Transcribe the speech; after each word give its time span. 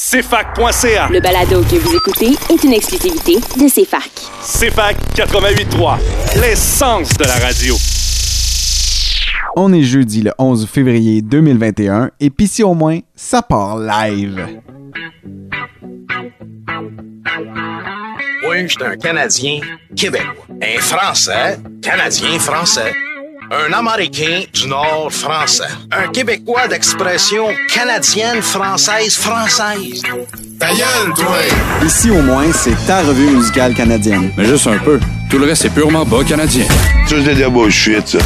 CFAC.ca. 0.00 1.08
Le 1.10 1.18
balado 1.18 1.60
que 1.62 1.74
vous 1.74 1.96
écoutez 1.96 2.30
est 2.50 2.62
une 2.62 2.72
exclusivité 2.72 3.34
de 3.34 3.68
CFAC. 3.68 4.12
CFAC 4.40 4.96
88.3, 5.16 5.98
l'essence 6.40 7.14
de 7.14 7.24
la 7.24 7.34
radio. 7.34 7.74
On 9.56 9.72
est 9.72 9.82
jeudi 9.82 10.22
le 10.22 10.30
11 10.38 10.68
février 10.68 11.20
2021 11.20 12.12
et 12.20 12.30
pis 12.30 12.46
si 12.46 12.62
au 12.62 12.74
moins, 12.74 13.00
ça 13.16 13.42
part 13.42 13.76
live. 13.76 14.46
Oui, 18.48 18.62
je 18.62 18.66
suis 18.68 18.84
un 18.84 18.96
Canadien 18.96 19.58
québécois. 19.96 20.46
Un 20.62 20.80
Français, 20.80 21.58
Canadien 21.82 22.38
français. 22.38 22.92
Un 23.50 23.72
Américain 23.72 24.42
du 24.52 24.68
Nord 24.68 25.10
français. 25.10 25.64
Un 25.90 26.08
Québécois 26.08 26.68
d'expression 26.68 27.46
canadienne, 27.72 28.42
française, 28.42 29.16
française. 29.16 30.02
Ta 30.60 30.68
gueule, 30.68 31.14
toi! 31.16 31.38
Ici 31.82 32.10
au 32.10 32.20
moins, 32.20 32.52
c'est 32.52 32.76
ta 32.86 33.00
revue 33.00 33.30
musicale 33.30 33.72
canadienne. 33.72 34.30
Mais 34.36 34.44
juste 34.44 34.66
un 34.66 34.76
peu. 34.76 35.00
Tout 35.30 35.38
le 35.38 35.46
reste, 35.46 35.62
c'est 35.62 35.70
purement 35.72 36.04
bas 36.04 36.24
canadien. 36.24 36.66
Ça, 37.06 37.16
c'est 37.24 37.34
de 37.34 37.40
la 37.40 37.48
bullshit, 37.48 38.06
ça. 38.06 38.18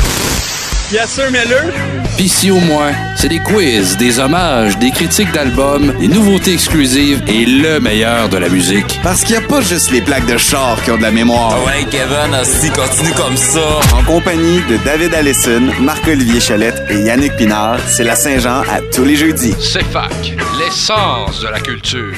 Bien 0.91 1.06
sûr, 1.06 1.30
Miller. 1.30 1.73
Pis 2.16 2.29
si 2.29 2.51
au 2.51 2.61
moins, 2.61 2.93
c'est 3.16 3.29
des 3.29 3.39
quiz, 3.41 3.97
des 3.97 4.19
hommages, 4.19 4.79
des 4.79 4.91
critiques 4.91 5.33
d'albums, 5.33 5.93
des 5.98 6.09
nouveautés 6.09 6.53
exclusives 6.53 7.23
et 7.27 7.45
le 7.47 7.80
meilleur 7.80 8.29
de 8.29 8.37
la 8.37 8.48
musique. 8.48 9.01
Parce 9.03 9.23
qu'il 9.25 9.37
n'y 9.37 9.43
a 9.45 9.48
pas 9.48 9.61
juste 9.61 9.91
les 9.91 10.01
plaques 10.03 10.27
de 10.27 10.37
char 10.37 10.80
qui 10.84 10.91
ont 10.91 10.97
de 10.98 11.03
la 11.03 11.11
mémoire. 11.11 11.56
Ouais, 11.65 11.84
Kevin, 11.91 12.37
si 12.45 12.70
continue 12.70 13.12
comme 13.17 13.37
ça. 13.37 13.80
En 13.98 14.05
compagnie 14.05 14.61
de 14.69 14.77
David 14.84 15.15
Allison, 15.15 15.62
Marc-Olivier 15.80 16.41
Chalette 16.41 16.83
et 16.91 17.01
Yannick 17.01 17.37
Pinard, 17.37 17.80
c'est 17.87 18.05
la 18.05 18.15
Saint-Jean 18.15 18.61
à 18.61 18.81
tous 18.95 19.05
les 19.05 19.17
jeudis. 19.17 19.55
CFAC, 19.55 20.37
l'essence 20.59 21.41
de 21.42 21.48
la 21.48 21.61
culture. 21.61 22.15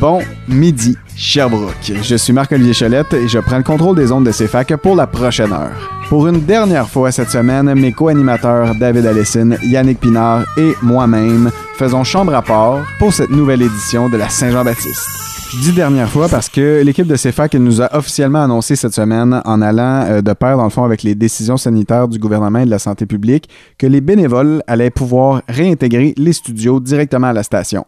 Bon 0.00 0.22
midi, 0.48 0.96
Sherbrooke. 1.16 1.92
Je 2.02 2.16
suis 2.16 2.32
Marc-Olivier 2.32 2.72
Chalette 2.72 3.12
et 3.14 3.28
je 3.28 3.38
prends 3.40 3.58
le 3.58 3.62
contrôle 3.62 3.96
des 3.96 4.10
ondes 4.10 4.24
de 4.24 4.32
CFAC 4.32 4.76
pour 4.76 4.96
la 4.96 5.06
prochaine 5.06 5.52
heure. 5.52 5.91
Pour 6.12 6.28
une 6.28 6.44
dernière 6.44 6.90
fois 6.90 7.10
cette 7.10 7.30
semaine, 7.30 7.72
mes 7.72 7.90
co-animateurs 7.90 8.74
David 8.74 9.06
Allison, 9.06 9.52
Yannick 9.62 9.98
Pinard 9.98 10.44
et 10.58 10.74
moi-même 10.82 11.50
faisons 11.78 12.04
chambre 12.04 12.34
à 12.34 12.42
part 12.42 12.84
pour 12.98 13.14
cette 13.14 13.30
nouvelle 13.30 13.62
édition 13.62 14.10
de 14.10 14.18
la 14.18 14.28
Saint-Jean-Baptiste. 14.28 15.06
Je 15.54 15.58
dis 15.60 15.72
dernière 15.72 16.10
fois 16.10 16.28
parce 16.28 16.50
que 16.50 16.82
l'équipe 16.84 17.06
de 17.06 17.16
CFAC 17.16 17.54
nous 17.54 17.80
a 17.80 17.96
officiellement 17.96 18.42
annoncé 18.42 18.76
cette 18.76 18.92
semaine, 18.92 19.40
en 19.46 19.62
allant 19.62 20.04
euh, 20.06 20.20
de 20.20 20.32
pair 20.34 20.58
dans 20.58 20.64
le 20.64 20.70
fond 20.70 20.84
avec 20.84 21.02
les 21.02 21.14
décisions 21.14 21.56
sanitaires 21.56 22.08
du 22.08 22.18
gouvernement 22.18 22.58
et 22.58 22.66
de 22.66 22.70
la 22.70 22.78
santé 22.78 23.06
publique, 23.06 23.48
que 23.78 23.86
les 23.86 24.02
bénévoles 24.02 24.62
allaient 24.66 24.90
pouvoir 24.90 25.40
réintégrer 25.48 26.12
les 26.18 26.34
studios 26.34 26.78
directement 26.78 27.28
à 27.28 27.32
la 27.32 27.42
station. 27.42 27.86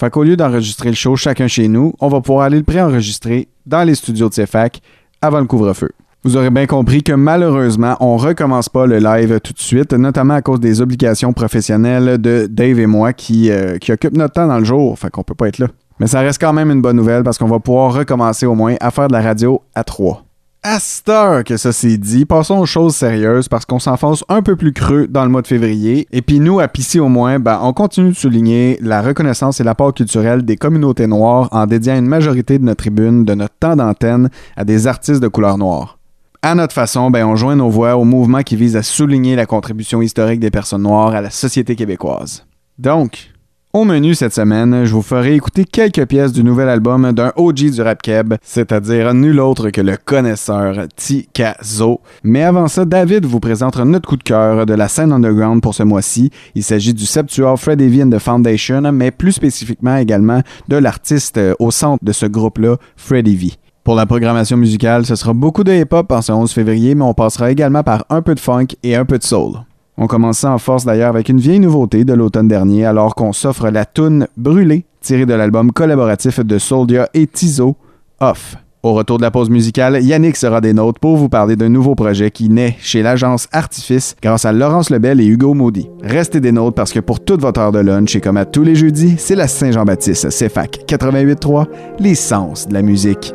Fait 0.00 0.08
qu'au 0.08 0.24
lieu 0.24 0.38
d'enregistrer 0.38 0.88
le 0.88 0.94
show 0.94 1.16
chacun 1.16 1.48
chez 1.48 1.68
nous, 1.68 1.92
on 2.00 2.08
va 2.08 2.22
pouvoir 2.22 2.46
aller 2.46 2.56
le 2.56 2.64
préenregistrer 2.64 3.48
dans 3.66 3.84
les 3.84 3.94
studios 3.94 4.30
de 4.30 4.34
CFAC 4.34 4.80
avant 5.20 5.40
le 5.40 5.46
couvre-feu. 5.46 5.90
Vous 6.28 6.36
aurez 6.36 6.50
bien 6.50 6.66
compris 6.66 7.02
que 7.02 7.14
malheureusement, 7.14 7.96
on 8.00 8.18
recommence 8.18 8.68
pas 8.68 8.84
le 8.84 8.98
live 8.98 9.40
tout 9.40 9.54
de 9.54 9.58
suite, 9.58 9.94
notamment 9.94 10.34
à 10.34 10.42
cause 10.42 10.60
des 10.60 10.82
obligations 10.82 11.32
professionnelles 11.32 12.18
de 12.20 12.46
Dave 12.50 12.80
et 12.80 12.86
moi 12.86 13.14
qui, 13.14 13.50
euh, 13.50 13.78
qui 13.78 13.92
occupent 13.92 14.14
notre 14.14 14.34
temps 14.34 14.46
dans 14.46 14.58
le 14.58 14.64
jour, 14.66 14.98
fait 14.98 15.08
qu'on 15.08 15.22
peut 15.22 15.34
pas 15.34 15.48
être 15.48 15.56
là. 15.56 15.68
Mais 16.00 16.06
ça 16.06 16.20
reste 16.20 16.38
quand 16.38 16.52
même 16.52 16.70
une 16.70 16.82
bonne 16.82 16.96
nouvelle 16.96 17.22
parce 17.22 17.38
qu'on 17.38 17.46
va 17.46 17.60
pouvoir 17.60 17.94
recommencer 17.94 18.44
au 18.44 18.54
moins 18.54 18.74
à 18.78 18.90
faire 18.90 19.08
de 19.08 19.14
la 19.14 19.22
radio 19.22 19.62
à 19.74 19.84
trois. 19.84 20.26
À 20.62 20.78
cette 20.80 21.08
heure 21.08 21.44
que 21.44 21.56
ça 21.56 21.72
s'est 21.72 21.96
dit, 21.96 22.26
passons 22.26 22.58
aux 22.58 22.66
choses 22.66 22.94
sérieuses 22.94 23.48
parce 23.48 23.64
qu'on 23.64 23.78
s'enfonce 23.78 24.22
un 24.28 24.42
peu 24.42 24.54
plus 24.54 24.74
creux 24.74 25.06
dans 25.08 25.24
le 25.24 25.30
mois 25.30 25.40
de 25.40 25.46
février. 25.46 26.06
Et 26.12 26.20
puis 26.20 26.40
nous, 26.40 26.60
à 26.60 26.68
Pissy 26.68 27.00
au 27.00 27.08
moins, 27.08 27.38
ben, 27.38 27.58
on 27.62 27.72
continue 27.72 28.10
de 28.10 28.16
souligner 28.16 28.78
la 28.82 29.00
reconnaissance 29.00 29.60
et 29.60 29.64
l'apport 29.64 29.94
culturel 29.94 30.44
des 30.44 30.58
communautés 30.58 31.06
noires 31.06 31.48
en 31.52 31.64
dédiant 31.64 31.96
une 31.96 32.06
majorité 32.06 32.58
de 32.58 32.64
notre 32.64 32.82
tribune, 32.82 33.24
de 33.24 33.32
notre 33.32 33.54
temps 33.58 33.76
d'antenne, 33.76 34.28
à 34.58 34.66
des 34.66 34.86
artistes 34.86 35.22
de 35.22 35.28
couleur 35.28 35.56
noire. 35.56 35.97
À 36.40 36.54
notre 36.54 36.72
façon, 36.72 37.10
ben, 37.10 37.26
on 37.26 37.34
joint 37.34 37.56
nos 37.56 37.68
voix 37.68 37.96
au 37.96 38.04
mouvement 38.04 38.42
qui 38.42 38.54
vise 38.54 38.76
à 38.76 38.84
souligner 38.84 39.34
la 39.34 39.44
contribution 39.44 40.00
historique 40.00 40.38
des 40.38 40.52
personnes 40.52 40.82
noires 40.82 41.12
à 41.12 41.20
la 41.20 41.30
société 41.30 41.74
québécoise. 41.74 42.46
Donc, 42.78 43.30
au 43.72 43.84
menu 43.84 44.14
cette 44.14 44.32
semaine, 44.32 44.84
je 44.84 44.94
vous 44.94 45.02
ferai 45.02 45.34
écouter 45.34 45.64
quelques 45.64 46.06
pièces 46.06 46.32
du 46.32 46.44
nouvel 46.44 46.68
album 46.68 47.10
d'un 47.12 47.32
OG 47.34 47.70
du 47.72 47.82
rap 47.82 48.00
keb, 48.02 48.34
c'est-à-dire 48.40 49.14
nul 49.14 49.40
autre 49.40 49.70
que 49.70 49.80
le 49.80 49.96
connaisseur 49.96 50.86
Tikazo. 50.94 52.00
Mais 52.22 52.44
avant 52.44 52.68
ça, 52.68 52.84
David 52.84 53.26
vous 53.26 53.40
présente 53.40 53.76
notre 53.76 54.08
coup 54.08 54.16
de 54.16 54.22
cœur 54.22 54.64
de 54.64 54.74
la 54.74 54.86
scène 54.86 55.12
underground 55.12 55.60
pour 55.60 55.74
ce 55.74 55.82
mois-ci. 55.82 56.30
Il 56.54 56.62
s'agit 56.62 56.94
du 56.94 57.04
septuor 57.04 57.58
Fred 57.58 57.80
Evie 57.80 58.04
and 58.04 58.10
the 58.10 58.20
Foundation, 58.20 58.92
mais 58.92 59.10
plus 59.10 59.32
spécifiquement 59.32 59.96
également 59.96 60.42
de 60.68 60.76
l'artiste 60.76 61.36
euh, 61.36 61.54
au 61.58 61.72
centre 61.72 62.04
de 62.04 62.12
ce 62.12 62.26
groupe-là, 62.26 62.76
Fred 62.96 63.26
Evie. 63.26 63.58
Pour 63.88 63.96
la 63.96 64.04
programmation 64.04 64.58
musicale, 64.58 65.06
ce 65.06 65.16
sera 65.16 65.32
beaucoup 65.32 65.64
de 65.64 65.72
hip-hop 65.72 66.12
en 66.12 66.20
ce 66.20 66.30
11 66.30 66.52
février, 66.52 66.94
mais 66.94 67.04
on 67.04 67.14
passera 67.14 67.50
également 67.50 67.82
par 67.82 68.04
un 68.10 68.20
peu 68.20 68.34
de 68.34 68.38
funk 68.38 68.66
et 68.82 68.94
un 68.94 69.06
peu 69.06 69.16
de 69.16 69.24
soul. 69.24 69.52
On 69.96 70.06
commence 70.06 70.40
ça 70.40 70.52
en 70.52 70.58
force 70.58 70.84
d'ailleurs 70.84 71.08
avec 71.08 71.30
une 71.30 71.40
vieille 71.40 71.58
nouveauté 71.58 72.04
de 72.04 72.12
l'automne 72.12 72.48
dernier, 72.48 72.84
alors 72.84 73.14
qu'on 73.14 73.32
s'offre 73.32 73.70
la 73.70 73.86
toune 73.86 74.26
Brûlée, 74.36 74.84
tirée 75.00 75.24
de 75.24 75.32
l'album 75.32 75.72
collaboratif 75.72 76.40
de 76.40 76.58
Soldier 76.58 77.04
et 77.14 77.26
Tizo, 77.26 77.76
Off. 78.20 78.56
Au 78.82 78.92
retour 78.92 79.16
de 79.16 79.22
la 79.22 79.30
pause 79.30 79.48
musicale, 79.48 80.04
Yannick 80.04 80.36
sera 80.36 80.60
des 80.60 80.74
nôtres 80.74 81.00
pour 81.00 81.16
vous 81.16 81.30
parler 81.30 81.56
d'un 81.56 81.70
nouveau 81.70 81.94
projet 81.94 82.30
qui 82.30 82.50
naît 82.50 82.76
chez 82.80 83.00
l'agence 83.02 83.48
Artifice 83.52 84.16
grâce 84.20 84.44
à 84.44 84.52
Laurence 84.52 84.90
Lebel 84.90 85.18
et 85.18 85.26
Hugo 85.26 85.54
Maudit. 85.54 85.88
Restez 86.02 86.40
des 86.40 86.52
nôtres 86.52 86.74
parce 86.74 86.92
que 86.92 87.00
pour 87.00 87.20
toute 87.20 87.40
votre 87.40 87.58
heure 87.58 87.72
de 87.72 87.78
lunch 87.78 88.14
et 88.14 88.20
comme 88.20 88.36
à 88.36 88.44
tous 88.44 88.64
les 88.64 88.74
jeudis, 88.74 89.14
c'est 89.16 89.34
la 89.34 89.48
Saint-Jean-Baptiste 89.48 90.28
CFAC 90.28 90.84
88.3, 90.86 91.64
l'essence 92.00 92.68
de 92.68 92.74
la 92.74 92.82
musique. 92.82 93.32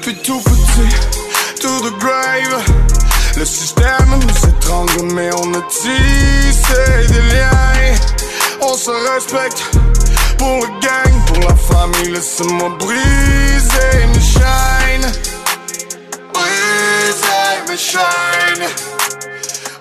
Depuis 0.00 0.14
tout 0.22 0.40
petit, 0.40 1.60
to 1.60 1.68
the 1.80 1.92
grave. 1.98 2.62
Le 3.36 3.44
système 3.44 4.10
nous 4.10 4.48
étrangle, 4.48 5.12
mais 5.12 5.28
on 5.34 5.54
a 5.54 5.62
tissé 5.62 7.08
des 7.08 7.20
liens. 7.34 7.96
On 8.60 8.74
se 8.74 8.90
respecte 9.12 9.60
pour 10.38 10.60
le 10.60 10.68
gang, 10.80 11.26
pour 11.26 11.48
la 11.48 11.56
famille. 11.56 12.12
Laisse-moi 12.12 12.68
briser 12.78 14.06
mes 14.14 14.20
chaînes. 14.20 15.12
Briser 16.32 17.58
mes 17.68 17.76
chaînes. 17.76 18.68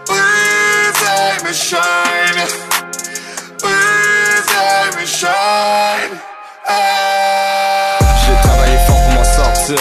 Briser 0.07 1.43
mes 1.45 1.53
chaînes. 1.53 2.47
Briser 3.61 4.97
mes. 4.97 6.17
Ah. 6.65 7.06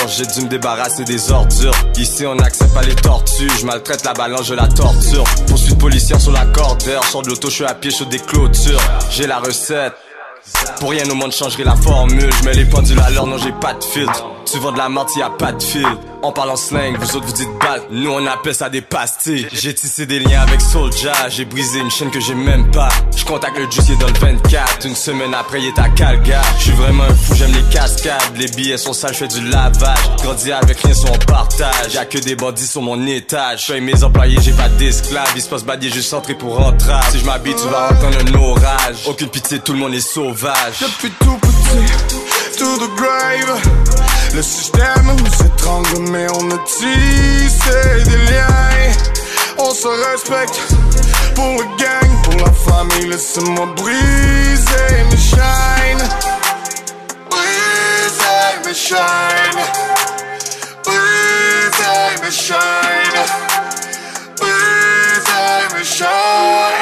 J'ai 0.09 0.27
dû 0.27 0.43
me 0.43 0.49
débarrasser 0.49 1.05
des 1.05 1.31
ordures. 1.31 1.75
Ici 1.97 2.27
on 2.27 2.35
n'accepte 2.35 2.73
pas 2.75 2.83
les 2.83 2.95
tortues, 2.95 3.51
je 3.59 3.67
maltraite 3.67 4.05
la 4.05 4.13
balance, 4.13 4.47
je 4.47 4.55
la 4.55 4.69
torture. 4.69 5.25
Poursuite 5.47 5.79
policière 5.79 6.21
sur 6.21 6.33
la 6.33 6.45
cordeur, 6.47 7.05
sors 7.05 7.23
de 7.23 7.29
l'auto, 7.29 7.49
je 7.49 7.55
suis 7.55 7.65
à 7.65 7.75
pied 7.75 7.91
sur 7.91 8.07
des 8.07 8.19
clôtures. 8.19 8.81
J'ai 9.11 9.27
la 9.27 9.39
recette. 9.39 9.95
Pour 10.79 10.91
rien 10.91 11.09
au 11.11 11.15
monde 11.15 11.33
changerai 11.33 11.65
la 11.65 11.75
formule, 11.75 12.31
je 12.33 12.45
mets 12.45 12.55
les 12.55 12.67
pendules 12.67 13.01
à 13.01 13.11
l'heure, 13.11 13.27
non 13.27 13.37
j'ai 13.39 13.53
pas 13.53 13.75
de 13.75 13.83
filtre. 13.83 14.25
Tu 14.45 14.59
vends 14.59 14.73
de 14.73 14.79
la 14.79 14.89
menthe, 14.89 15.17
y 15.17 15.23
a 15.23 15.31
pas 15.31 15.53
de 15.53 15.63
fil. 15.63 15.87
On 16.29 16.33
parle 16.33 16.51
en 16.51 16.57
slang, 16.57 16.97
vous 16.99 17.17
autres 17.17 17.27
vous 17.27 17.33
dites 17.35 17.57
bat, 17.61 17.79
nous 17.89 18.11
on 18.11 18.27
appelle 18.27 18.53
ça 18.53 18.69
des 18.69 18.81
pastilles. 18.81 19.47
J'ai 19.53 19.73
tissé 19.73 20.07
des 20.07 20.19
liens 20.19 20.41
avec 20.41 20.61
Soulja, 20.61 21.29
j'ai 21.29 21.45
brisé 21.45 21.79
une 21.79 21.89
chaîne 21.89 22.11
que 22.11 22.19
j'ai 22.19 22.35
même 22.35 22.69
pas. 22.73 22.89
Je 23.17 23.25
contacte 23.25 23.57
le 23.57 23.67
est 23.67 24.01
dans 24.01 24.09
le 24.09 24.13
24. 24.13 24.87
Une 24.87 24.97
semaine 24.97 25.33
après, 25.35 25.61
il 25.61 25.69
est 25.69 25.79
à 25.79 25.89
Calgary. 25.89 26.45
Je 26.59 26.65
suis 26.65 26.73
vraiment 26.73 27.05
un 27.05 27.15
fou, 27.15 27.37
j'aime 27.37 27.53
les 27.53 27.63
cascades. 27.73 28.37
Les 28.37 28.49
billets 28.49 28.77
sont 28.77 28.93
sales, 28.93 29.13
je 29.13 29.19
fais 29.19 29.29
du 29.29 29.41
lavage. 29.49 29.99
Grandi 30.21 30.51
avec 30.51 30.81
rien 30.81 30.95
sur 30.95 31.13
on 31.13 31.19
partage. 31.19 31.95
Y'a 31.95 32.05
que 32.05 32.19
des 32.19 32.35
bandits 32.35 32.67
sur 32.67 32.83
mon 32.83 33.07
étage. 33.07 33.69
Paye 33.69 33.81
mes 33.81 34.03
employés, 34.03 34.39
j'ai 34.43 34.53
pas 34.53 34.69
d'esclaves. 34.69 35.31
Il 35.37 35.43
se 35.43 35.49
passe 35.49 35.63
badier, 35.63 35.93
juste 35.93 36.13
entré 36.13 36.35
pour 36.35 36.57
rentrer. 36.57 36.93
Si 37.13 37.21
je 37.21 37.25
m'habille, 37.25 37.55
tu 37.55 37.69
vas 37.69 37.93
entendre 37.93 38.19
un 38.27 38.35
orage. 38.35 38.97
Aucune 39.07 39.29
pitié, 39.29 39.61
tout 39.61 39.75
le 39.75 39.79
monde 39.79 39.95
est 39.95 40.01
sauvage. 40.01 40.81
Depuis 40.81 41.13
tout 41.21 41.39
petit, 41.39 42.59
to 42.59 42.79
the 42.79 42.91
grave. 42.97 43.86
Le 44.37 44.43
système 44.43 45.17
nous 45.17 45.47
étrangle, 45.47 46.11
mais 46.11 46.27
on 46.31 46.51
a 46.51 46.59
tissé 46.59 48.05
des 48.05 48.19
liens. 48.31 48.93
On 49.57 49.71
se 49.71 49.89
respecte 49.89 50.61
pour 51.35 51.55
le 51.55 51.65
gang, 51.79 52.23
pour 52.23 52.35
la 52.45 52.53
famille. 52.53 53.09
Laisse-moi 53.09 53.67
briser 53.75 55.05
mes 55.11 55.17
chaînes. 55.17 56.07
Briser 57.31 58.67
mes 58.67 58.75
chaînes. 58.75 59.63
Briser 60.85 62.23
mes 62.23 62.31
chaînes. 62.31 63.25
Briser 64.39 65.79
mes 65.79 65.85
chaînes. 65.85 66.76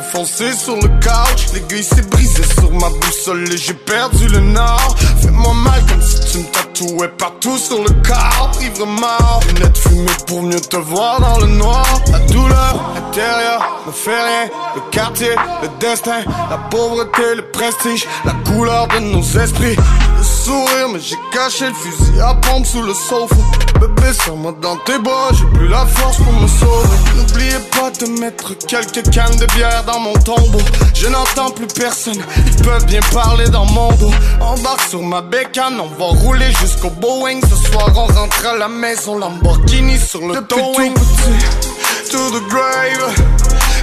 Je 0.00 0.06
suis 0.06 0.12
défoncé 0.12 0.52
sur 0.52 0.76
le 0.76 0.88
couch. 0.88 1.52
L'aiguille 1.52 1.84
s'est 1.84 2.02
brisée 2.02 2.44
sur 2.58 2.70
ma 2.72 2.88
boussole 2.88 3.52
et 3.52 3.56
j'ai 3.56 3.74
perdu 3.74 4.28
le 4.28 4.40
nord. 4.40 4.96
Fais-moi 5.20 5.54
mal 5.54 5.82
comme 5.86 6.02
si 6.02 6.20
tu 6.32 6.38
me 6.38 6.44
tatouais 6.44 7.08
partout 7.08 7.58
sur 7.58 7.78
le 7.82 7.90
corps. 8.06 8.50
Ivre 8.60 8.86
mort, 8.86 9.40
lunettes 9.48 9.78
fumées 9.78 9.90
fumée 9.90 10.24
pour 10.26 10.42
mieux 10.42 10.60
te 10.60 10.76
voir 10.76 11.20
dans 11.20 11.38
le 11.38 11.46
noir. 11.46 11.86
La 12.12 12.18
douleur 12.20 12.94
intérieure 12.96 13.82
ne 13.86 13.92
fait 13.92 14.22
rien. 14.22 14.50
Le 14.74 14.80
quartier, 14.90 15.34
le 15.62 15.68
destin, 15.78 16.22
la 16.50 16.58
pauvreté, 16.70 17.34
le 17.36 17.50
prestige, 17.50 18.06
la 18.24 18.32
couleur 18.50 18.88
de 18.88 18.98
nos 19.00 19.22
esprits. 19.22 19.76
Le 19.76 20.24
sourire, 20.24 20.88
mais 20.92 21.00
j'ai 21.00 21.18
caché 21.32 21.66
le 21.66 21.74
fusil 21.74 22.20
à 22.20 22.34
pompe 22.34 22.66
sous 22.66 22.82
le 22.82 22.94
sofa. 22.94 23.36
Bébé, 23.80 24.12
serre-moi 24.12 24.54
dans 24.60 24.76
tes 24.76 24.98
bras, 24.98 25.30
j'ai 25.32 25.46
plus 25.58 25.68
la 25.68 25.86
force 25.86 26.18
pour 26.18 26.32
me 26.32 26.46
sauver. 26.46 26.96
N'oubliez 27.16 27.58
pas 27.69 27.69
de 28.00 28.20
mettre 28.20 28.54
quelques 28.66 29.10
cannes 29.10 29.36
de 29.36 29.46
bière 29.54 29.84
dans 29.84 30.00
mon 30.00 30.14
tombeau. 30.14 30.60
Je 30.94 31.08
n'entends 31.08 31.50
plus 31.50 31.66
personne, 31.66 32.18
ils 32.46 32.62
peuvent 32.62 32.86
bien 32.86 33.00
parler 33.12 33.48
dans 33.48 33.66
mon 33.66 33.92
dos. 33.92 34.12
Embarque 34.40 34.88
sur 34.88 35.02
ma 35.02 35.20
bécane, 35.20 35.78
on 35.80 35.86
va 35.98 36.06
rouler 36.20 36.50
jusqu'au 36.60 36.90
Boeing. 36.90 37.40
Ce 37.42 37.68
soir, 37.70 37.88
on 37.94 38.06
rentre 38.06 38.46
à 38.46 38.56
la 38.56 38.68
maison, 38.68 39.18
Lamborghini 39.18 39.98
sur 39.98 40.20
le 40.26 40.34
Depuis 40.36 40.60
towing. 40.60 40.94
tout 40.94 41.00
petit, 41.00 42.10
to 42.10 42.30
the 42.30 42.48
grave. 42.48 43.14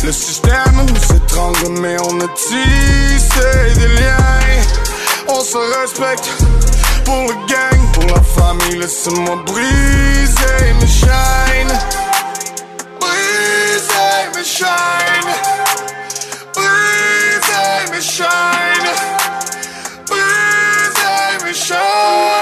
Le 0.04 0.12
système 0.12 0.86
nous 0.88 1.16
étrangle, 1.16 1.80
mais 1.80 1.98
on 2.02 2.20
a 2.20 2.28
tissé 2.36 3.80
des 3.80 3.88
liens. 4.02 4.64
On 5.28 5.42
se 5.42 5.58
respecte 5.82 6.30
pour 7.06 7.16
le 7.28 7.34
gang, 7.48 7.92
pour 7.94 8.06
la 8.06 8.22
famille. 8.22 8.80
Laisse-moi 8.80 9.44
briser 9.46 10.74
mes 10.80 10.88
chaînes. 10.88 11.80
Briser 14.48 14.56
mes 14.56 14.64
chaînes. 14.64 15.34
Briser 16.56 17.92
mes 17.92 18.02
chaînes. 18.02 18.96
Briser 20.08 21.46
mes 21.46 21.54
chaînes. 21.54 22.37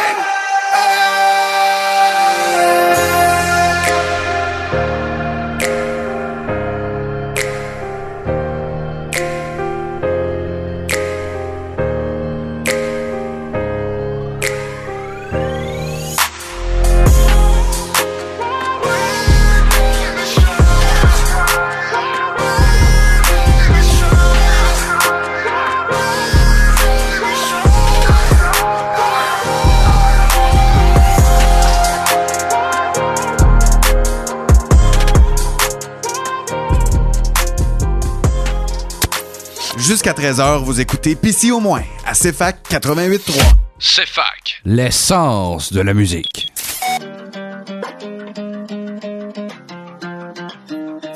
Jusqu'à 40.06 40.22
13h, 40.22 40.64
vous 40.64 40.80
écoutez 40.82 41.16
PC 41.16 41.50
au 41.50 41.60
moins 41.60 41.82
à 42.06 42.14
CFAC 42.14 42.58
88.3. 42.70 43.42
CFAC, 43.80 44.62
l'essence 44.64 45.74
de 45.74 45.82
la 45.82 45.96
musique. 45.96 46.54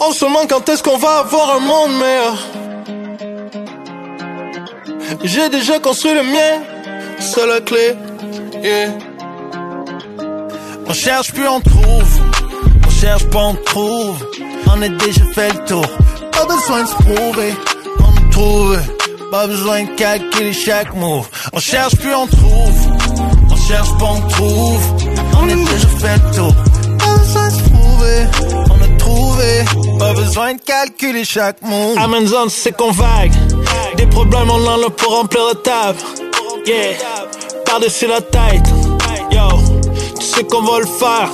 On 0.01 0.11
se 0.11 0.25
demande 0.25 0.49
quand 0.49 0.67
est-ce 0.69 0.81
qu'on 0.81 0.97
va 0.97 1.19
avoir 1.19 1.57
un 1.57 1.59
monde 1.59 1.99
meilleur? 1.99 2.37
J'ai 5.23 5.49
déjà 5.49 5.79
construit 5.79 6.15
le 6.15 6.23
mien, 6.23 6.63
c'est 7.19 7.45
la 7.45 7.61
clé. 7.61 7.93
Yeah. 8.63 8.97
On 10.87 10.93
cherche 10.93 11.31
puis 11.31 11.47
on 11.47 11.61
trouve, 11.61 12.21
on 12.87 12.89
cherche 12.89 13.25
pas 13.29 13.43
on 13.43 13.53
trouve. 13.53 14.25
On 14.65 14.81
a 14.81 14.89
déjà 14.89 15.25
fait 15.35 15.53
le 15.53 15.65
tour, 15.65 15.85
pas 16.31 16.45
besoin 16.45 16.81
de 16.81 16.87
se 16.87 16.95
prouver. 16.95 17.53
Pas 19.31 19.45
besoin 19.45 19.83
de 19.83 19.89
calculer 19.95 20.53
chaque 20.53 20.95
move. 20.95 21.27
On 21.53 21.59
cherche 21.59 21.95
puis 21.97 22.09
on 22.15 22.25
trouve, 22.25 22.87
on 23.51 23.55
cherche 23.67 23.97
pas 23.99 24.05
on 24.05 24.21
trouve. 24.27 24.81
On 25.39 25.43
a 25.43 25.53
déjà 25.53 25.87
fait 25.99 26.15
le 26.15 26.35
tour, 26.35 26.55
pas 26.97 27.17
besoin 27.17 27.47
de 27.47 27.53
se 27.53 27.69
prouver. 27.69 28.27
On 28.71 28.81
a 28.81 28.97
trouvé, 28.97 29.65
pas 29.99 30.13
besoin 30.13 30.53
de 30.55 30.61
calculer 30.61 31.23
chaque 31.25 31.61
move. 31.61 31.97
Amazon 31.99 32.49
c'est 32.49 32.75
qu'on 32.75 32.91
vague, 32.91 33.33
des 33.97 34.07
problèmes 34.07 34.49
on 34.49 34.65
en 34.65 34.87
a 34.87 34.89
pour 34.89 35.15
remplir 35.15 35.43
la 35.45 35.55
table. 35.55 35.99
Yeah, 36.65 36.95
par-dessus 37.65 38.07
la 38.07 38.21
tête, 38.21 38.67
yo, 39.31 39.47
tu 40.19 40.25
sais 40.25 40.43
qu'on 40.43 40.63
va 40.63 40.79
le 40.79 40.87
faire. 40.87 41.29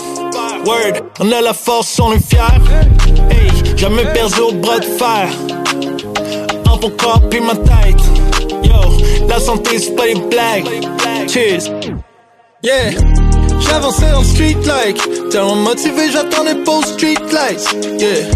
Word, 0.65 1.01
on 1.19 1.31
a 1.31 1.41
la 1.41 1.53
force, 1.53 1.99
on 1.99 2.11
est 2.11 2.19
fiers. 2.19 2.39
Hey, 3.29 3.77
jamais 3.77 4.05
perdu 4.05 4.41
au 4.41 4.51
bras 4.53 4.79
de 4.79 4.85
fer. 4.85 5.29
En 6.75 6.77
ton 6.77 6.89
corps 6.89 7.21
ma 7.41 7.55
tête. 7.55 8.01
Yo, 8.63 9.27
la 9.29 9.39
santé 9.39 9.79
c'est 9.79 9.95
pas 9.95 10.07
des 10.07 10.15
blagues. 10.15 10.67
Cheers. 11.25 11.71
Yeah. 12.61 12.91
J'avançais 13.61 14.11
le 14.11 14.23
street 14.25 14.57
like. 14.65 15.29
Tellement 15.29 15.55
motivé 15.55 16.11
j'attendais 16.11 16.57
aux 16.67 16.81
street 16.83 17.15
lights. 17.31 17.77
Yeah. 17.97 18.29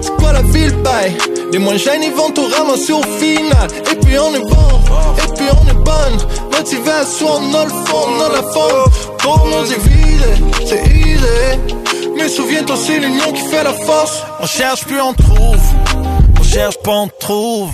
C'est 0.00 0.16
quoi 0.16 0.32
la 0.32 0.42
ville 0.42 0.74
bail 0.82 1.16
Les 1.52 1.60
moins 1.60 1.76
ils 1.76 2.12
vont 2.12 2.30
tout 2.30 2.48
ramasser 2.52 2.94
au 2.94 3.02
final. 3.20 3.68
Et 3.92 3.94
puis 3.94 4.18
on 4.18 4.34
est 4.34 4.40
bon. 4.40 4.80
Et 5.18 5.32
puis 5.36 5.46
on 5.52 5.70
est 5.70 5.84
bonne. 5.84 6.18
Motivé 6.50 6.90
à 6.90 7.06
soi 7.06 7.38
on 7.38 7.54
a 7.54 7.64
le 7.64 7.70
fond 7.70 8.08
on 8.08 8.20
a 8.22 8.28
la 8.28 8.42
forme 8.42 8.90
Pour 9.20 9.46
nous 9.46 9.64
diviser 9.68 10.66
C'est 10.66 10.84
easy. 10.86 12.16
Mais 12.16 12.28
souviens-toi 12.28 12.76
c'est 12.76 12.98
l'union 12.98 13.30
qui 13.32 13.42
fait 13.42 13.62
la 13.62 13.72
force. 13.72 14.24
On 14.40 14.46
cherche 14.46 14.84
puis 14.84 14.96
on 15.00 15.12
trouve 15.12 16.11
cherche 16.52 16.78
pas 16.82 16.90
on 16.92 17.08
trouve 17.18 17.70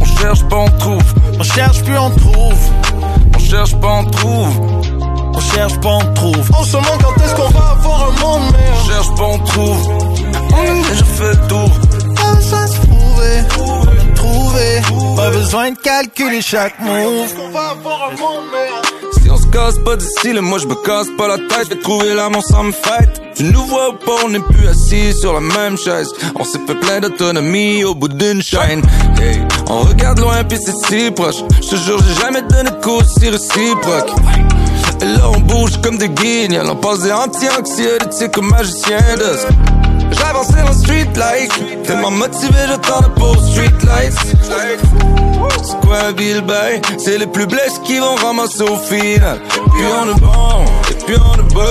On 0.00 0.04
cherche 0.04 0.44
pas, 0.48 0.56
on 0.56 0.68
trouve. 0.78 1.02
On 1.38 1.42
cherche 1.42 1.82
puis 1.82 1.94
on 1.98 2.10
trouve 2.10 2.58
On 3.34 3.38
cherche 3.38 3.74
pas, 3.80 3.88
on 4.00 4.04
trouve. 4.04 4.60
On 5.34 5.40
cherche 5.40 5.78
pas, 5.80 5.88
on 5.88 6.14
trouve. 6.14 6.50
On 6.58 6.64
se 6.64 6.72
demande 6.72 7.02
quand 7.02 7.24
est-ce 7.24 7.34
qu'on 7.34 7.48
va 7.50 7.70
avoir 7.70 8.08
un 8.08 8.20
monde 8.20 8.42
On 8.48 8.52
meilleur. 8.52 8.86
cherche 8.86 9.14
pas, 9.16 9.24
on 9.24 9.38
trouve. 9.38 9.88
On 10.52 10.60
a 10.60 10.88
déjà 10.88 11.04
fait 11.04 11.28
le 11.28 11.48
tour. 11.48 11.70
Pas 12.16 12.34
besoin 12.34 12.64
de 12.64 12.70
se 12.70 12.78
prouver, 12.86 13.42
on 13.60 13.82
a 13.82 14.14
trouvé. 14.14 14.82
Pas 15.16 15.30
besoin 15.30 15.70
de 15.72 15.76
calculer 15.78 16.40
chaque 16.42 16.78
move. 16.80 17.32
On 17.44 17.50
va 17.50 17.68
avoir 17.70 18.08
un 18.10 18.16
monde 18.20 18.44
meilleur? 18.52 18.82
Casse 19.56 19.78
pas 19.78 19.96
d'ici, 19.96 20.34
là, 20.34 20.42
moi 20.42 20.58
je 20.58 20.66
me 20.66 20.74
casse 20.74 21.06
pas 21.16 21.28
la 21.28 21.38
tête. 21.38 21.70
Vais 21.70 21.78
trouver 21.78 22.12
l'amour 22.12 22.42
sans 22.42 22.64
me 22.64 22.72
fête. 22.72 23.22
Tu 23.34 23.44
nous 23.44 23.64
vois 23.64 23.98
pas, 24.04 24.12
on 24.26 24.28
n'est 24.28 24.38
plus 24.38 24.68
assis 24.68 25.14
sur 25.14 25.32
la 25.32 25.40
même 25.40 25.78
chaise. 25.78 26.12
On 26.38 26.44
s'est 26.44 26.60
fait 26.66 26.74
plein 26.74 27.00
d'autonomie 27.00 27.82
au 27.82 27.94
bout 27.94 28.08
d'une 28.08 28.42
chaîne. 28.42 28.82
On 29.70 29.80
regarde 29.80 30.18
loin 30.18 30.44
puis 30.44 30.58
c'est 30.62 30.76
si 30.86 31.10
proche. 31.10 31.36
Je 31.62 31.68
te 31.68 31.76
jure, 31.76 31.98
j'ai 32.06 32.20
jamais 32.20 32.42
donné 32.42 32.68
de 32.68 33.04
si 33.18 33.30
réciproque. 33.30 34.12
Et 35.00 35.06
là 35.06 35.30
on 35.34 35.40
bouge 35.40 35.80
comme 35.82 35.96
des 35.96 36.10
guignols, 36.10 36.68
on 36.68 36.76
passe 36.76 37.00
des 37.00 37.12
anti-anxiolytiques 37.12 38.32
comme 38.32 38.50
magicien 38.50 38.98
d'os. 39.18 39.46
J'avançais 40.10 40.62
dans 40.62 40.68
le 40.68 40.74
street 40.74 41.08
like, 41.16 41.82
tellement 41.84 42.10
motivé, 42.10 42.58
j'attendais 42.68 43.08
pas 43.18 43.24
aux 43.24 43.36
street 43.36 43.72
lights. 43.86 45.15
Un 45.88 46.12
bill 46.12 46.40
bay? 46.42 46.80
C'est 46.98 47.16
les 47.18 47.26
plus 47.26 47.46
blessés 47.46 47.80
qui 47.84 47.98
vont 47.98 48.16
ramasser 48.16 48.62
au 48.62 48.76
final. 48.76 49.38
Et 49.38 49.70
puis 49.70 49.84
on 50.02 50.10
est 50.14 50.20
bon, 50.20 50.64
et 50.90 50.94
puis 51.04 51.16
on 51.16 51.34
est 51.40 51.54
bon. 51.54 51.62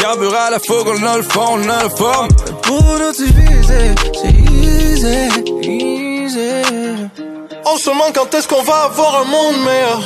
Carbure 0.00 0.34
à 0.34 0.50
la 0.50 0.58
fougue, 0.58 0.88
on 0.88 1.02
a 1.06 1.16
le 1.18 1.22
fond, 1.22 1.46
on 1.52 1.62
a 1.68 1.82
la 1.82 1.90
forme. 1.90 2.28
Pour 2.62 2.82
nous 2.82 3.12
diviser, 3.12 3.94
c'est 4.14 4.34
easy, 4.52 5.28
easy. 5.62 6.62
On 7.66 7.76
se 7.76 7.90
demande 7.90 8.12
quand 8.14 8.32
est-ce 8.34 8.48
qu'on 8.48 8.62
va 8.62 8.84
avoir 8.84 9.22
un 9.22 9.24
monde 9.24 9.56
meilleur? 9.64 10.00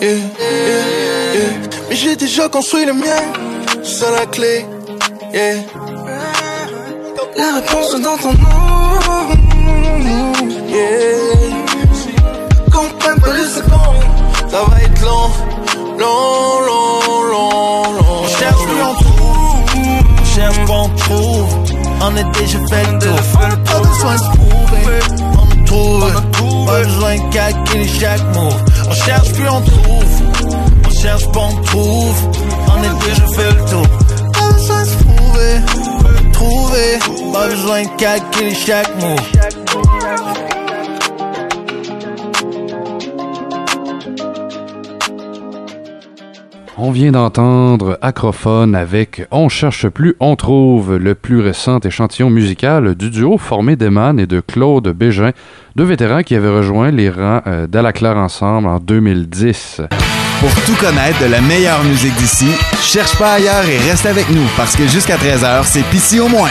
Yeah, 0.00 0.10
yeah, 0.12 1.34
yeah. 1.34 1.50
Mais 1.88 1.96
j'ai 1.96 2.16
déjà 2.16 2.48
construit 2.48 2.86
le 2.86 2.94
mien. 2.94 3.22
C'est 3.82 4.10
la 4.10 4.26
clé. 4.26 4.64
Yeah. 5.34 5.56
La 7.36 7.54
réponse 7.56 8.00
dans 8.00 8.16
ton 8.16 8.32
nom. 8.32 8.48
Yeah. 10.68 11.39
Comprends 13.10 13.28
pas 13.28 13.36
les 13.36 13.48
secondes. 13.48 14.50
Ça 14.50 14.62
va 14.64 14.82
être 14.82 15.02
long. 15.02 15.30
Long, 15.98 16.60
long, 16.66 17.22
long, 17.30 17.92
long. 17.94 18.22
On 18.22 18.28
cherche 18.28 18.62
puis 18.62 18.82
on 18.82 18.94
trouve. 18.94 19.64
On 20.20 20.24
cherche 20.24 20.66
pas 20.66 20.72
on 20.72 20.88
trouve. 20.90 21.48
On 22.02 22.16
a 22.16 22.22
déjà 22.22 22.58
fait 22.68 22.92
le 22.92 22.98
tour. 22.98 23.16
Pas 23.34 23.80
besoin 23.80 24.14
de 24.14 24.18
se 24.18 24.30
prouver. 24.36 25.00
On 25.38 25.46
me 25.46 25.66
trouve. 25.66 26.66
Pas 26.66 26.82
besoin 26.82 27.16
de 27.16 27.32
calculer 27.32 27.88
chaque 27.88 28.22
move. 28.34 28.62
On 28.88 28.94
cherche 28.94 29.32
puis 29.32 29.48
on 29.48 29.60
trouve. 29.60 30.22
On 30.86 31.02
cherche 31.02 31.32
pas 31.32 31.40
on 31.40 31.62
trouve. 31.62 32.28
On 32.68 32.78
a 32.78 33.04
déjà 33.04 33.26
fait 33.26 33.52
le 33.52 33.64
tour. 33.70 33.86
Pas 34.32 34.52
besoin 34.52 34.82
de 34.82 34.88
se 34.88 34.96
prouver. 35.04 36.32
Trouver. 36.32 36.98
Pas 37.32 37.46
besoin 37.48 37.82
de 37.82 37.96
calculer 37.98 38.54
chaque 38.54 38.94
move. 39.00 39.49
On 46.82 46.92
vient 46.92 47.12
d'entendre 47.12 47.98
Acrophone 48.00 48.74
avec 48.74 49.26
On 49.30 49.50
cherche 49.50 49.86
plus, 49.88 50.14
on 50.18 50.34
trouve, 50.34 50.96
le 50.96 51.14
plus 51.14 51.40
récent 51.40 51.78
échantillon 51.78 52.30
musical 52.30 52.94
du 52.94 53.10
duo 53.10 53.36
formé 53.36 53.76
d'Eman 53.76 54.18
et 54.18 54.26
de 54.26 54.40
Claude 54.40 54.88
Bégin, 54.88 55.32
deux 55.76 55.84
vétérans 55.84 56.22
qui 56.22 56.34
avaient 56.34 56.48
rejoint 56.48 56.90
les 56.90 57.10
rangs 57.10 57.42
euh, 57.46 57.66
d'Alaclaire 57.66 58.16
Ensemble 58.16 58.66
en 58.66 58.78
2010. 58.78 59.82
Pour 60.40 60.54
tout 60.64 60.74
connaître 60.80 61.20
de 61.20 61.26
la 61.26 61.42
meilleure 61.42 61.84
musique 61.84 62.14
d'ici, 62.14 62.48
cherche 62.80 63.14
pas 63.18 63.34
ailleurs 63.34 63.66
et 63.66 63.76
reste 63.90 64.06
avec 64.06 64.30
nous 64.30 64.46
parce 64.56 64.74
que 64.74 64.86
jusqu'à 64.88 65.18
13h, 65.18 65.64
c'est 65.64 65.84
Pissy 65.90 66.18
au 66.18 66.28
moins. 66.28 66.48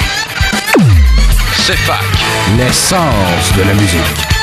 C'est 1.53 1.77
fac, 1.77 2.05
l'essence 2.55 3.57
de 3.57 3.63
la 3.63 3.73
musique. 3.73 4.38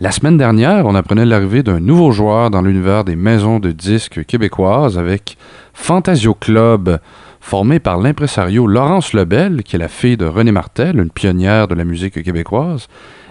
La 0.00 0.10
semaine 0.10 0.36
dernière, 0.36 0.86
on 0.86 0.94
apprenait 0.94 1.24
l'arrivée 1.24 1.62
d'un 1.62 1.78
nouveau 1.78 2.10
joueur 2.10 2.50
dans 2.50 2.60
l'univers 2.60 3.04
des 3.04 3.14
maisons 3.14 3.60
de 3.60 3.70
disques 3.70 4.24
québécoises 4.24 4.98
avec 4.98 5.36
Fantasio 5.74 6.34
Club, 6.34 6.98
formé 7.40 7.78
par 7.78 7.98
l'impresario 7.98 8.66
Laurence 8.66 9.12
Lebel, 9.12 9.62
qui 9.62 9.76
est 9.76 9.78
la 9.78 9.88
fille 9.88 10.16
de 10.16 10.26
René 10.26 10.50
Martel, 10.50 10.98
une 10.98 11.10
pionnière 11.10 11.68
de 11.68 11.74
la 11.74 11.84
musique 11.84 12.22
québécoise, 12.22 12.88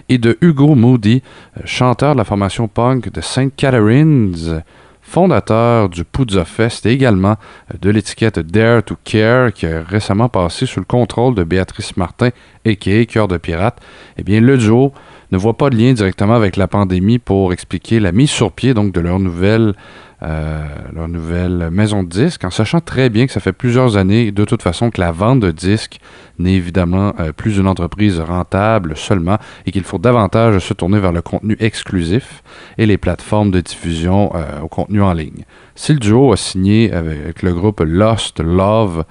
et 0.08 0.18
de 0.18 0.38
Hugo 0.40 0.74
Moody, 0.74 1.22
chanteur 1.64 2.14
de 2.14 2.18
la 2.18 2.24
formation 2.24 2.68
punk 2.68 3.12
de 3.12 3.20
St. 3.20 3.54
Catharines, 3.54 4.62
fondateur 5.02 5.88
du 5.90 6.04
Poudza 6.04 6.44
Fest 6.44 6.86
et 6.86 6.92
également 6.92 7.36
de 7.80 7.90
l'étiquette 7.90 8.38
Dare 8.38 8.82
to 8.82 8.96
Care 9.04 9.52
qui 9.52 9.66
a 9.66 9.82
récemment 9.82 10.28
passé 10.28 10.64
sous 10.64 10.80
le 10.80 10.86
contrôle 10.86 11.34
de 11.34 11.44
Béatrice 11.44 11.96
Martin 11.96 12.30
et 12.64 12.76
qui 12.76 12.92
est 12.92 13.06
Cœur 13.06 13.28
de 13.28 13.36
Pirate. 13.36 13.78
Eh 14.16 14.22
bien, 14.22 14.40
le 14.40 14.56
duo 14.56 14.92
ne 15.32 15.38
voit 15.38 15.56
pas 15.56 15.70
de 15.70 15.76
lien 15.76 15.92
directement 15.94 16.34
avec 16.34 16.56
la 16.56 16.68
pandémie 16.68 17.18
pour 17.18 17.52
expliquer 17.52 17.98
la 17.98 18.12
mise 18.12 18.30
sur 18.30 18.52
pied 18.52 18.74
donc 18.74 18.92
de 18.92 19.00
leur 19.00 19.18
nouvelle 19.18 19.74
euh, 20.22 20.64
leur 20.94 21.08
nouvelle 21.08 21.70
maison 21.72 22.04
de 22.04 22.08
disques, 22.08 22.44
en 22.44 22.50
sachant 22.50 22.78
très 22.78 23.10
bien 23.10 23.26
que 23.26 23.32
ça 23.32 23.40
fait 23.40 23.52
plusieurs 23.52 23.96
années, 23.96 24.30
de 24.30 24.44
toute 24.44 24.62
façon, 24.62 24.90
que 24.90 25.00
la 25.00 25.10
vente 25.10 25.40
de 25.40 25.50
disques 25.50 25.98
n'est 26.38 26.52
évidemment 26.52 27.12
euh, 27.18 27.32
plus 27.32 27.58
une 27.58 27.66
entreprise 27.66 28.20
rentable 28.20 28.96
seulement 28.96 29.38
et 29.66 29.72
qu'il 29.72 29.82
faut 29.82 29.98
davantage 29.98 30.60
se 30.60 30.74
tourner 30.74 31.00
vers 31.00 31.10
le 31.10 31.22
contenu 31.22 31.56
exclusif 31.58 32.44
et 32.78 32.86
les 32.86 32.98
plateformes 32.98 33.50
de 33.50 33.60
diffusion 33.60 34.30
euh, 34.36 34.60
au 34.60 34.68
contenu 34.68 35.02
en 35.02 35.12
ligne. 35.12 35.44
Si 35.74 35.92
le 35.92 35.98
duo 35.98 36.32
a 36.32 36.36
signé 36.36 36.92
avec 36.92 37.42
le 37.42 37.52
groupe 37.52 37.80
Lost 37.84 38.38
Love, 38.38 39.04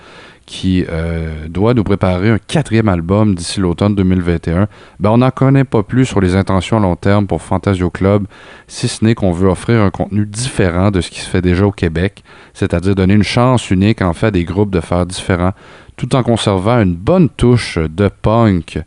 qui 0.51 0.83
euh, 0.89 1.47
doit 1.47 1.73
nous 1.73 1.85
préparer 1.85 2.29
un 2.29 2.37
quatrième 2.37 2.89
album 2.89 3.35
d'ici 3.35 3.61
l'automne 3.61 3.95
2021, 3.95 4.67
ben 4.99 5.09
on 5.11 5.19
n'en 5.19 5.31
connaît 5.31 5.63
pas 5.63 5.81
plus 5.81 6.05
sur 6.05 6.19
les 6.19 6.35
intentions 6.35 6.75
à 6.75 6.81
long 6.81 6.97
terme 6.97 7.25
pour 7.25 7.41
Fantasio 7.41 7.89
Club, 7.89 8.25
si 8.67 8.89
ce 8.89 9.05
n'est 9.05 9.15
qu'on 9.15 9.31
veut 9.31 9.47
offrir 9.47 9.79
un 9.79 9.91
contenu 9.91 10.25
différent 10.25 10.91
de 10.91 10.99
ce 10.99 11.09
qui 11.09 11.21
se 11.21 11.29
fait 11.29 11.41
déjà 11.41 11.65
au 11.65 11.71
Québec, 11.71 12.21
c'est-à-dire 12.53 12.95
donner 12.95 13.13
une 13.13 13.23
chance 13.23 13.71
unique 13.71 14.01
en 14.01 14.11
fait 14.11 14.27
à 14.27 14.31
des 14.31 14.43
groupes 14.43 14.71
de 14.71 14.81
faire 14.81 15.05
différents, 15.05 15.53
tout 15.95 16.13
en 16.17 16.21
conservant 16.21 16.81
une 16.81 16.95
bonne 16.95 17.29
touche 17.29 17.77
de 17.77 18.09
punk 18.09 18.77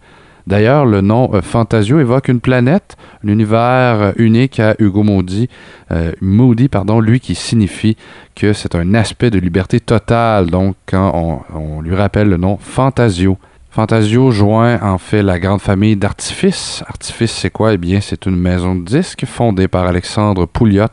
D'ailleurs, 0.46 0.84
le 0.84 1.00
nom 1.00 1.30
euh, 1.32 1.40
Fantasio 1.40 2.00
évoque 2.00 2.28
une 2.28 2.40
planète, 2.40 2.96
un 3.24 3.28
univers 3.28 4.00
euh, 4.00 4.12
unique 4.16 4.60
à 4.60 4.74
Hugo 4.78 5.02
Moody, 5.02 5.48
euh, 5.90 6.12
Moody, 6.20 6.68
pardon, 6.68 7.00
lui 7.00 7.20
qui 7.20 7.34
signifie 7.34 7.96
que 8.34 8.52
c'est 8.52 8.74
un 8.74 8.94
aspect 8.94 9.30
de 9.30 9.38
liberté 9.38 9.80
totale. 9.80 10.50
Donc, 10.50 10.76
quand 10.86 11.42
on, 11.54 11.80
lui 11.80 11.94
rappelle 11.94 12.28
le 12.28 12.36
nom 12.36 12.58
Fantasio. 12.60 13.38
Fantasio 13.70 14.30
joint 14.30 14.80
en 14.82 14.98
fait 14.98 15.22
la 15.22 15.40
grande 15.40 15.60
famille 15.60 15.96
d'Artifice. 15.96 16.84
Artifice, 16.86 17.32
c'est 17.32 17.50
quoi? 17.50 17.72
Eh 17.72 17.78
bien, 17.78 18.00
c'est 18.00 18.26
une 18.26 18.36
maison 18.36 18.76
de 18.76 18.84
disques 18.84 19.24
fondée 19.24 19.66
par 19.66 19.86
Alexandre 19.86 20.46
Pouliot 20.46 20.86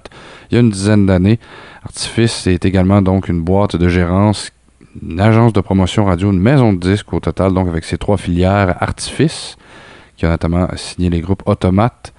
il 0.50 0.56
y 0.56 0.58
a 0.58 0.62
une 0.62 0.70
dizaine 0.70 1.06
d'années. 1.06 1.40
Artifice 1.84 2.48
est 2.48 2.66
également 2.66 3.02
donc 3.02 3.28
une 3.28 3.42
boîte 3.42 3.76
de 3.76 3.88
gérance 3.88 4.52
une 5.02 5.20
agence 5.20 5.54
de 5.54 5.62
promotion 5.62 6.06
radio, 6.06 6.32
une 6.32 6.40
maison 6.40 6.74
de 6.74 6.80
disques 6.80 7.14
au 7.14 7.20
total, 7.20 7.54
donc 7.54 7.68
avec 7.68 7.84
ses 7.84 7.98
trois 7.98 8.18
filières 8.18 8.76
Artifice, 8.82 9.58
qui 10.18 10.26
a 10.26 10.30
notamment 10.30 10.68
signé 10.76 11.10
les 11.10 11.22
groupes 11.22 11.44
Automate, 11.46 12.14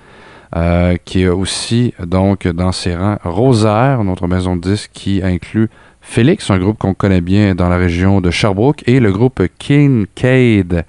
euh, 0.57 0.97
qui 1.05 1.23
est 1.23 1.29
aussi 1.29 1.95
donc 2.05 2.47
dans 2.47 2.73
ses 2.73 2.95
rangs 2.95 3.19
Rosaire, 3.25 4.05
notre 4.05 4.27
maison 4.27 4.57
de 4.57 4.61
disques 4.61 4.91
qui 4.93 5.23
inclut 5.23 5.71
Félix, 6.01 6.51
un 6.51 6.59
groupe 6.59 6.79
qu'on 6.79 6.95
connaît 6.95 7.21
bien 7.21 7.55
dans 7.55 7.69
la 7.69 7.77
région 7.77 8.21
de 8.21 8.31
Sherbrooke, 8.31 8.83
et 8.87 9.01
le 9.01 9.13
groupe 9.13 9.43
Kincaid. 9.59 10.85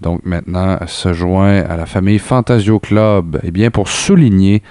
Donc 0.00 0.22
maintenant 0.24 0.78
se 0.86 1.12
joint 1.12 1.62
à 1.62 1.76
la 1.76 1.86
famille 1.86 2.18
Fantasio 2.18 2.78
Club, 2.78 3.36
et 3.42 3.48
eh 3.48 3.50
bien 3.50 3.70
pour 3.70 3.88
souligner 3.88 4.62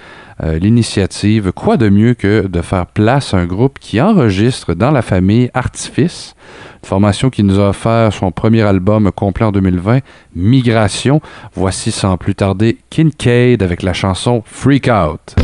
euh, 0.42 0.58
l'initiative, 0.58 1.52
quoi 1.52 1.76
de 1.76 1.88
mieux 1.88 2.14
que 2.14 2.46
de 2.46 2.62
faire 2.62 2.86
place 2.86 3.34
à 3.34 3.38
un 3.38 3.46
groupe 3.46 3.78
qui 3.78 4.00
enregistre 4.00 4.74
dans 4.74 4.90
la 4.90 5.02
famille 5.02 5.50
Artifice, 5.54 6.34
une 6.82 6.88
formation 6.88 7.30
qui 7.30 7.44
nous 7.44 7.60
a 7.60 7.68
offert 7.68 8.12
son 8.12 8.32
premier 8.32 8.62
album 8.62 9.12
complet 9.12 9.44
en 9.44 9.52
2020, 9.52 10.00
Migration. 10.34 11.20
Voici 11.54 11.92
sans 11.92 12.16
plus 12.16 12.34
tarder 12.34 12.78
Kincaid 12.88 13.62
avec 13.62 13.82
la 13.82 13.92
chanson 13.92 14.42
Freak 14.46 14.88
Out. 14.88 15.36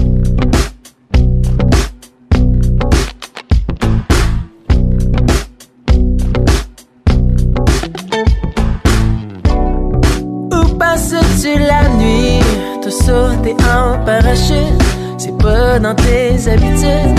C'est 15.19 15.37
pas 15.39 15.79
dans 15.79 15.95
tes 15.95 16.49
habitudes. 16.49 17.19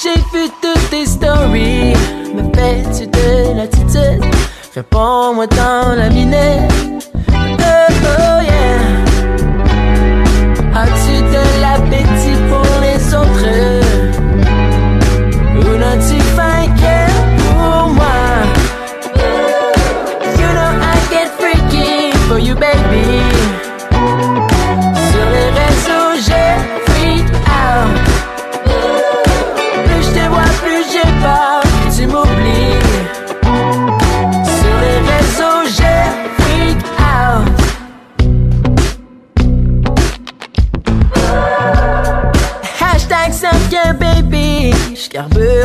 J'ai 0.00 0.20
vu 0.32 0.48
toutes 0.62 0.90
tes 0.90 1.06
stories, 1.06 1.94
me 2.34 2.42
fais-tu 2.54 3.06
de 3.06 3.56
l'attitude? 3.56 4.24
Réponds-moi 4.74 5.46
dans 5.48 5.94
la 5.96 6.08
minute. 6.10 7.10
Oh, 7.32 7.88
oh 8.04 8.40
yeah. 8.42 8.80
As-tu 10.74 11.14
de 11.34 11.42
l'appétit 11.60 11.87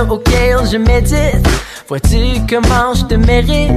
auquel 0.10 0.65
je 0.72 0.77
médite. 0.77 1.48
Vois-tu 1.88 2.41
comment 2.50 2.93
je 2.93 3.05
te 3.05 3.15
mérite? 3.15 3.72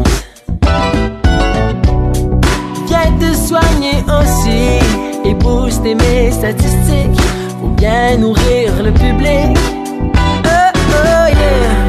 Viens 2.87 3.13
te 3.19 3.35
soigner 3.35 4.03
aussi 4.07 4.81
et 5.25 5.35
booster 5.35 5.95
mes 5.95 6.31
statistiques. 6.31 7.21
Faut 7.61 7.69
bien 7.69 8.17
nourrir 8.17 8.73
le 8.83 8.93
public. 8.93 9.57
Oh, 10.45 10.71
oh 10.93 11.29
yeah. 11.29 11.86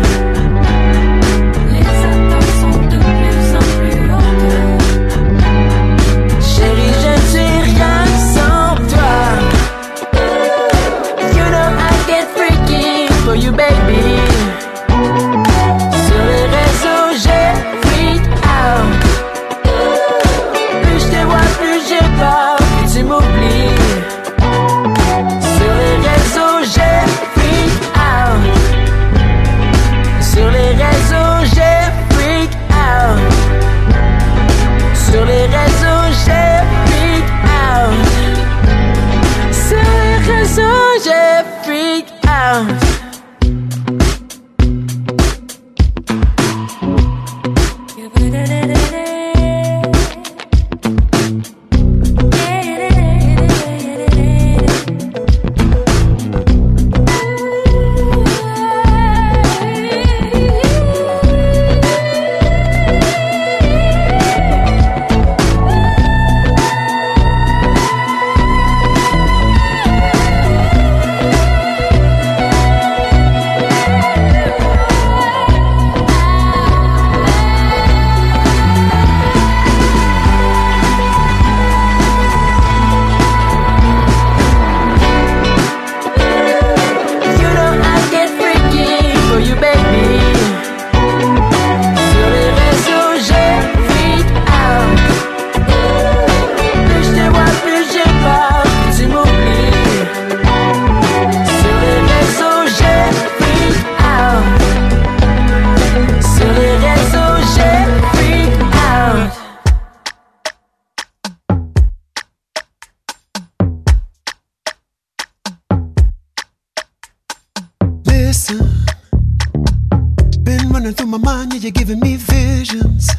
Running 120.87 120.95
through 120.95 121.07
my 121.07 121.17
mind, 121.17 121.53
yeah, 121.53 121.59
you're 121.59 121.71
giving 121.71 121.99
me 121.99 122.15
visions. 122.15 123.09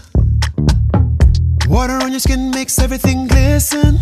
Water 1.66 1.98
on 2.02 2.10
your 2.10 2.20
skin 2.20 2.50
makes 2.50 2.78
everything 2.78 3.26
glisten. 3.26 3.98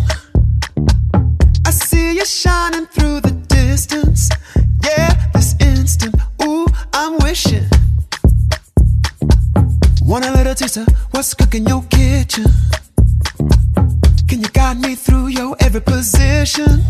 I 1.65 1.71
see 1.71 2.15
you 2.15 2.25
shining 2.25 2.85
through 2.85 3.19
the 3.21 3.31
distance. 3.49 4.29
Yeah, 4.83 5.09
this 5.33 5.53
instant, 5.59 6.15
ooh, 6.43 6.65
I'm 6.93 7.17
wishing. 7.19 7.67
Want 10.01 10.23
a 10.23 10.31
little 10.31 10.55
taste 10.55 10.77
of 10.77 10.87
what's 11.11 11.33
cooking 11.33 11.67
your 11.67 11.83
kitchen? 11.89 12.45
Can 14.29 14.39
you 14.43 14.49
guide 14.53 14.79
me 14.79 14.95
through 14.95 15.27
your 15.27 15.57
every 15.59 15.81
position? 15.81 16.83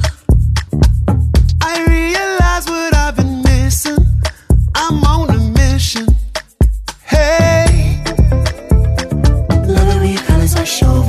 I 1.59 1.73
realize 1.87 2.67
what 2.69 2.93
I've 2.93 3.15
been 3.15 3.41
missing. 3.41 3.97
I'm 4.75 5.03
on 5.03 5.31
a 5.31 5.39
mission. 5.39 6.06
Your 10.67 11.06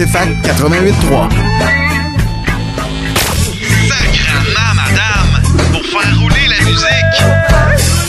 CFAC 0.00 0.30
88.3. 0.42 1.28
Sacrement, 3.86 4.74
madame, 4.74 5.42
pour 5.72 5.84
faire 5.84 6.18
rouler 6.18 6.48
la 6.48 6.64
musique. 6.64 7.18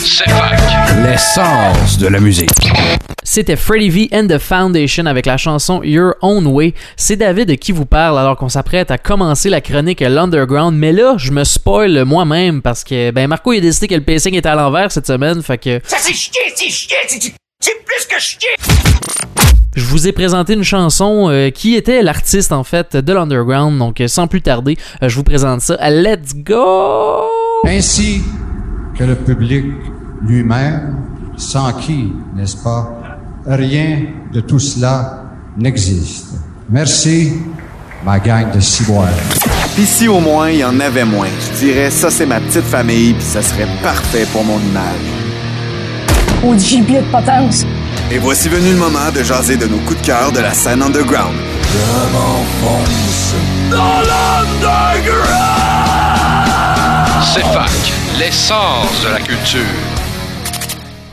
C'est 0.00 0.30
fac. 0.30 0.58
L'essence 1.04 1.98
de 1.98 2.06
la 2.06 2.18
musique. 2.18 2.48
C'était 3.22 3.56
Freddie 3.56 3.90
V 3.90 4.08
and 4.14 4.26
the 4.26 4.38
Foundation 4.38 5.04
avec 5.04 5.26
la 5.26 5.36
chanson 5.36 5.82
Your 5.82 6.14
Own 6.22 6.46
Way. 6.46 6.72
C'est 6.96 7.16
David 7.16 7.58
qui 7.58 7.72
vous 7.72 7.84
parle 7.84 8.18
alors 8.18 8.38
qu'on 8.38 8.48
s'apprête 8.48 8.90
à 8.90 8.96
commencer 8.96 9.50
la 9.50 9.60
chronique 9.60 10.00
L'Underground. 10.00 10.74
Mais 10.74 10.92
là, 10.92 11.16
je 11.18 11.30
me 11.30 11.44
spoil 11.44 12.06
moi-même 12.06 12.62
parce 12.62 12.84
que 12.84 13.10
ben 13.10 13.28
Marco 13.28 13.52
il 13.52 13.58
a 13.58 13.60
décidé 13.60 13.88
que 13.88 13.96
le 13.96 14.02
pacing 14.02 14.34
était 14.34 14.48
à 14.48 14.54
l'envers 14.54 14.90
cette 14.90 15.06
semaine. 15.06 15.42
Fait 15.42 15.58
que 15.58 15.78
Ça 15.84 15.98
c'est 16.00 16.14
chier, 16.14 16.40
c'est 16.54 16.70
chier, 16.70 16.96
c'est 17.60 17.84
plus 17.84 18.06
que 18.08 18.18
chier. 18.18 18.48
Je 19.74 19.84
vous 19.86 20.06
ai 20.06 20.12
présenté 20.12 20.52
une 20.52 20.64
chanson 20.64 21.28
euh, 21.30 21.50
qui 21.50 21.74
était 21.74 22.02
l'artiste 22.02 22.52
en 22.52 22.64
fait 22.64 22.96
de 22.96 23.12
l'Underground. 23.12 23.78
Donc 23.78 24.00
euh, 24.00 24.08
sans 24.08 24.26
plus 24.26 24.42
tarder, 24.42 24.76
euh, 25.02 25.08
je 25.08 25.16
vous 25.16 25.24
présente 25.24 25.62
ça. 25.62 25.76
Let's 25.90 26.34
go! 26.34 27.22
Ainsi 27.66 28.22
que 28.98 29.04
le 29.04 29.14
public 29.14 29.64
lui-même, 30.22 30.96
sans 31.36 31.72
qui, 31.72 32.12
n'est-ce 32.36 32.56
pas, 32.62 32.90
rien 33.46 34.02
de 34.32 34.40
tout 34.40 34.58
cela 34.58 35.24
n'existe. 35.56 36.34
Merci, 36.68 37.32
ma 38.04 38.18
gang 38.18 38.52
de 38.54 38.60
ciboires. 38.60 39.08
Pis 39.74 39.86
si 39.86 40.06
au 40.06 40.20
moins 40.20 40.50
il 40.50 40.58
y 40.58 40.64
en 40.64 40.78
avait 40.80 41.06
moins, 41.06 41.28
je 41.40 41.64
dirais 41.64 41.90
ça 41.90 42.10
c'est 42.10 42.26
ma 42.26 42.40
petite 42.40 42.64
famille 42.64 43.14
puis 43.14 43.24
ça 43.24 43.40
serait 43.40 43.68
parfait 43.82 44.26
pour 44.32 44.44
mon 44.44 44.58
image. 44.58 46.44
Au 46.44 46.58
gibier 46.58 47.00
de 47.00 47.10
potence. 47.10 47.64
Et 48.14 48.18
voici 48.18 48.50
venu 48.50 48.72
le 48.72 48.76
moment 48.76 49.10
de 49.10 49.22
jaser 49.22 49.56
de 49.56 49.66
nos 49.66 49.78
coups 49.78 49.98
de 50.02 50.06
cœur 50.06 50.32
de 50.32 50.40
la 50.40 50.52
scène 50.52 50.82
underground. 50.82 51.34
Je 51.62 52.12
m'enfonce 52.12 53.34
dans 53.70 54.00
l'underground. 54.00 55.22
C'est 57.32 57.40
fac, 57.40 57.70
l'essence 58.18 59.02
de 59.02 59.08
la 59.08 59.20
culture. 59.20 59.81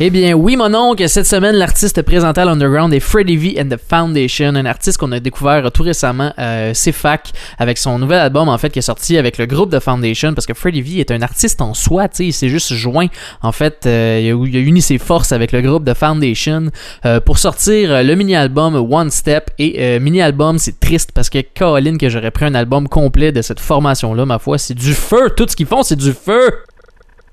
Eh 0.02 0.10
bien, 0.12 0.34
oui, 0.34 0.56
mon 0.56 0.74
oncle, 0.76 1.10
cette 1.10 1.28
semaine, 1.28 1.58
l'artiste 1.58 2.02
présenté 2.04 2.40
à 2.40 2.46
l'Underground 2.46 2.94
est 2.94 3.02
Freddie 3.02 3.36
V 3.36 3.58
and 3.60 3.68
the 3.68 3.78
Foundation, 3.78 4.56
un 4.56 4.66
artiste 4.66 4.98
qu'on 4.98 5.12
a 5.12 5.20
découvert 5.20 5.70
tout 5.74 5.84
récemment, 5.84 6.32
euh, 6.40 6.72
CFAC, 6.72 7.34
avec 7.58 7.78
son 7.78 8.00
nouvel 8.00 8.20
album, 8.20 8.48
en 8.48 8.58
fait, 8.58 8.70
qui 8.70 8.80
est 8.80 8.84
sorti 8.84 9.18
avec 9.18 9.38
le 9.38 9.46
groupe 9.46 9.72
The 9.72 9.82
Foundation, 9.82 10.34
parce 10.34 10.46
que 10.46 10.54
Freddie 10.54 10.82
V 10.82 11.00
est 11.02 11.12
un 11.12 11.22
artiste 11.22 11.60
en 11.60 11.74
soi, 11.74 12.08
tu 12.08 12.16
sais, 12.16 12.26
il 12.28 12.32
s'est 12.32 12.48
juste 12.48 12.74
joint, 12.76 13.08
en 13.42 13.52
fait, 13.52 13.86
euh, 13.88 14.22
il, 14.24 14.56
a, 14.56 14.60
uni 14.62 14.82
ses 14.82 15.00
forces 15.00 15.34
avec 15.34 15.52
le 15.52 15.62
groupe 15.62 15.84
The 15.84 15.96
Foundation 15.96 16.70
euh, 17.06 17.20
pour 17.20 17.38
sortir 17.38 18.02
le 18.02 18.16
mini-album 18.16 18.76
One 18.76 19.12
Step, 19.12 19.50
et 19.60 19.84
euh, 19.84 20.00
mini-album, 20.00 20.60
c'est 20.60 20.80
triste, 20.80 21.12
parce 21.14 21.30
que 21.30 21.40
Colin, 21.58 21.98
que 21.98 22.08
j'aurais 22.08 22.32
pris 22.32 22.46
un 22.46 22.56
album 22.56 22.88
complet 22.88 23.34
de 23.34 23.42
cette 23.42 23.60
formation-là, 23.60 24.26
ma 24.26 24.40
foi, 24.40 24.58
c'est 24.60 24.76
du 24.76 24.94
feu, 24.94 25.30
tout 25.36 25.46
ce 25.50 25.58
qu'ils 25.58 25.68
font, 25.68 25.84
c'est 25.84 25.98
du 25.98 26.14
feu! 26.14 26.54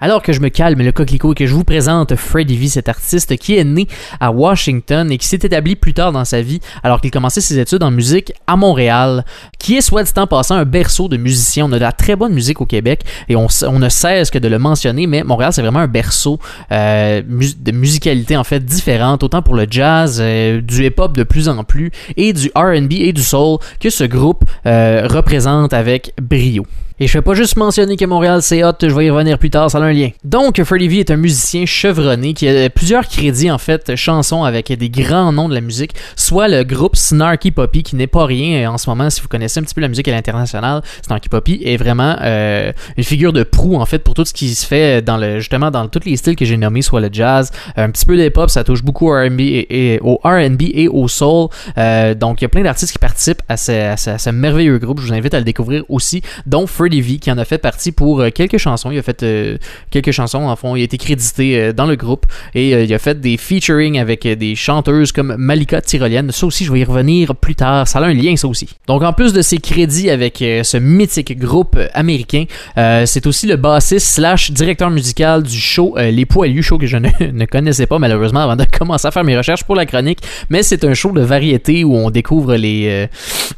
Alors 0.00 0.22
que 0.22 0.32
je 0.32 0.40
me 0.40 0.48
calme 0.48 0.82
le 0.82 0.92
coquelicot 0.92 1.32
et 1.32 1.34
que 1.34 1.46
je 1.46 1.54
vous 1.54 1.64
présente 1.64 2.16
Freddie 2.16 2.56
V, 2.56 2.68
cet 2.68 2.88
artiste 2.88 3.36
qui 3.38 3.56
est 3.56 3.64
né 3.64 3.88
à 4.20 4.30
Washington 4.30 5.10
et 5.10 5.18
qui 5.18 5.26
s'est 5.26 5.40
établi 5.42 5.74
plus 5.74 5.94
tard 5.94 6.12
dans 6.12 6.24
sa 6.24 6.42
vie 6.42 6.60
alors 6.82 7.00
qu'il 7.00 7.10
commençait 7.10 7.40
ses 7.40 7.58
études 7.58 7.82
en 7.82 7.90
musique 7.90 8.32
à 8.46 8.56
Montréal, 8.56 9.24
qui 9.58 9.76
est 9.76 9.80
soit 9.80 10.02
dit 10.02 10.12
en 10.16 10.26
passant 10.26 10.56
un 10.56 10.64
berceau 10.64 11.08
de 11.08 11.16
musiciens. 11.16 11.66
On 11.66 11.72
a 11.72 11.76
de 11.76 11.80
la 11.80 11.92
très 11.92 12.16
bonne 12.16 12.32
musique 12.32 12.60
au 12.60 12.66
Québec 12.66 13.04
et 13.28 13.36
on, 13.36 13.48
ne 13.78 13.88
cesse 13.88 14.30
que 14.30 14.38
de 14.38 14.48
le 14.48 14.58
mentionner, 14.58 15.06
mais 15.06 15.22
Montréal 15.22 15.52
c'est 15.52 15.62
vraiment 15.62 15.80
un 15.80 15.88
berceau 15.88 16.38
euh, 16.72 17.22
de 17.22 17.72
musicalité 17.72 18.36
en 18.36 18.44
fait 18.44 18.64
différente, 18.64 19.22
autant 19.22 19.42
pour 19.42 19.54
le 19.54 19.66
jazz, 19.70 20.18
euh, 20.20 20.60
du 20.60 20.84
hip-hop 20.84 21.16
de 21.16 21.22
plus 21.22 21.48
en 21.48 21.64
plus 21.64 21.90
et 22.16 22.32
du 22.32 22.50
R&B 22.54 22.92
et 22.92 23.12
du 23.12 23.22
soul 23.22 23.58
que 23.80 23.90
ce 23.90 24.04
groupe 24.04 24.44
euh, 24.66 25.06
représente 25.08 25.72
avec 25.72 26.12
brio. 26.20 26.66
Et 26.98 27.06
je 27.06 27.18
vais 27.18 27.22
pas 27.22 27.34
juste 27.34 27.56
mentionner 27.56 27.98
que 27.98 28.06
Montréal 28.06 28.40
c'est 28.40 28.64
hot, 28.64 28.72
je 28.80 28.86
vais 28.86 29.04
y 29.04 29.10
revenir 29.10 29.38
plus 29.38 29.50
tard, 29.50 29.70
ça 29.70 29.76
a 29.76 29.82
un 29.82 29.92
lien. 29.92 30.08
Donc 30.24 30.62
Freddie 30.62 30.88
V 30.88 31.00
est 31.00 31.10
un 31.10 31.16
musicien 31.16 31.66
chevronné 31.66 32.32
qui 32.32 32.48
a 32.48 32.70
plusieurs 32.70 33.06
crédits 33.06 33.50
en 33.50 33.58
fait, 33.58 33.94
chansons 33.96 34.44
avec 34.44 34.72
des 34.72 34.88
grands 34.88 35.30
noms 35.30 35.50
de 35.50 35.54
la 35.54 35.60
musique, 35.60 35.92
soit 36.16 36.48
le 36.48 36.64
groupe 36.64 36.96
Snarky 36.96 37.50
Poppy 37.50 37.82
qui 37.82 37.96
n'est 37.96 38.06
pas 38.06 38.24
rien 38.24 38.70
en 38.70 38.78
ce 38.78 38.88
moment 38.88 39.10
si 39.10 39.20
vous 39.20 39.28
connaissez 39.28 39.60
un 39.60 39.64
petit 39.64 39.74
peu 39.74 39.82
la 39.82 39.88
musique 39.88 40.08
à 40.08 40.12
l'international, 40.12 40.80
Snarky 41.02 41.28
Poppy 41.28 41.60
est 41.66 41.76
vraiment 41.76 42.16
euh, 42.22 42.72
une 42.96 43.04
figure 43.04 43.34
de 43.34 43.42
proue 43.42 43.76
en 43.76 43.84
fait 43.84 43.98
pour 43.98 44.14
tout 44.14 44.24
ce 44.24 44.32
qui 44.32 44.54
se 44.54 44.66
fait 44.66 45.02
dans 45.02 45.18
le 45.18 45.38
justement 45.38 45.70
dans 45.70 45.88
tous 45.88 46.06
les 46.06 46.16
styles 46.16 46.34
que 46.34 46.46
j'ai 46.46 46.56
nommés, 46.56 46.80
soit 46.80 47.02
le 47.02 47.10
jazz, 47.12 47.50
un 47.76 47.90
petit 47.90 48.06
peu 48.06 48.16
d'hip-hop, 48.16 48.48
ça 48.48 48.64
touche 48.64 48.82
beaucoup 48.82 49.10
au 49.10 49.12
R&B 49.12 49.40
et, 49.40 50.00
au 50.00 51.08
soul. 51.08 51.48
Euh, 51.76 52.14
donc 52.14 52.40
il 52.40 52.44
y 52.44 52.46
a 52.46 52.48
plein 52.48 52.62
d'artistes 52.62 52.92
qui 52.92 52.98
participent 52.98 53.42
à 53.50 53.58
ce, 53.58 54.30
merveilleux 54.30 54.78
groupe, 54.78 55.00
je 55.00 55.08
vous 55.08 55.12
invite 55.12 55.34
à 55.34 55.38
le 55.38 55.44
découvrir 55.44 55.84
aussi, 55.90 56.22
dont 56.46 56.66
V 56.94 57.18
qui 57.18 57.30
en 57.30 57.38
a 57.38 57.44
fait 57.44 57.58
partie 57.58 57.92
pour 57.92 58.20
euh, 58.20 58.30
quelques 58.30 58.58
chansons. 58.58 58.90
Il 58.90 58.98
a 58.98 59.02
fait 59.02 59.22
euh, 59.22 59.58
quelques 59.90 60.12
chansons, 60.12 60.44
en 60.44 60.56
fond, 60.56 60.76
il 60.76 60.82
a 60.82 60.84
été 60.84 60.98
crédité 60.98 61.60
euh, 61.60 61.72
dans 61.72 61.86
le 61.86 61.96
groupe 61.96 62.26
et 62.54 62.84
il 62.84 62.94
a 62.94 62.98
fait 62.98 63.20
des 63.20 63.36
featuring 63.36 63.98
avec 63.98 64.26
des 64.26 64.54
chanteuses 64.54 65.12
comme 65.12 65.36
Malika 65.36 65.80
Tyrolienne. 65.80 66.30
Ça 66.30 66.46
aussi, 66.46 66.64
je 66.64 66.72
vais 66.72 66.80
y 66.80 66.84
revenir 66.84 67.34
plus 67.34 67.54
tard. 67.54 67.86
Ça 67.88 67.98
a 67.98 68.04
un 68.04 68.14
lien, 68.14 68.36
ça 68.36 68.48
aussi. 68.48 68.68
Donc, 68.86 69.02
en 69.02 69.12
plus 69.12 69.32
de 69.32 69.42
ses 69.42 69.58
crédits 69.58 70.10
avec 70.10 70.38
ce 70.38 70.76
mythique 70.76 71.38
groupe 71.38 71.78
américain, 71.94 72.44
c'est 72.76 73.26
aussi 73.26 73.46
le 73.46 73.56
bassiste 73.56 74.06
slash 74.06 74.50
directeur 74.50 74.90
musical 74.90 75.42
du 75.42 75.58
show 75.58 75.96
Les 75.98 76.26
Poilus, 76.26 76.62
show 76.62 76.78
que 76.78 76.86
je 76.86 76.96
ne, 76.96 77.44
connaissais 77.50 77.86
pas 77.86 77.98
malheureusement 77.98 78.40
avant 78.40 78.56
de 78.56 78.64
commencer 78.78 79.08
à 79.08 79.10
faire 79.10 79.24
mes 79.24 79.36
recherches 79.36 79.64
pour 79.64 79.74
la 79.74 79.86
chronique. 79.86 80.20
Mais 80.50 80.62
c'est 80.62 80.84
un 80.84 80.94
show 80.94 81.12
de 81.12 81.22
variété 81.22 81.84
où 81.84 81.94
on 81.94 82.10
découvre 82.10 82.54
les, 82.56 83.08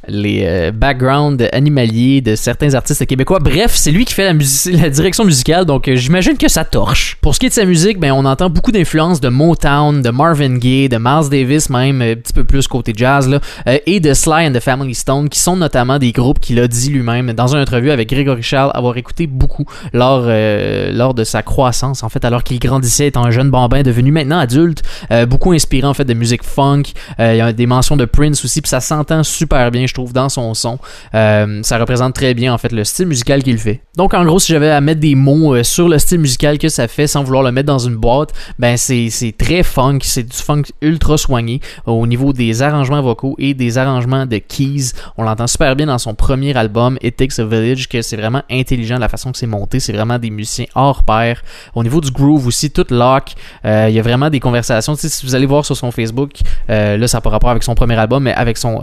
les 0.09 0.71
backgrounds 0.73 1.47
animaliers 1.53 2.21
de 2.21 2.35
certains 2.35 2.75
artistes 2.75 3.07
québécois. 3.07 3.18
Bref, 3.25 3.73
c'est 3.75 3.91
lui 3.91 4.05
qui 4.05 4.15
fait 4.15 4.33
la, 4.73 4.91
direction 4.91 5.25
musicale, 5.25 5.65
donc 5.65 5.89
euh, 5.89 5.97
j'imagine 5.97 6.37
que 6.37 6.49
ça 6.49 6.65
torche. 6.65 7.17
Pour 7.21 7.35
ce 7.35 7.41
qui 7.41 7.47
est 7.47 7.49
de 7.49 7.55
sa 7.55 7.65
musique, 7.65 7.99
ben, 7.99 8.13
on 8.13 8.25
entend 8.25 8.49
beaucoup 8.49 8.71
d'influences 8.71 9.21
de 9.21 9.29
Motown, 9.29 10.03
de 10.03 10.11
Marvin 10.11 10.57
Gaye, 10.57 10.89
de 10.89 10.99
Miles 10.99 11.29
Davis 11.29 11.69
même, 11.69 12.01
un 12.01 12.15
petit 12.15 12.33
peu 12.33 12.45
plus 12.45 12.69
côté 12.69 12.93
jazz, 12.95 13.29
là, 13.29 13.41
euh, 13.67 13.79
et 13.87 13.99
de 13.99 14.15
Sly 14.15 14.47
and 14.47 14.53
the 14.53 14.61
Family 14.61 14.95
Stone, 14.95 15.29
qui 15.29 15.41
sont 15.41 15.57
notamment 15.57 15.99
des 15.99 16.13
groupes 16.13 16.39
qu'il 16.39 16.61
a 16.61 16.69
dit 16.69 16.91
lui-même 16.91 17.33
dans 17.33 17.49
une 17.55 17.61
entrevue 17.61 17.91
avec 17.91 18.09
Grégory 18.09 18.43
Charles 18.43 18.71
avoir 18.73 18.97
écouté 18.97 19.27
beaucoup 19.27 19.65
lors, 19.93 20.25
euh, 20.27 20.93
lors 20.93 21.15
de 21.15 21.25
sa 21.25 21.43
croissance, 21.43 22.05
en 22.05 22.09
fait, 22.09 22.25
alors 22.25 22.45
qu'il 22.45 22.61
grandissait 22.61 23.09
étant 23.09 23.25
un 23.25 23.33
jeune 23.33 23.51
bambin 23.51 23.83
devenu 23.83 24.13
maintenant 24.13 24.39
adulte, 24.39 24.83
euh, 25.11 25.27
beaucoup 25.27 25.53
inspiré 25.53 25.87
en 25.87 25.95
fait 25.95 26.05
de 26.05 26.15
musique 26.15 26.45
funk, 26.45 26.83
il 27.19 27.37
y 27.37 27.41
a 27.41 27.53
des 27.53 27.67
mentions 27.67 27.97
de 27.97 28.05
Prince 28.05 28.45
aussi, 28.45 28.63
puis 28.63 28.69
ça 28.69 28.81
s'entend 28.81 29.25
super 29.25 29.71
bien, 29.73 29.87
je 29.87 29.95
trouve, 29.95 30.13
dans 30.13 30.29
son 30.29 30.55
son. 30.55 30.79
ça 31.13 31.79
représente 31.79 32.15
très 32.15 32.35
bien 32.35 32.55
en 32.55 32.59
fait 32.59 32.73
le 32.73 32.85
style 32.85 33.08
musical 33.09 33.43
qu'il 33.43 33.59
fait. 33.59 33.81
Donc 33.97 34.15
en 34.15 34.25
gros, 34.25 34.39
si 34.39 34.53
j'avais 34.53 34.71
à 34.71 34.81
mettre 34.81 35.01
des 35.01 35.15
mots 35.15 35.55
euh, 35.55 35.65
sur 35.65 35.89
le 35.89 35.99
style 35.99 36.21
musical 36.21 36.59
que 36.59 36.69
ça 36.69 36.87
fait 36.87 37.07
sans 37.07 37.25
vouloir 37.25 37.43
le 37.43 37.51
mettre 37.51 37.67
dans 37.67 37.79
une 37.79 37.97
boîte, 37.97 38.33
ben 38.59 38.77
c'est, 38.77 39.11
très 39.37 39.63
funk, 39.63 39.99
c'est 40.03 40.23
du 40.23 40.37
funk 40.37 40.63
ultra 40.83 41.17
soigné 41.19 41.61
au 41.87 42.07
niveau 42.07 42.33
des 42.33 42.63
arrangements 42.63 43.03
vocaux 43.03 43.35
et 43.39 43.55
des 43.55 43.79
arrangements 43.79 44.27
de 44.27 44.39
keys. 44.39 44.93
On 45.17 45.25
l'entend 45.25 45.47
super 45.47 45.75
bien 45.75 45.87
dans 45.87 45.99
son 45.99 46.15
premier 46.15 46.57
album 46.57 46.99
It 47.03 47.17
Takes 47.17 47.41
a 47.41 47.45
Village 47.45 47.89
que 47.89 48.03
c'est 48.03 48.17
vraiment 48.17 48.43
intelligent 48.51 48.99
la 48.99 49.09
façon 49.09 49.33
que 49.33 49.39
c'est 49.39 49.47
monté, 49.47 49.81
c'est 49.81 49.93
vraiment 49.93 50.19
des 50.19 50.31
musiciens 50.31 50.67
hors 50.75 51.03
pair. 51.03 51.43
Au 51.75 51.83
niveau 51.83 52.01
du 52.01 52.11
groove 52.11 52.47
aussi, 52.47 52.71
tout 52.71 52.87
lock, 52.91 53.33
euh, 53.65 53.87
il 53.89 53.95
y 53.95 53.99
a 53.99 54.03
vraiment 54.03 54.31
des 54.31 54.41
conversations. 54.41 54.95
Si 54.97 55.27
vous 55.27 55.35
allez 55.35 55.47
voir 55.47 55.65
sur 55.65 55.77
son 55.77 55.91
Facebook, 55.91 56.33
euh, 56.71 56.97
là 56.97 57.09
ça 57.09 57.19
n'a 57.19 57.23
pas 57.23 57.31
rapport 57.31 57.51
avec 57.51 57.63
son 57.63 57.75
premier 57.75 57.97
album, 57.97 58.23
mais 58.23 58.35
avec 58.35 58.59
son 58.59 58.81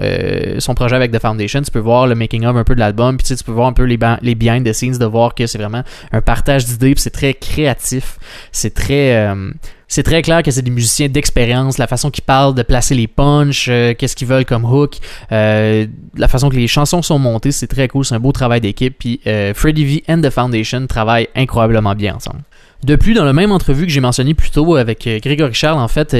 son 0.59 0.73
projet 0.73 0.95
avec 0.95 1.11
The 1.11 1.19
Foundation, 1.19 1.61
tu 1.61 1.71
peux 1.71 1.79
voir 1.79 2.07
le 2.07 2.15
making 2.15 2.45
of 2.45 2.55
un 2.55 2.63
peu 2.63 2.75
de 2.75 2.79
l'album, 2.79 3.17
puis 3.17 3.35
tu 3.35 3.43
peux 3.43 3.51
voir 3.51 3.67
un 3.67 3.73
peu 3.73 3.83
les, 3.83 3.97
les 4.21 4.35
behind 4.35 4.65
the 4.65 4.73
scenes 4.73 4.97
de 4.97 5.05
voir 5.05 5.35
que 5.35 5.47
c'est 5.47 5.57
vraiment 5.57 5.83
un 6.11 6.21
partage 6.21 6.65
d'idées, 6.65 6.93
c'est 6.97 7.11
très 7.11 7.33
créatif, 7.33 8.17
c'est 8.51 8.73
très 8.73 9.15
euh, 9.15 9.51
c'est 9.87 10.03
très 10.03 10.21
clair 10.21 10.43
que 10.43 10.51
c'est 10.51 10.61
des 10.61 10.71
musiciens 10.71 11.07
d'expérience, 11.07 11.77
la 11.77 11.87
façon 11.87 12.09
qu'ils 12.09 12.23
parlent 12.23 12.55
de 12.55 12.63
placer 12.63 12.95
les 12.95 13.07
punchs, 13.07 13.67
euh, 13.69 13.93
qu'est-ce 13.97 14.15
qu'ils 14.15 14.27
veulent 14.27 14.45
comme 14.45 14.65
hook, 14.65 14.97
euh, 15.31 15.85
la 16.17 16.27
façon 16.27 16.49
que 16.49 16.55
les 16.55 16.67
chansons 16.67 17.01
sont 17.01 17.19
montées, 17.19 17.51
c'est 17.51 17.67
très 17.67 17.87
cool, 17.87 18.03
c'est 18.05 18.15
un 18.15 18.19
beau 18.19 18.31
travail 18.31 18.61
d'équipe. 18.61 18.95
Puis 18.97 19.21
euh, 19.27 19.53
Freddie 19.53 19.85
V 19.85 20.03
and 20.09 20.21
the 20.21 20.29
Foundation 20.29 20.87
travaillent 20.87 21.27
incroyablement 21.35 21.93
bien 21.93 22.15
ensemble. 22.15 22.41
De 22.83 22.95
plus, 22.95 23.13
dans 23.13 23.23
la 23.23 23.33
même 23.33 23.51
entrevue 23.51 23.85
que 23.85 23.91
j'ai 23.91 24.01
mentionné 24.01 24.33
plus 24.35 24.51
tôt 24.51 24.75
avec 24.75 25.07
euh, 25.07 25.19
Grégory 25.19 25.53
Charles, 25.53 25.79
en 25.79 25.87
fait, 25.87 26.15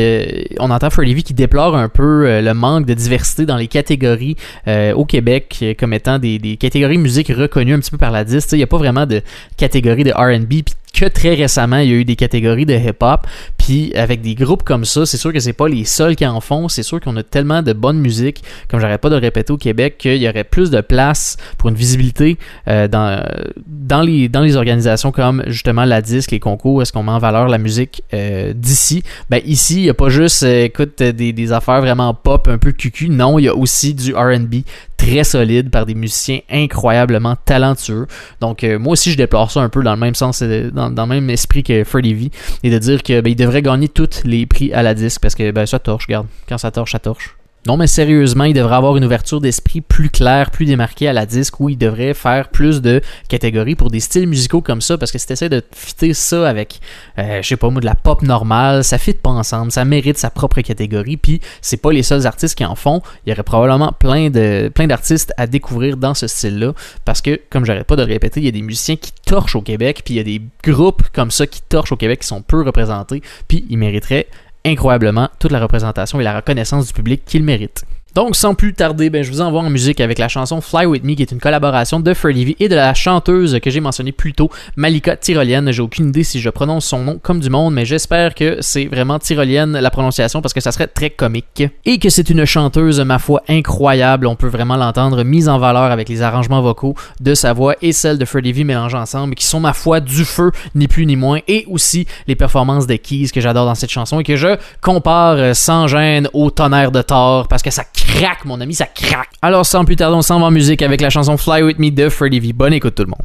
on 0.60 0.72
entend 0.72 0.90
Freddie 0.90 1.14
V 1.14 1.22
qui 1.22 1.34
déplore 1.34 1.76
un 1.76 1.90
peu 1.90 2.42
le 2.42 2.54
manque 2.54 2.86
de 2.86 2.94
diversité 2.94 3.46
dans 3.46 3.58
les 3.58 3.68
catégories 3.68 4.36
au 4.68 5.06
Québec 5.06 5.76
comme 5.80 5.94
étant 5.94 6.18
des, 6.18 6.40
des, 6.40 6.58
catégories 6.58 6.98
musique 6.98 7.28
reconnues 7.28 7.74
un 7.74 7.80
petit 7.80 7.92
peu 7.92 7.98
par 7.98 8.12
la 8.12 8.24
disque. 8.24 8.50
Il 8.54 8.58
n'y 8.58 8.64
a 8.64 8.68
pas 8.68 8.78
vraiment 8.78 9.06
de 9.06 9.22
catégorie 9.58 10.04
de 10.04 10.12
R&B 10.12 10.64
que 10.96 11.06
très 11.06 11.34
récemment, 11.34 11.80
il 11.80 11.90
y 11.90 11.94
a 11.94 11.98
eu 11.98 12.06
des 12.06 12.16
catégories 12.16 12.66
de 12.66 12.74
hip-hop. 12.74 13.28
Puis 13.66 13.92
avec 13.96 14.22
des 14.22 14.36
groupes 14.36 14.62
comme 14.62 14.86
ça, 14.86 15.08
c'est 15.08 15.18
sûr 15.18 15.34
que 15.34 15.40
c'est 15.40 15.52
pas 15.52 15.68
les 15.68 15.86
seuls 15.86 16.16
qui 16.16 16.28
en 16.28 16.40
font. 16.40 16.70
C'est 16.70 16.84
sûr 16.84 17.00
qu'on 17.00 17.18
a 17.18 17.24
tellement 17.24 17.64
de 17.64 17.74
bonne 17.74 17.98
musique, 17.98 18.44
comme 18.70 18.80
j'arrête 18.80 19.02
pas 19.02 19.10
de 19.10 19.16
le 19.16 19.22
répéter 19.22 19.52
au 19.52 19.58
Québec, 19.58 19.96
qu'il 19.98 20.18
y 20.18 20.30
aurait 20.30 20.44
plus 20.44 20.70
de 20.70 20.82
place 20.82 21.36
pour 21.58 21.70
une 21.70 21.76
visibilité 21.76 22.38
euh, 22.68 22.88
dans, 22.88 23.28
dans, 23.66 24.04
les, 24.04 24.30
dans 24.30 24.42
les 24.42 24.56
organisations 24.56 25.12
comme 25.12 25.42
justement 25.48 25.84
la 25.84 26.04
disque, 26.04 26.30
les 26.30 26.40
concours, 26.40 26.84
est-ce 26.84 26.94
qu'on 26.94 27.02
met 27.02 27.12
en 27.12 27.18
valeur 27.18 27.48
la 27.48 27.58
musique 27.58 28.04
euh, 28.14 28.54
d'ici? 28.54 29.02
Ben 29.32 29.42
ici, 29.46 29.78
il 29.78 29.84
n'y 29.86 29.90
a 29.90 29.96
pas 29.96 30.10
juste, 30.10 30.44
euh, 30.44 30.66
écoute, 30.66 31.02
des, 31.02 31.52
affaires 31.52 31.82
vraiment 31.82 32.14
pop, 32.14 32.48
un 32.48 32.60
peu 32.60 32.72
cucu. 32.72 33.10
Non, 33.10 33.40
il 33.40 33.46
y 33.46 33.48
a 33.48 33.56
aussi 33.56 33.96
du 33.96 34.14
RB 34.14 34.58
très 34.96 35.24
solide 35.24 35.72
par 35.72 35.88
des 35.88 35.96
musiciens 35.96 36.40
incroyablement 36.52 37.36
talentueux. 37.46 38.06
Donc 38.42 38.64
moi 38.64 38.94
aussi 38.94 39.12
je 39.12 39.18
déplore 39.18 39.52
ça 39.52 39.62
un 39.62 39.70
peu 39.70 39.84
dans 39.84 39.94
le 39.94 40.00
même 40.00 40.16
sens, 40.16 40.42
dans, 40.42 40.90
dans 40.90 41.04
le 41.04 41.10
même 41.10 41.30
esprit 41.30 41.64
que 41.64 41.84
Freddie 41.84 42.14
V, 42.14 42.32
et 42.64 42.70
de 42.70 42.78
dire 42.78 43.04
que 43.04 43.22
ben, 43.22 43.30
il 43.30 43.36
devrait 43.36 43.55
gagner 43.62 43.90
tous 43.90 44.24
les 44.24 44.46
prix 44.46 44.74
à 44.74 44.84
la 44.84 44.94
disque 44.94 45.22
parce 45.22 45.36
que 45.36 45.52
ben 45.52 45.66
ça 45.66 45.80
torche, 45.80 46.06
regarde, 46.08 46.28
quand 46.48 46.58
ça 46.58 46.72
torche, 46.72 46.92
ça 46.92 47.00
torche. 47.00 47.36
Non, 47.68 47.78
mais 47.78 47.88
sérieusement, 47.88 48.44
il 48.44 48.54
devrait 48.54 48.76
avoir 48.76 48.96
une 48.96 49.06
ouverture 49.06 49.42
d'esprit 49.42 49.82
plus 49.82 50.12
claire, 50.12 50.52
plus 50.52 50.68
démarquée 50.68 51.08
à 51.08 51.14
la 51.14 51.26
disque, 51.26 51.60
où 51.60 51.68
il 51.68 51.78
devrait 51.80 52.14
faire 52.14 52.50
plus 52.50 52.80
de 52.80 53.02
catégories 53.28 53.74
pour 53.74 53.90
des 53.90 54.00
styles 54.00 54.28
musicaux 54.28 54.62
comme 54.62 54.82
ça, 54.82 55.00
parce 55.00 55.12
que 55.12 55.18
si 55.18 55.26
t'essaies 55.26 55.50
de 55.50 55.64
fitter 55.74 56.14
ça 56.14 56.48
avec, 56.48 56.80
euh, 57.18 57.42
je 57.42 57.48
sais 57.48 57.58
pas 57.58 57.72
moi, 57.72 57.82
de 57.82 57.88
la 57.88 57.96
pop 57.96 58.22
normale, 58.22 58.84
ça 58.84 59.00
fit 59.00 59.14
pas 59.14 59.32
ensemble, 59.32 59.72
ça 59.72 59.84
mérite 59.84 60.20
sa 60.20 60.30
propre 60.30 60.62
catégorie, 60.62 61.18
puis 61.18 61.42
c'est 61.60 61.78
pas 61.78 61.92
les 61.92 62.04
seuls 62.04 62.28
artistes 62.28 62.56
qui 62.56 62.66
en 62.66 62.76
font. 62.76 63.02
Il 63.26 63.32
y 63.32 63.34
aurait 63.34 63.42
probablement 63.42 63.92
plein 63.94 64.30
d'artistes 64.30 65.34
à 65.38 65.48
découvrir 65.48 65.98
dans 65.98 66.14
ce 66.14 66.28
style-là, 66.28 66.74
parce 67.04 67.24
que, 67.24 67.42
comme 67.50 67.66
j'arrête 67.66 67.88
pas 67.88 67.96
de 67.96 68.04
le 68.04 68.14
répéter, 68.14 68.42
il 68.42 68.46
y 68.46 68.50
a 68.50 68.52
des 68.52 68.62
musiciens 68.62 68.96
qui 68.96 69.12
torchent 69.26 69.56
au 69.56 69.62
Québec, 69.62 70.04
puis 70.06 70.14
il 70.14 70.18
y 70.18 70.20
a 70.20 70.24
des 70.24 70.42
groupes 70.64 71.02
comme 71.12 71.32
ça 71.32 71.48
qui 71.48 71.64
torchent 71.64 71.94
au 71.94 71.98
Québec 71.98 72.20
qui 72.20 72.28
sont 72.28 72.44
peu 72.44 72.62
représentés, 72.62 73.24
puis 73.48 73.66
ils 73.72 73.78
mériteraient 73.80 74.28
incroyablement 74.66 75.30
toute 75.40 75.52
la 75.52 75.60
représentation 75.60 76.20
et 76.20 76.24
la 76.24 76.36
reconnaissance 76.36 76.88
du 76.88 76.94
public 76.94 77.24
qu'il 77.26 77.44
mérite. 77.44 77.86
Donc, 78.16 78.38
sans 78.38 78.56
plus 78.56 78.74
tarder, 78.74 79.10
ben, 79.10 79.26
je 79.26 79.30
vous 79.30 79.42
envoie 79.42 79.60
en 79.60 79.70
musique 79.70 80.00
avec 80.00 80.20
la 80.20 80.30
chanson 80.30 80.62
Fly 80.62 80.86
With 80.86 81.04
Me, 81.04 81.16
qui 81.16 81.22
est 81.22 81.34
une 81.34 81.42
collaboration 81.42 82.00
de 82.00 82.14
Freddie 82.14 82.46
V 82.46 82.56
et 82.62 82.70
de 82.70 82.76
la 82.76 82.94
chanteuse 82.94 83.60
que 83.62 83.70
j'ai 83.70 83.82
mentionnée 83.82 84.14
plus 84.14 84.32
tôt, 84.32 84.50
Malika 84.78 85.18
Tyrolienne. 85.18 85.70
J'ai 85.74 85.82
aucune 85.82 86.08
idée 86.08 86.24
si 86.24 86.40
je 86.40 86.50
prononce 86.50 86.86
son 86.86 87.04
nom 87.04 87.20
comme 87.22 87.42
du 87.42 87.50
monde, 87.50 87.74
mais 87.74 87.84
j'espère 87.84 88.34
que 88.34 88.60
c'est 88.62 88.86
vraiment 88.86 89.20
Tyrolienne 89.20 89.78
la 89.78 89.92
prononciation 89.92 90.42
parce 90.42 90.54
que 90.54 90.62
ça 90.62 90.72
serait 90.72 90.88
très 90.88 91.10
comique. 91.10 91.66
Et 91.84 92.00
que 92.00 92.10
c'est 92.10 92.30
une 92.30 92.46
chanteuse, 92.46 93.02
ma 93.02 93.20
foi, 93.20 93.44
incroyable. 93.50 94.28
On 94.28 94.38
peut 94.38 94.48
vraiment 94.48 94.78
l'entendre 94.78 95.22
mise 95.24 95.50
en 95.50 95.60
valeur 95.60 95.92
avec 95.92 96.08
les 96.08 96.22
arrangements 96.22 96.62
vocaux 96.62 96.96
de 97.20 97.36
sa 97.36 97.52
voix 97.52 97.76
et 97.82 97.92
celle 97.92 98.18
de 98.18 98.24
Freddie 98.24 98.54
V 98.54 98.64
mélangées 98.64 98.96
ensemble, 98.96 99.36
qui 99.36 99.46
sont, 99.46 99.60
ma 99.60 99.74
foi, 99.74 100.00
du 100.00 100.24
feu, 100.24 100.52
ni 100.74 100.88
plus 100.88 101.06
ni 101.06 101.18
moins. 101.18 101.40
Et 101.50 101.66
aussi 101.70 102.08
les 102.28 102.36
performances 102.38 102.88
de 102.88 102.96
Keys 102.96 103.32
que 103.34 103.42
j'adore 103.42 103.66
dans 103.66 103.76
cette 103.76 103.92
chanson 103.92 104.22
et 104.22 104.24
que 104.24 104.38
je 104.38 104.56
compare 104.80 105.54
sans 105.54 105.88
gêne 105.88 106.30
au 106.32 106.50
tonnerre 106.50 106.94
de 106.94 107.02
Thor 107.02 107.50
parce 107.50 107.62
que 107.62 107.72
ça 107.72 107.84
craque, 108.08 108.46
mon 108.46 108.62
ami, 108.62 108.74
ça 108.74 108.86
craque. 108.86 109.30
Alors, 109.42 109.66
sans 109.66 109.86
plus 109.86 109.96
tarder, 109.96 110.16
on 110.16 110.22
s'en 110.22 110.40
va 110.40 110.48
en 110.48 110.52
musique 110.52 110.82
avec 110.82 111.02
la 111.02 111.10
chanson 111.10 111.38
Fly 111.38 111.64
With 111.64 111.80
Me 111.80 111.90
de 111.90 112.10
Freddie 112.10 112.40
V. 112.40 112.54
Bonne 112.54 112.74
écoute, 112.74 112.96
tout 112.96 113.04
le 113.04 113.10
monde. 113.10 113.22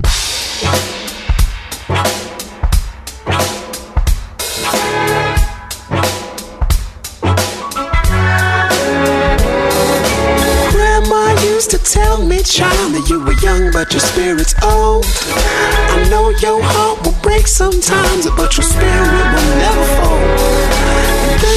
Grandma 10.72 11.32
used 11.42 11.70
to 11.70 11.78
tell 11.78 12.18
me, 12.24 12.42
child, 12.42 12.94
that 12.94 13.08
you 13.08 13.20
were 13.20 13.38
young, 13.42 13.70
but 13.72 13.92
your 13.92 14.00
spirit's 14.00 14.54
old. 14.62 15.04
I 15.34 16.08
know 16.10 16.30
your 16.40 16.62
heart 16.62 17.04
will 17.04 17.16
break 17.22 17.46
sometimes, 17.46 18.28
but 18.36 18.56
your 18.56 18.64
spirit 18.64 19.08
will 19.34 19.56
never 19.58 19.99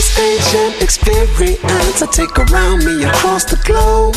fold. 0.04 0.34
This 0.34 0.54
ancient 0.54 0.82
experience 0.82 2.02
I 2.02 2.08
take 2.12 2.38
around 2.38 2.86
me 2.86 3.04
across 3.04 3.46
the 3.46 3.58
globe. 3.64 4.16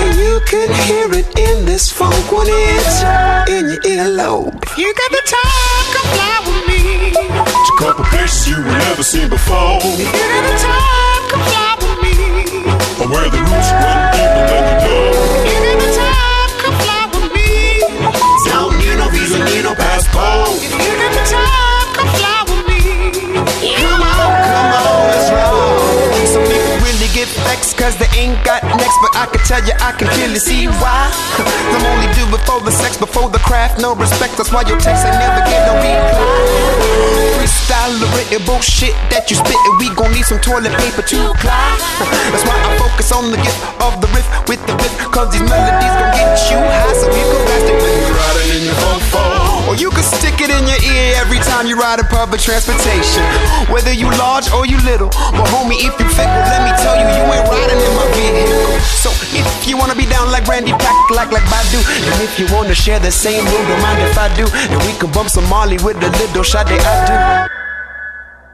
And 0.00 0.18
you 0.18 0.40
can 0.46 0.68
hear 0.86 1.10
it 1.12 1.26
in 1.38 1.64
this 1.64 1.90
funk 1.90 2.30
when 2.30 2.46
it's 2.48 3.02
in 3.50 3.70
your 3.70 3.80
earlobe. 3.82 4.54
You 4.76 4.92
got 4.94 5.10
the 5.10 5.22
time, 5.26 5.86
come 5.94 6.08
fly 6.14 6.38
with 6.46 6.62
me. 6.68 7.12
To 7.12 7.72
couple 7.78 8.04
places 8.06 8.48
you 8.48 8.56
have 8.56 8.88
never 8.88 9.02
seen 9.02 9.28
before. 9.28 9.80
You 9.82 10.06
got 10.06 10.42
the 10.46 10.56
time, 10.60 11.22
come 11.30 11.42
fly 11.50 11.76
with 11.82 11.98
me. 12.02 12.14
Or 13.02 13.08
where 13.10 13.28
the 13.30 13.38
roots 13.38 13.70
run 13.82 14.12
deeper 14.12 14.44
than 14.50 14.62
you 14.70 14.76
know. 14.86 15.04
You 15.48 15.56
got 15.66 15.78
the 15.82 15.90
time, 15.98 16.50
come 16.62 16.76
fly 16.82 17.02
with 17.12 17.28
me. 17.34 17.50
Don't 18.48 18.72
need 18.78 18.96
no 18.96 19.06
visa, 19.10 19.38
need 19.44 19.64
no 19.64 19.74
passport. 19.74 20.62
You 20.62 20.70
got 20.70 21.12
the 21.16 21.24
time, 21.30 21.81
vexed 27.62 27.78
cause 27.78 27.96
they 27.96 28.10
ain't 28.18 28.38
got 28.44 28.62
next 28.64 28.98
But 28.98 29.14
I 29.14 29.26
can 29.30 29.40
tell 29.46 29.62
you 29.62 29.74
I 29.78 29.92
can 29.94 30.08
clearly 30.08 30.38
see 30.38 30.66
why? 30.66 31.10
I'm 31.74 31.84
only 31.86 32.10
do 32.14 32.26
before 32.30 32.60
the 32.60 32.70
sex, 32.70 32.96
before 32.96 33.30
the 33.30 33.38
craft. 33.38 33.80
No 33.80 33.94
respect, 33.94 34.36
that's 34.36 34.50
why 34.50 34.62
your 34.66 34.78
text 34.78 35.06
ain't 35.06 35.18
never 35.18 35.42
get 35.46 35.62
no 35.66 35.74
reply. 35.78 36.26
Freestyle 37.38 37.94
written 38.14 38.42
bullshit 38.46 38.94
that 39.10 39.30
you 39.30 39.36
spit 39.36 39.54
And 39.54 39.78
we 39.78 39.94
gon' 39.94 40.12
need 40.12 40.26
some 40.26 40.40
toilet 40.40 40.74
paper 40.78 41.02
to 41.02 41.18
apply. 41.30 41.78
That's 42.32 42.44
why 42.46 42.56
I 42.58 42.70
focus 42.78 43.12
on 43.12 43.30
the 43.30 43.38
gift 43.38 43.58
of 43.82 44.00
the 44.00 44.08
riff 44.14 44.26
with 44.48 44.62
the 44.66 44.74
riff 44.78 44.94
Cause 45.10 45.30
these 45.32 45.42
melodies 45.42 45.94
gon' 45.94 46.12
get 46.14 46.34
you 46.50 46.58
high 46.58 46.94
So 46.98 47.06
you 47.10 47.24
can 47.30 47.40
blast 47.46 47.66
it. 47.70 47.78
You're 47.78 48.18
riding 48.18 48.50
in 48.58 48.62
your 48.66 48.78
fofo 48.78 49.31
Or 49.72 49.76
you 49.80 49.88
can 49.88 50.04
stick 50.04 50.36
it 50.44 50.52
in 50.52 50.68
your 50.68 50.76
ear 50.84 51.16
every 51.16 51.40
time 51.40 51.64
you 51.64 51.80
ride 51.80 51.96
in 51.96 52.04
public 52.12 52.44
transportation 52.44 53.24
Whether 53.72 53.88
you 53.88 54.04
large 54.20 54.52
or 54.52 54.68
you 54.68 54.76
little 54.84 55.08
But 55.08 55.48
homie, 55.48 55.80
if 55.80 55.96
you 55.96 56.04
fickle, 56.12 56.44
let 56.52 56.60
me 56.60 56.76
tell 56.84 56.92
you, 56.92 57.08
you 57.08 57.24
ain't 57.32 57.48
riding 57.48 57.80
in 57.80 57.92
my 57.96 58.04
vehicle 58.12 58.76
So 59.00 59.08
if 59.32 59.48
you 59.64 59.80
wanna 59.80 59.96
be 59.96 60.04
down 60.04 60.28
like 60.28 60.44
Randy 60.44 60.76
Pack, 60.76 61.08
like 61.08 61.32
like 61.32 61.48
Badu 61.48 61.80
And 62.12 62.20
if 62.20 62.36
you 62.36 62.44
wanna 62.52 62.74
share 62.74 63.00
the 63.00 63.10
same 63.10 63.48
room, 63.48 63.64
don't 63.64 63.80
mind 63.80 63.96
if 64.04 64.18
I 64.20 64.28
do 64.36 64.44
And 64.44 64.76
we 64.84 64.92
can 65.00 65.10
bump 65.10 65.30
some 65.30 65.48
Molly 65.48 65.80
with 65.80 65.96
a 66.04 66.10
little 66.20 66.44
shot 66.44 66.68
that 66.68 66.84
I 66.84 66.96
do 67.08 67.16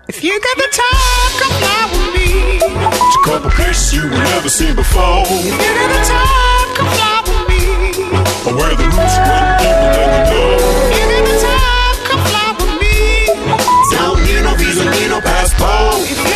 If 0.06 0.22
you 0.22 0.38
got 0.38 0.54
the 0.54 0.70
time, 0.70 1.30
come 1.42 1.54
fly 1.58 1.82
with 1.90 2.08
me. 2.14 2.62
To 2.62 3.18
couple 3.26 3.50
places 3.50 3.92
you 3.92 4.06
have 4.06 4.38
never 4.38 4.48
seen 4.48 4.76
before. 4.76 5.26
If 5.26 5.50
you 5.50 5.66
got 5.66 5.88
the 5.90 6.00
time, 6.14 6.68
come 6.78 6.90
fly 6.94 7.16
with 7.26 7.42
me. 7.50 7.58
Or 8.46 8.54
where 8.54 8.70
the 8.78 8.86
roots 8.86 9.18
run 9.18 9.58
deeper 9.58 9.90
than 9.98 10.08
you 10.14 10.22
know. 10.30 10.97
Need 15.00 15.10
no 15.10 15.20
passport. 15.20 16.27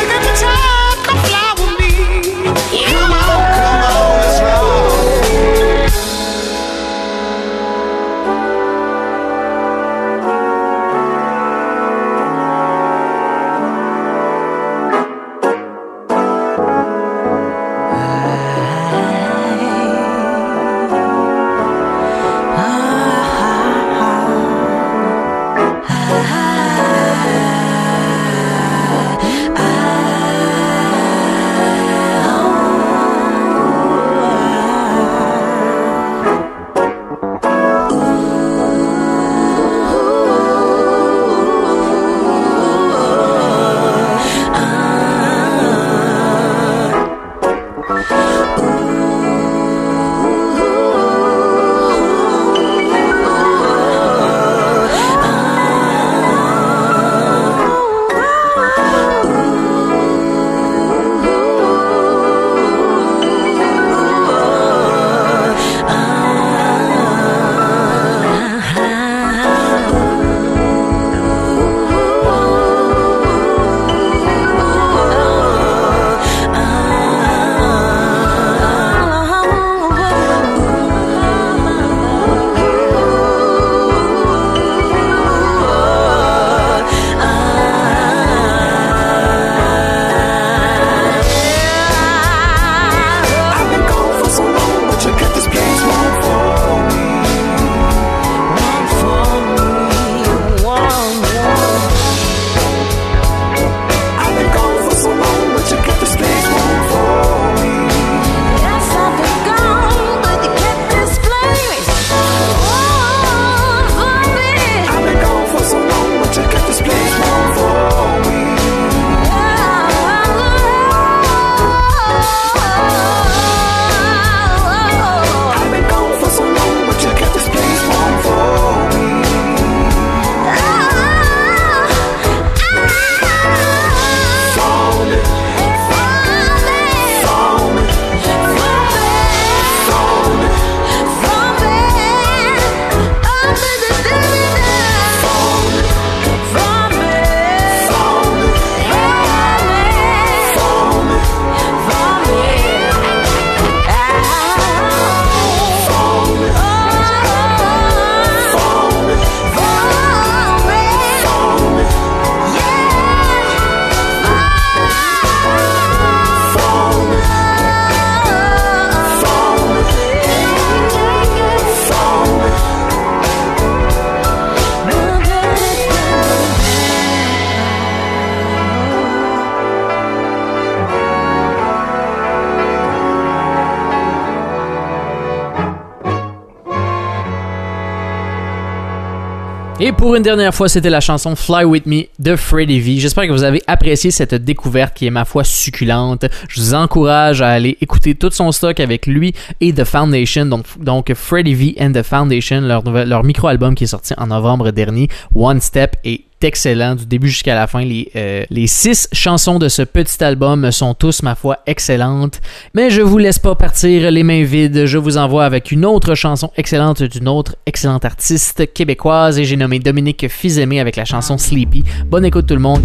Et 189.81 189.91
pour 189.91 190.15
une 190.15 190.23
dernière 190.23 190.55
fois, 190.55 190.69
c'était 190.69 190.91
la 190.91 191.01
chanson 191.01 191.35
Fly 191.35 191.65
With 191.65 191.87
Me 191.87 192.03
de 192.19 192.37
Freddie 192.37 192.79
V. 192.79 192.99
J'espère 192.99 193.27
que 193.27 193.33
vous 193.33 193.43
avez 193.43 193.63
apprécié 193.67 194.11
cette 194.11 194.35
découverte 194.35 194.95
qui 194.95 195.07
est 195.07 195.11
ma 195.11 195.25
foi 195.25 195.45
succulente. 195.45 196.25
Je 196.49 196.61
vous 196.61 196.75
encourage 196.75 197.43
à 197.43 197.49
aller 197.49 197.79
écouter 197.81 198.15
tout 198.15 198.31
son 198.31 198.53
stock 198.53 198.79
avec 198.79 199.07
lui 199.07 199.35
et 199.61 199.73
The 199.73 199.85
Foundation. 199.85 200.47
Donc, 200.47 200.67
donc 200.79 201.13
Freddie 201.15 201.55
V 201.55 201.75
and 201.81 201.93
The 201.93 202.03
Foundation, 202.03 202.61
leur, 202.61 202.83
leur 202.85 203.25
micro-album 203.25 203.75
qui 203.75 203.85
est 203.85 203.89
sorti 203.89 204.15
en 204.19 204.29
novembre 204.29 204.71
dernier, 204.71 205.09
One 205.35 205.61
Step 205.61 205.97
est 206.05 206.21
excellent 206.45 206.95
du 206.95 207.07
début 207.07 207.29
jusqu'à 207.29 207.55
la 207.55 207.67
fin. 207.67 207.85
Les, 207.85 208.11
euh, 208.17 208.45
les 208.51 208.67
six 208.67 209.09
chansons 209.13 209.59
de 209.59 209.69
ce 209.69 209.83
petit 209.83 210.23
album 210.23 210.71
sont 210.73 210.95
tous, 210.95 211.23
ma 211.23 211.35
foi, 211.35 211.59
excellentes. 211.67 212.41
Mais 212.75 212.91
je 212.91 213.01
vous 213.01 213.19
laisse 213.19 213.39
pas 213.39 213.55
partir 213.55 214.11
les 214.11 214.23
mains 214.23 214.45
vides. 214.45 214.87
Je 214.87 214.99
vous 214.99 215.17
envoie 215.19 215.45
avec 215.45 215.73
une 215.73 215.85
autre 215.85 216.15
chanson 216.15 216.51
excellente 216.57 217.03
d'une 217.03 217.29
autre 217.29 217.57
excellente 217.67 218.05
artiste 218.05 218.73
québécoise 218.73 219.39
et 219.39 219.45
j'ai 219.45 219.57
nommé 219.57 219.79
Dominique 219.79 220.29
Fils-Aimé 220.29 220.81
avec 220.81 220.97
la 220.97 221.05
chanson 221.05 221.39
Sleepy. 221.39 221.85
Bonne 222.07 222.25
écoute 222.25 222.47
tout 222.47 222.55
le 222.55 222.61
monde. 222.61 222.83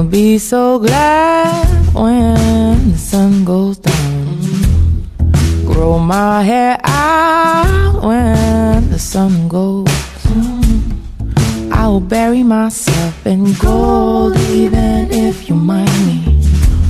I'll 0.00 0.08
be 0.08 0.38
so 0.38 0.78
glad 0.78 1.94
when 1.94 2.92
the 2.92 2.96
sun 2.96 3.44
goes 3.44 3.76
down. 3.76 5.04
Grow 5.66 5.98
my 5.98 6.42
hair 6.42 6.78
out 6.84 8.02
when 8.02 8.88
the 8.88 8.98
sun 8.98 9.46
goes. 9.48 9.88
I'll 11.70 12.00
bury 12.00 12.42
myself 12.42 13.26
in 13.26 13.52
gold 13.58 14.38
even 14.48 15.12
if 15.12 15.50
you 15.50 15.54
mind 15.54 15.92
me. 16.06 16.40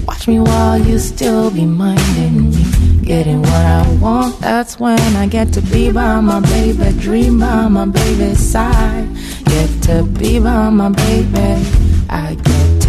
Watch 0.06 0.28
me 0.28 0.38
while 0.38 0.78
you 0.78 1.00
still 1.00 1.50
be 1.50 1.66
minding 1.66 2.50
me. 2.50 3.02
Getting 3.02 3.42
what 3.42 3.66
I 3.80 3.92
want, 4.00 4.38
that's 4.38 4.78
when 4.78 5.00
I 5.16 5.26
get 5.26 5.52
to 5.54 5.60
be 5.62 5.90
by 5.90 6.20
my 6.20 6.38
baby. 6.38 6.96
Dream 7.00 7.40
by 7.40 7.66
my 7.66 7.86
baby's 7.86 8.38
side. 8.38 9.08
Get 9.46 9.82
to 9.88 10.04
be 10.04 10.38
by 10.38 10.70
my 10.70 10.90
baby. 10.90 11.66
I 12.08 12.36
get 12.36 12.79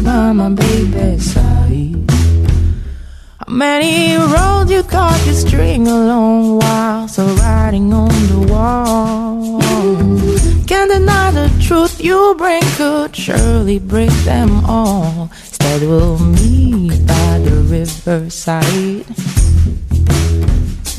by 0.00 0.32
my 0.32 0.48
baby's 0.48 1.34
side. 1.34 2.10
How 3.40 3.52
many 3.52 4.16
roads 4.16 4.70
you 4.70 4.82
thought 4.82 5.20
you'd 5.26 5.36
string 5.36 5.86
along 5.86 6.58
while 6.58 7.08
so 7.08 7.26
riding 7.36 7.92
on 7.92 8.14
the 8.32 8.40
wall? 8.52 9.60
Can't 10.66 10.90
deny 10.90 11.30
the 11.30 11.48
truth 11.60 12.02
you 12.02 12.34
bring 12.36 12.62
could 12.76 13.14
surely 13.14 13.78
break 13.78 14.10
them 14.24 14.64
all. 14.64 15.30
Instead, 15.40 15.82
we'll 15.82 16.18
meet 16.18 17.06
by 17.06 17.38
the 17.38 17.56
riverside. 17.68 19.06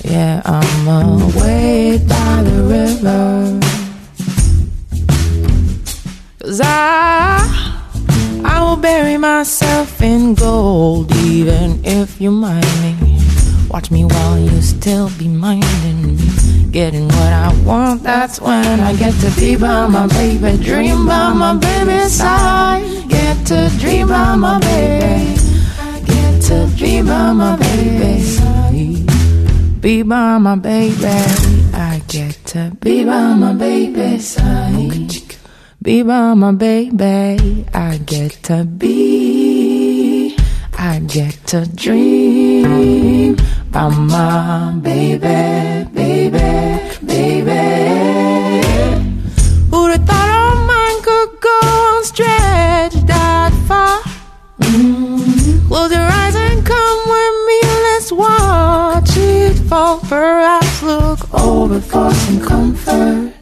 Yeah, 0.03 0.41
I'm 0.45 0.87
away 1.21 1.97
by 2.07 2.43
the 2.43 2.63
river. 2.63 3.59
Cause 6.39 6.61
I, 6.63 7.44
bury 8.85 9.17
myself 9.17 9.99
in 9.99 10.35
gold, 10.35 11.11
even 11.15 11.83
if 11.83 12.21
you 12.21 12.29
mind 12.29 12.73
me. 12.83 12.93
Watch 13.67 13.89
me 13.89 14.05
while 14.05 14.37
you 14.37 14.61
still 14.61 15.09
be 15.17 15.27
minding 15.27 15.99
me. 16.17 16.27
Getting 16.69 17.07
what 17.07 17.31
I 17.47 17.49
want, 17.65 18.03
that's 18.03 18.39
when 18.39 18.79
I 18.89 18.95
get 18.95 19.15
to 19.23 19.29
be 19.39 19.55
by 19.55 19.87
my 19.87 20.05
baby. 20.05 20.63
Dream 20.63 21.07
by 21.07 21.33
my 21.33 21.53
baby's 21.55 22.11
side. 22.11 22.85
Get 23.09 23.35
to 23.47 23.59
dream 23.79 24.07
by 24.09 24.35
my 24.35 24.59
baby. 24.59 25.33
Get 26.05 26.43
to 26.49 26.57
be 26.79 27.01
by 27.01 27.33
my 27.33 27.55
baby's 27.55 28.37
side. 28.37 29.81
Be 29.81 30.03
by 30.03 30.37
my 30.37 30.55
baby. 30.55 31.17
I 31.73 32.03
get 32.07 32.35
to 32.53 32.71
be 32.81 33.03
by 33.03 33.33
my 33.33 33.53
baby's 33.53 34.27
side. 34.27 35.24
Be 35.85 36.01
by 36.01 36.33
my 36.33 36.51
baby. 36.51 37.63
I 37.71 37.99
get 38.03 38.31
to 38.49 38.63
be. 38.63 40.35
I 40.75 40.97
get 40.97 41.35
to 41.49 41.67
dream 41.75 43.37
by 43.69 43.89
my 43.89 44.79
baby, 44.81 45.87
baby, 45.93 46.89
baby. 47.05 47.61
Who'd 49.69 49.91
have 49.91 50.05
thought 50.07 50.29
our 50.41 50.55
mind 50.65 51.03
could 51.03 51.39
go 51.39 51.59
on 51.61 52.03
stretch 52.03 52.95
that 53.05 53.53
far? 53.67 54.01
Mm. 54.61 55.67
Close 55.67 55.91
your 55.91 56.01
eyes 56.01 56.35
and 56.35 56.65
come 56.65 57.01
with 57.13 57.35
me. 57.45 57.59
Let's 57.61 58.11
watch 58.11 59.17
it 59.17 59.53
fall. 59.69 59.99
Perhaps 59.99 60.81
look 60.81 61.31
over 61.31 61.79
for 61.79 62.11
some 62.11 62.41
comfort. 62.41 63.34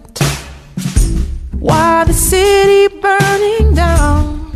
While 1.64 2.05
the 2.05 2.14
city 2.14 2.93
burning 2.99 3.74
down, 3.74 4.51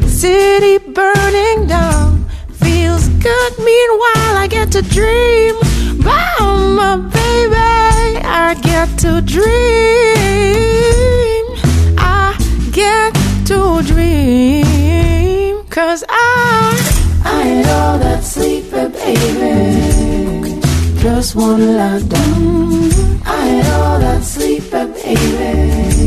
the 0.00 0.08
city 0.08 0.78
burning 0.78 1.68
down 1.68 2.24
feels 2.50 3.08
good. 3.22 3.52
Meanwhile, 3.58 4.34
I 4.42 4.48
get 4.50 4.72
to 4.72 4.82
dream 4.82 5.54
about 6.00 6.66
my 6.80 6.96
baby. 6.96 8.18
I 8.26 8.56
get 8.60 8.88
to 9.04 9.20
dream. 9.20 9.44
I 11.96 12.34
get 12.72 13.14
to 13.46 13.80
dream. 13.86 15.64
Cause 15.70 16.02
I, 16.08 16.74
I 17.24 17.62
know 17.62 17.98
that 18.02 18.24
sleepy 18.24 18.88
baby. 18.98 20.60
just 20.98 21.36
wanna 21.36 21.70
lie 21.78 22.02
down. 22.02 22.90
I 23.24 23.62
know 23.62 24.00
that 24.00 24.24
sleepy 24.24 24.86
baby. 25.04 25.97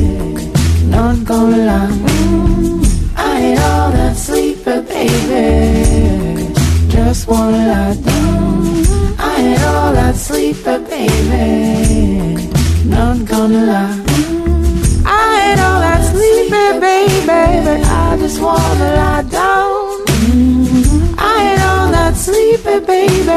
Not 0.92 1.24
gonna 1.26 1.58
lie. 1.70 1.88
Mm, 1.88 2.84
I 3.16 3.40
ain't 3.40 3.60
all 3.60 3.92
that 3.92 4.16
sleepy 4.18 4.82
baby. 4.92 6.54
Just 6.90 7.28
wanna 7.28 7.64
lie 7.74 7.96
down. 7.96 9.16
I 9.18 9.36
ain't 9.42 9.64
all 9.64 9.94
that 9.94 10.16
sleepy 10.16 10.78
baby. 10.92 12.50
Not 12.86 13.26
gonna 13.26 13.64
lie. 13.72 13.98
Mm, 14.06 15.04
I 15.06 15.56
know 15.58 15.76
that 15.86 16.02
sleepy 16.12 16.80
baby, 16.86 17.66
but 17.66 17.82
I 18.04 18.18
just 18.20 18.40
wanna 18.42 18.90
lie 19.00 19.24
down. 19.40 20.06
Mm, 20.28 21.16
I 21.18 21.36
ain't 21.52 21.64
all 21.72 21.88
that 21.98 22.16
sleepy 22.16 22.80
baby, 22.86 23.32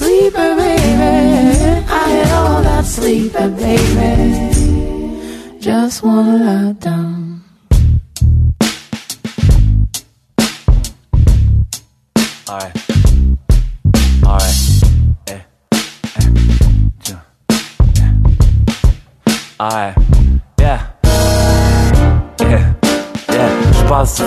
that 0.00 0.56
baby. 0.56 1.84
I 1.88 2.24
know 2.28 2.62
that 2.62 2.84
sleepy 2.84 3.48
baby. 3.60 4.50
Just 5.60 6.02
wanna 6.02 6.36
lie 6.38 6.72
down. 6.72 7.42
Alright. 12.48 12.76
Alright. 14.24 14.56
Eh. 15.28 15.40
Eh. 16.16 16.28
Tiens. 17.02 17.22
Eh. 18.00 18.12
Alright. 19.60 19.99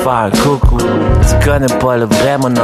Faire 0.03 0.29
coucou. 0.43 0.77
Tu 0.77 1.45
connais 1.49 1.73
pas 1.79 1.97
le 1.97 2.05
vrai 2.05 2.37
mon 2.37 2.49
nom. 2.49 2.61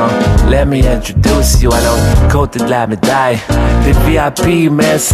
Let 0.49 0.65
me 0.65 0.79
introduce 0.79 1.61
you 1.61 1.71
à 1.71 1.77
l'autre 1.77 2.27
côté 2.31 2.59
de 2.59 2.69
la 2.69 2.85
médaille. 2.87 3.39
Des 3.85 3.93
VIP, 4.05 4.71
miss. 4.71 5.13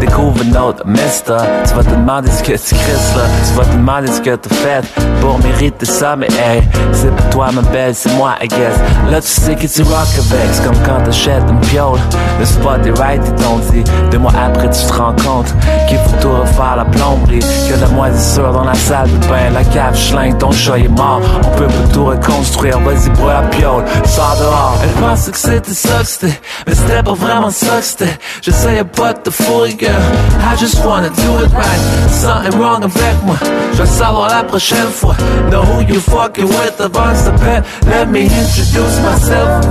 Découvre 0.00 0.42
notre 0.44 0.86
mister. 0.86 1.36
Tu 1.66 1.74
vas 1.74 1.84
te 1.84 1.90
demander 1.90 2.30
ce 2.30 2.42
que 2.42 2.52
tu 2.52 2.74
crisses 2.74 3.14
là. 3.16 3.22
Tu 3.46 3.52
vas 3.54 3.64
te 3.64 3.72
demander 3.72 4.08
ce 4.08 4.20
que 4.20 4.34
t'as 4.34 4.54
fait 4.54 4.84
pour 5.20 5.38
mériter 5.40 5.86
ça. 5.86 6.16
Mais 6.16 6.28
hey, 6.28 6.62
c'est 6.92 7.14
pas 7.14 7.22
toi 7.30 7.48
ma 7.52 7.62
belle, 7.62 7.94
c'est 7.94 8.12
moi, 8.14 8.34
I 8.42 8.48
guess. 8.48 8.76
Là, 9.10 9.20
tu 9.20 9.28
sais 9.28 9.54
que 9.54 9.66
tu 9.66 9.82
rock 9.82 10.08
avec. 10.18 10.48
C'est 10.52 10.64
comme 10.64 10.82
quand 10.84 11.02
t'achètes 11.04 11.44
une 11.50 11.60
piole. 11.60 11.98
Le 12.38 12.44
spot 12.44 12.86
est 12.86 12.98
right, 12.98 13.22
ils 13.24 13.42
t'ont 13.42 13.58
dit. 13.70 13.84
Deux 14.10 14.18
mois 14.18 14.32
après, 14.32 14.70
tu 14.70 14.84
te 14.84 14.92
rends 14.92 15.14
compte 15.16 15.54
qu'il 15.88 15.98
faut 15.98 16.16
tout 16.20 16.32
refaire 16.32 16.76
la 16.76 16.84
plomberie. 16.86 17.40
Que 17.40 17.80
la 17.80 17.88
moisissure 17.88 18.52
dans 18.52 18.64
la 18.64 18.74
salle 18.74 19.10
de 19.10 19.26
bain. 19.26 19.50
La 19.52 19.64
cave 19.64 19.96
schlingue, 19.96 20.38
ton 20.38 20.50
chat 20.50 20.78
est 20.78 20.88
mort. 20.88 21.20
On 21.44 21.56
peut 21.56 21.65
pas 21.66 21.92
tout 21.92 22.04
reconstruire. 22.04 22.80
Vas-y, 22.80 23.10
bois 23.10 23.34
la 23.34 23.42
piole. 23.48 23.84
Sors 24.04 24.36
dehors. 24.38 24.78
Elle 24.82 24.90
pensait 25.02 25.30
que 25.30 25.38
c'était 25.38 25.74
ça 25.74 26.00
que 26.00 26.06
c'était. 26.06 26.40
Mais 26.66 26.74
c'était 26.74 27.02
pas 27.02 27.14
vraiment 27.14 27.50
ça 27.50 27.78
que 27.78 27.84
c'était. 27.84 28.18
J'essayais 28.42 28.84
pas 28.84 29.12
de 29.12 29.20
te 29.20 29.30
fourrer, 29.30 29.76
girl. 29.78 29.92
I 30.40 30.56
just 30.58 30.84
wanna 30.84 31.08
do 31.08 31.44
it 31.44 31.52
right. 31.52 31.80
Something 32.10 32.58
wrong 32.60 32.84
avec 32.84 33.22
moi. 33.24 33.36
Je 33.72 33.82
vais 33.82 33.88
savoir 33.88 34.28
la 34.28 34.44
prochaine 34.44 34.90
fois. 34.92 35.16
Know 35.50 35.62
who 35.62 35.82
you 35.82 36.00
fucking 36.00 36.46
with 36.46 36.80
avant 36.80 37.12
de 37.12 37.16
se 37.16 37.30
pète. 37.44 37.64
Let 37.86 38.06
me 38.06 38.24
introduce 38.24 39.00
myself. 39.00 39.66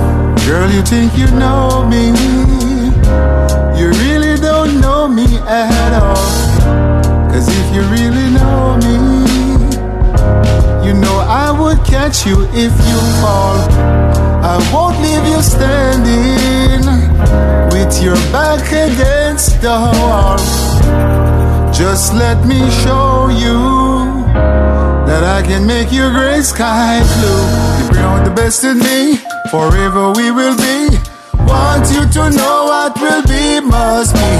Girl, 0.46 0.70
you 0.70 0.82
think 0.82 1.16
you 1.16 1.26
know 1.38 1.84
me? 1.88 2.12
You 3.76 3.90
really 3.90 4.26
know 4.80 5.08
me 5.08 5.26
at 5.48 5.92
all. 5.92 6.16
Cause 7.30 7.48
if 7.48 7.74
you 7.74 7.82
really 7.82 8.30
know 8.30 8.76
me, 8.78 9.25
you 10.86 10.94
know 10.94 11.18
I 11.26 11.50
would 11.50 11.84
catch 11.84 12.24
you 12.26 12.36
if 12.54 12.72
you 12.88 12.98
fall. 13.20 13.58
I 14.52 14.54
won't 14.72 14.96
leave 15.02 15.26
you 15.26 15.42
standing 15.42 16.86
with 17.74 18.00
your 18.00 18.14
back 18.30 18.66
against 18.70 19.60
the 19.60 19.76
wall. 19.98 20.38
Just 21.72 22.14
let 22.14 22.46
me 22.46 22.60
show 22.82 23.28
you 23.28 23.58
that 25.08 25.24
I 25.24 25.42
can 25.42 25.66
make 25.66 25.90
your 25.90 26.10
gray 26.12 26.40
sky 26.42 27.02
blue. 27.18 27.42
You 27.78 27.90
bring 27.90 28.04
out 28.04 28.24
the 28.24 28.30
best 28.30 28.62
in 28.62 28.78
me, 28.78 29.18
forever 29.50 30.12
we 30.12 30.30
will 30.30 30.56
be. 30.56 30.96
Want 31.50 31.90
you 31.90 32.06
to 32.16 32.30
know 32.30 32.56
what 32.70 33.00
will 33.00 33.22
be 33.26 33.60
must 33.60 34.14
be. 34.14 34.30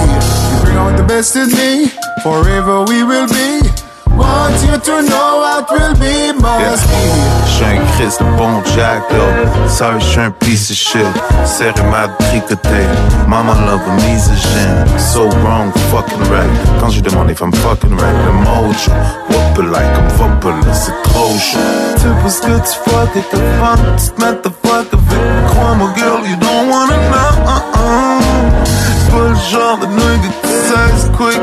You 0.49 0.63
bring 0.63 0.77
out 0.77 0.95
the 0.95 1.03
best 1.03 1.35
in 1.35 1.49
me, 1.51 1.91
forever 2.23 2.85
we 2.85 3.03
will 3.03 3.27
be. 3.27 3.86
Want 4.17 4.57
you 4.65 4.77
to 4.77 5.01
know 5.03 5.37
what 5.41 5.69
will 5.69 5.93
be 5.95 6.33
must 6.41 6.87
be. 6.89 7.37
J'suis 7.45 7.65
un 7.65 7.85
Christ 7.93 8.19
de 8.19 8.25
bon 8.37 8.63
Jack 8.75 9.07
though. 9.09 9.69
Sorry, 9.69 9.99
j'suis 9.99 10.21
un 10.21 10.31
piece 10.31 10.71
of 10.71 10.77
shit. 10.77 11.05
Serré 11.45 11.83
ma 11.91 12.07
tricoté. 12.25 12.83
Mama 13.27 13.53
love 13.65 13.81
a 13.87 13.93
misogyne. 14.01 14.85
So 14.97 15.29
wrong, 15.43 15.71
fucking 15.91 16.23
right. 16.31 16.49
Quand 16.79 16.89
j'ai 16.89 17.01
demandé 17.01 17.33
if 17.33 17.41
I'm 17.41 17.51
fucking 17.51 17.95
right, 17.95 18.17
le 18.25 18.31
mojo. 18.43 18.91
Whopper 19.29 19.63
like 19.63 19.93
I'm 19.97 20.07
vopper 20.17 20.49
là, 20.65 20.73
c'est 20.73 20.95
trop 21.03 21.37
chaud. 21.37 21.59
Tu 22.01 22.07
penses 22.23 22.39
que 22.39 22.57
tu 22.57 22.89
fuck 22.89 23.15
et 23.15 23.23
t'as 23.31 23.37
fun, 23.59 23.77
tu 23.97 24.09
te 24.11 24.21
mets 24.21 24.35
the 24.41 24.49
fuck 24.63 24.87
avec. 24.93 25.47
Crois-moi, 25.49 25.89
girl, 25.95 26.25
you 26.27 26.35
don't 26.37 26.69
wanna 26.69 26.97
know. 27.09 27.31
Uh-uh. 27.45 28.21
C'est 28.65 29.11
pas 29.11 29.29
le 29.29 29.35
genre 29.51 29.77
de 29.77 29.87
nigga 29.87 30.29
qui 30.41 30.49
says 30.49 31.09
quick 31.17 31.41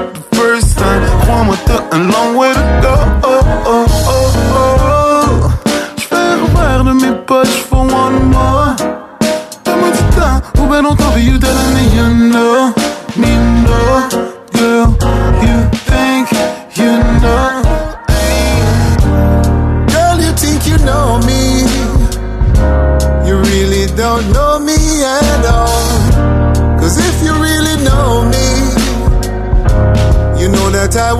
the 0.75 0.83
first 0.83 1.03
time. 1.03 1.21
Crois-moi, 1.21 1.57
t'as 1.67 1.97
un 1.97 2.09
long 2.11 2.37
way 2.37 2.53
to 2.53 2.81
go. 2.83 3.04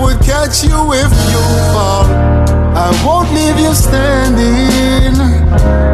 Would 0.01 0.19
catch 0.21 0.63
you 0.63 0.93
if 0.93 1.11
you 1.31 1.41
fall. 1.73 2.05
I 2.75 2.91
won't 3.05 3.31
leave 3.31 3.57
you 3.59 3.73
standing 3.73 5.15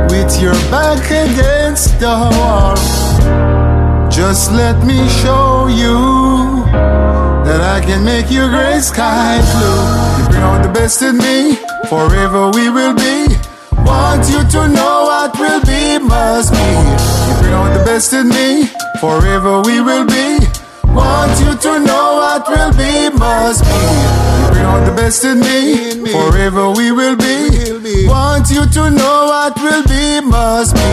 with 0.10 0.42
your 0.42 0.54
back 0.70 1.06
against 1.06 2.00
the 2.00 2.16
wall. 2.38 2.76
Just 4.10 4.52
let 4.52 4.84
me 4.86 5.08
show 5.22 5.68
you 5.68 6.66
that 7.46 7.62
I 7.62 7.80
can 7.86 8.04
make 8.04 8.30
your 8.32 8.50
gray 8.50 8.80
sky 8.80 9.40
blue. 9.52 10.24
You 10.24 10.30
bring 10.30 10.44
out 10.44 10.62
the 10.64 10.74
best 10.74 11.02
in 11.02 11.18
me, 11.18 11.56
forever 11.88 12.52
we 12.52 12.70
will 12.70 12.94
be. 12.94 13.28
Want 13.86 14.28
you 14.30 14.44
to 14.56 14.68
know 14.68 14.96
what 15.10 15.40
will 15.40 15.62
be 15.62 15.98
must 16.00 16.52
be. 16.52 16.70
You 17.28 17.34
bring 17.42 17.54
out 17.54 17.74
the 17.78 17.84
best 17.86 18.14
in 18.14 18.30
me, 18.30 18.68
forever 19.00 19.62
we 19.62 19.82
will 19.82 20.06
be. 20.06 20.40
Want 20.92 21.32
you 21.40 21.56
to 21.56 21.80
know 21.80 22.08
what 22.20 22.48
will 22.50 22.61
must 23.52 23.64
be. 23.66 23.70
You 23.70 24.48
bring 24.52 24.66
out 24.66 24.86
the 24.86 24.96
best 24.96 25.26
in 25.26 25.40
me, 25.40 26.12
forever 26.12 26.72
we 26.72 26.92
will 26.92 27.18
be. 27.18 28.08
Want 28.08 28.50
you 28.50 28.66
to 28.66 28.90
know 28.90 29.26
what 29.32 29.56
will 29.58 29.84
be 29.84 30.22
must 30.22 30.74
be. 30.76 30.92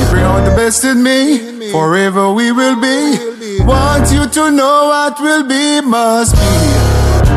You 0.00 0.06
bring 0.10 0.24
out 0.24 0.44
the 0.48 0.54
best 0.56 0.84
in 0.84 1.02
me, 1.02 1.70
forever 1.70 2.32
we 2.32 2.52
will 2.52 2.80
be. 2.80 3.60
Want 3.64 4.10
you 4.12 4.26
to 4.26 4.50
know 4.50 4.88
what 4.88 5.20
will 5.20 5.46
be 5.46 5.80
must 5.82 6.34
be. 6.34 7.29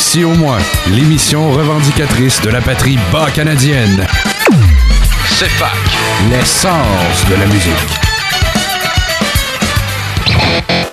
Pis 0.00 0.24
au 0.24 0.34
moins, 0.34 0.58
l'émission 0.88 1.52
revendicatrice 1.52 2.40
de 2.40 2.50
la 2.50 2.60
patrie 2.60 2.98
bas 3.12 3.30
canadienne. 3.30 4.04
C'est 5.28 5.48
fac, 5.50 5.76
l'essence 6.28 7.24
de 7.28 7.34
la 7.36 7.46
musique. 7.46 8.00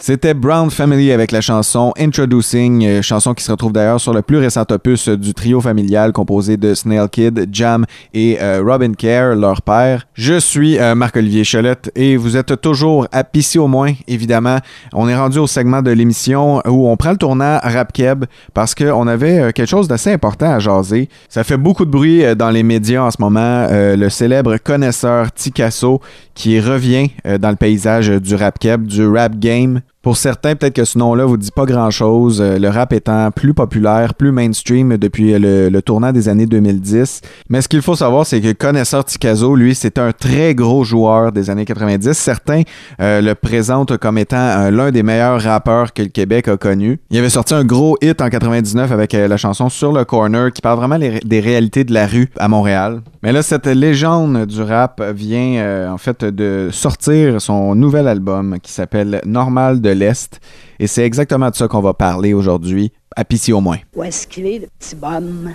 C'était 0.08 0.34
Brown 0.34 0.72
Family 0.72 1.12
avec 1.12 1.34
la 1.34 1.42
chanson 1.42 1.92
Introducing, 2.00 2.86
euh, 2.86 3.02
chanson 3.02 3.34
qui 3.34 3.44
se 3.44 3.52
retrouve 3.52 3.74
d'ailleurs 3.74 4.00
sur 4.00 4.14
le 4.14 4.22
plus 4.22 4.38
récent 4.38 4.64
opus 4.72 5.10
du 5.10 5.34
trio 5.34 5.60
familial 5.60 6.14
composé 6.14 6.56
de 6.56 6.74
Snail 6.74 7.10
Kid, 7.10 7.50
Jam 7.52 7.86
et 8.14 8.38
euh, 8.42 8.64
Robin 8.66 8.94
Kerr, 8.94 9.36
leur 9.36 9.62
père. 9.62 10.08
Je 10.14 10.40
suis 10.40 10.80
euh, 10.80 10.96
Marc-Olivier 10.96 11.44
Cholette 11.44 11.92
et 11.94 12.16
vous 12.16 12.38
êtes 12.38 12.62
toujours 12.62 13.06
à 13.12 13.26
Pissy 13.26 13.60
au 13.60 13.68
moins, 13.68 13.92
évidemment. 14.08 14.60
On 14.94 15.10
est 15.10 15.16
rendu 15.18 15.40
au 15.40 15.48
segment 15.48 15.82
de 15.82 15.92
l'émission 15.92 16.62
où 16.66 16.88
on 16.88 16.96
prend 16.96 17.12
le 17.12 17.18
tournant 17.18 17.60
rap 17.62 17.92
keb 17.92 18.24
parce 18.54 18.76
qu'on 18.76 19.08
avait 19.08 19.40
euh, 19.40 19.52
quelque 19.52 19.68
chose 19.68 19.90
d'assez 19.90 20.14
important 20.14 20.54
à 20.54 20.60
jaser. 20.60 21.10
Ça 21.28 21.44
fait 21.44 21.58
beaucoup 21.58 21.84
de 21.84 21.92
bruit 21.92 22.24
euh, 22.24 22.34
dans 22.34 22.50
les 22.50 22.64
médias 22.64 23.02
en 23.02 23.12
ce 23.12 23.18
moment. 23.20 23.68
euh, 23.72 23.98
le 23.98 24.10
célèbre 24.10 24.56
connaisseur 24.56 25.34
Ticasso 25.34 26.00
qui 26.34 26.60
revient 26.62 27.10
euh, 27.26 27.38
dans 27.38 27.50
le 27.50 27.56
paysage 27.56 28.10
du 28.10 28.36
rap 28.36 28.58
keb, 28.58 28.88
du 28.88 29.06
rap 29.06 29.38
game. 29.38 29.82
Pour 30.08 30.16
certains, 30.16 30.56
peut-être 30.56 30.74
que 30.74 30.86
ce 30.86 30.98
nom-là 30.98 31.26
vous 31.26 31.36
dit 31.36 31.52
pas 31.52 31.66
grand-chose, 31.66 32.40
euh, 32.40 32.58
le 32.58 32.70
rap 32.70 32.94
étant 32.94 33.30
plus 33.30 33.54
populaire, 33.54 34.14
plus 34.14 34.32
mainstream 34.32 34.96
depuis 34.96 35.38
le, 35.38 35.68
le 35.68 35.82
tournant 35.82 36.14
des 36.14 36.30
années 36.30 36.46
2010. 36.46 37.20
Mais 37.50 37.62
ce 37.62 37.68
qu'il 37.68 37.82
faut 37.82 37.98
savoir, 37.98 38.26
c'est 38.26 38.40
que 38.40 38.54
Connaisseur 38.54 39.04
Ticazo, 39.04 39.54
lui, 39.54 39.76
c'est 39.76 39.98
un 39.98 40.14
très 40.14 40.56
gros 40.56 40.86
joueur 40.86 41.34
des 41.34 41.50
années 41.50 41.66
90. 41.66 42.14
Certains 42.14 42.62
euh, 43.02 43.20
le 43.20 43.36
présentent 43.36 43.98
comme 43.98 44.18
étant 44.18 44.38
euh, 44.38 44.72
l'un 44.72 44.92
des 44.92 45.04
meilleurs 45.04 45.42
rappeurs 45.42 45.92
que 45.92 46.04
le 46.04 46.08
Québec 46.08 46.48
a 46.48 46.56
connu. 46.56 47.02
Il 47.10 47.18
avait 47.18 47.30
sorti 47.30 47.54
un 47.54 47.66
gros 47.66 47.98
hit 48.02 48.22
en 48.22 48.30
99 48.30 48.90
avec 48.90 49.14
euh, 49.14 49.28
la 49.28 49.36
chanson 49.36 49.68
Sur 49.68 49.92
le 49.92 50.06
Corner 50.06 50.54
qui 50.54 50.62
parle 50.62 50.78
vraiment 50.78 51.00
des 51.00 51.40
réalités 51.42 51.84
de 51.84 51.94
la 51.94 52.08
rue 52.08 52.30
à 52.38 52.48
Montréal. 52.48 53.02
Mais 53.28 53.34
là, 53.34 53.44
cette 53.44 53.68
légende 53.68 54.46
du 54.46 54.62
rap 54.62 55.04
vient 55.14 55.58
euh, 55.58 55.90
en 55.90 55.98
fait 55.98 56.24
de 56.24 56.70
sortir 56.72 57.42
son 57.42 57.76
nouvel 57.76 58.08
album 58.08 58.56
qui 58.64 58.72
s'appelle 58.72 59.20
Normal 59.26 59.82
de 59.82 59.90
l'Est. 59.90 60.40
Et 60.80 60.88
c'est 60.88 61.04
exactement 61.04 61.50
de 61.50 61.56
ça 61.56 61.68
qu'on 61.68 61.82
va 61.82 61.94
parler 61.94 62.34
aujourd'hui, 62.34 62.94
à 63.18 63.26
Pissy 63.26 63.52
au 63.52 63.60
moins. 63.60 63.80
Où 63.98 64.04
est-ce 64.04 64.28
qu'il 64.28 64.48
est, 64.48 64.60
le 64.60 64.68
petit 64.80 64.96
bonhomme? 64.96 65.52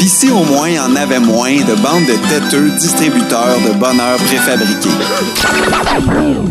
Ici 0.00 0.30
au 0.30 0.44
moins, 0.44 0.70
en 0.86 0.94
avait 0.94 1.18
moins 1.18 1.56
de 1.56 1.74
bandes 1.82 2.06
de 2.06 2.28
têteux 2.28 2.70
distributeurs 2.78 3.58
de 3.66 3.76
bonheur 3.76 4.18
préfabriqués. 4.18 4.88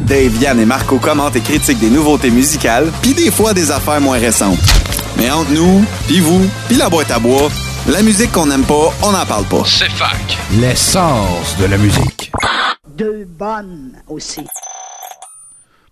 Dave, 0.06 0.42
Yann 0.42 0.60
et 0.60 0.66
Marco 0.66 0.98
commentent 0.98 1.38
et 1.38 1.40
critiquent 1.40 1.80
des 1.80 1.90
nouveautés 1.90 2.32
musicales, 2.32 2.92
puis 3.02 3.14
des 3.14 3.32
fois 3.32 3.54
des 3.54 3.72
affaires 3.72 4.02
moins 4.02 4.20
récentes. 4.20 4.60
Mais 5.18 5.32
entre 5.32 5.52
nous, 5.52 5.84
puis 6.06 6.20
vous, 6.20 6.48
puis 6.68 6.78
la 6.78 6.90
boîte 6.90 7.10
à 7.10 7.18
bois, 7.18 7.50
la 7.88 8.04
musique 8.04 8.32
qu'on 8.32 8.46
n'aime 8.46 8.64
pas, 8.66 8.94
on 9.02 9.12
n'en 9.12 9.26
parle 9.26 9.46
pas. 9.46 9.64
C'est 9.66 9.90
fac, 9.90 10.38
l'essence 10.60 11.58
de 11.58 11.66
la 11.66 11.78
musique. 11.78 12.32
Deux 12.96 13.26
bonnes 13.26 13.94
aussi. 14.08 14.46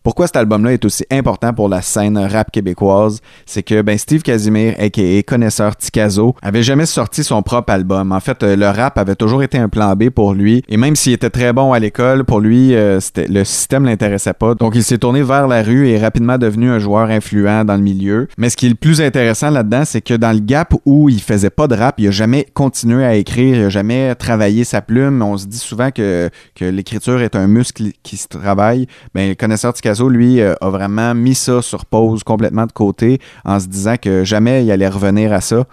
Pourquoi 0.05 0.27
cet 0.27 0.35
album-là 0.35 0.73
est 0.73 0.85
aussi 0.85 1.03
important 1.09 1.51
pour 1.51 1.67
la 1.67 1.81
scène 1.81 2.15
rap 2.19 2.51
québécoise, 2.51 3.21
c'est 3.47 3.63
que 3.63 3.81
ben, 3.81 3.97
Steve 3.97 4.21
Casimir, 4.21 4.75
a.k.a. 4.77 5.23
connaisseur 5.23 5.75
Ticazo, 5.75 6.35
avait 6.43 6.61
jamais 6.61 6.85
sorti 6.85 7.23
son 7.23 7.41
propre 7.41 7.73
album. 7.73 8.11
En 8.11 8.19
fait, 8.19 8.43
euh, 8.43 8.55
le 8.55 8.67
rap 8.67 8.99
avait 8.99 9.15
toujours 9.15 9.41
été 9.41 9.57
un 9.57 9.67
plan 9.67 9.95
B 9.95 10.11
pour 10.11 10.35
lui, 10.35 10.61
et 10.69 10.77
même 10.77 10.95
s'il 10.95 11.13
était 11.13 11.31
très 11.31 11.53
bon 11.53 11.73
à 11.73 11.79
l'école, 11.79 12.23
pour 12.23 12.39
lui, 12.39 12.75
euh, 12.75 12.99
le 13.17 13.43
système 13.43 13.85
l'intéressait 13.85 14.33
pas. 14.33 14.53
Donc, 14.53 14.75
il 14.75 14.83
s'est 14.83 14.99
tourné 14.99 15.23
vers 15.23 15.47
la 15.47 15.63
rue 15.63 15.87
et 15.87 15.93
est 15.93 15.99
rapidement 15.99 16.37
devenu 16.37 16.69
un 16.69 16.77
joueur 16.77 17.09
influent 17.09 17.65
dans 17.65 17.75
le 17.75 17.81
milieu. 17.81 18.27
Mais 18.37 18.51
ce 18.51 18.57
qui 18.57 18.67
est 18.67 18.69
le 18.69 18.75
plus 18.75 19.01
intéressant 19.01 19.49
là-dedans, 19.49 19.85
c'est 19.85 20.01
que 20.01 20.13
dans 20.13 20.33
le 20.33 20.39
gap 20.39 20.75
où 20.85 21.09
il 21.09 21.19
faisait 21.19 21.49
pas 21.49 21.67
de 21.67 21.73
rap, 21.73 21.95
il 21.97 22.09
a 22.09 22.11
jamais 22.11 22.45
continué 22.53 23.03
à 23.03 23.15
écrire, 23.15 23.55
il 23.55 23.63
a 23.63 23.69
jamais 23.69 24.13
travaillé 24.13 24.65
sa 24.65 24.83
plume. 24.83 25.23
On 25.23 25.35
se 25.35 25.47
dit 25.47 25.57
souvent 25.57 25.89
que, 25.89 26.29
l'écriture 26.61 27.23
est 27.23 27.35
un 27.35 27.47
muscle 27.47 27.85
qui 28.03 28.17
se 28.17 28.27
travaille. 28.27 28.85
Ben, 29.15 29.35
connaisseur 29.35 29.73
Ticazo, 29.73 29.94
lui, 30.03 30.41
euh, 30.41 30.53
a 30.61 30.69
vraiment 30.69 31.15
mis 31.15 31.35
ça 31.35 31.61
sur 31.61 31.85
pause 31.85 32.23
complètement 32.23 32.65
de 32.65 32.71
côté 32.71 33.19
en 33.43 33.59
se 33.59 33.67
disant 33.67 33.95
que 34.01 34.23
jamais 34.23 34.65
il 34.65 34.71
allait 34.71 34.87
revenir 34.87 35.33
à 35.33 35.41
ça. 35.41 35.65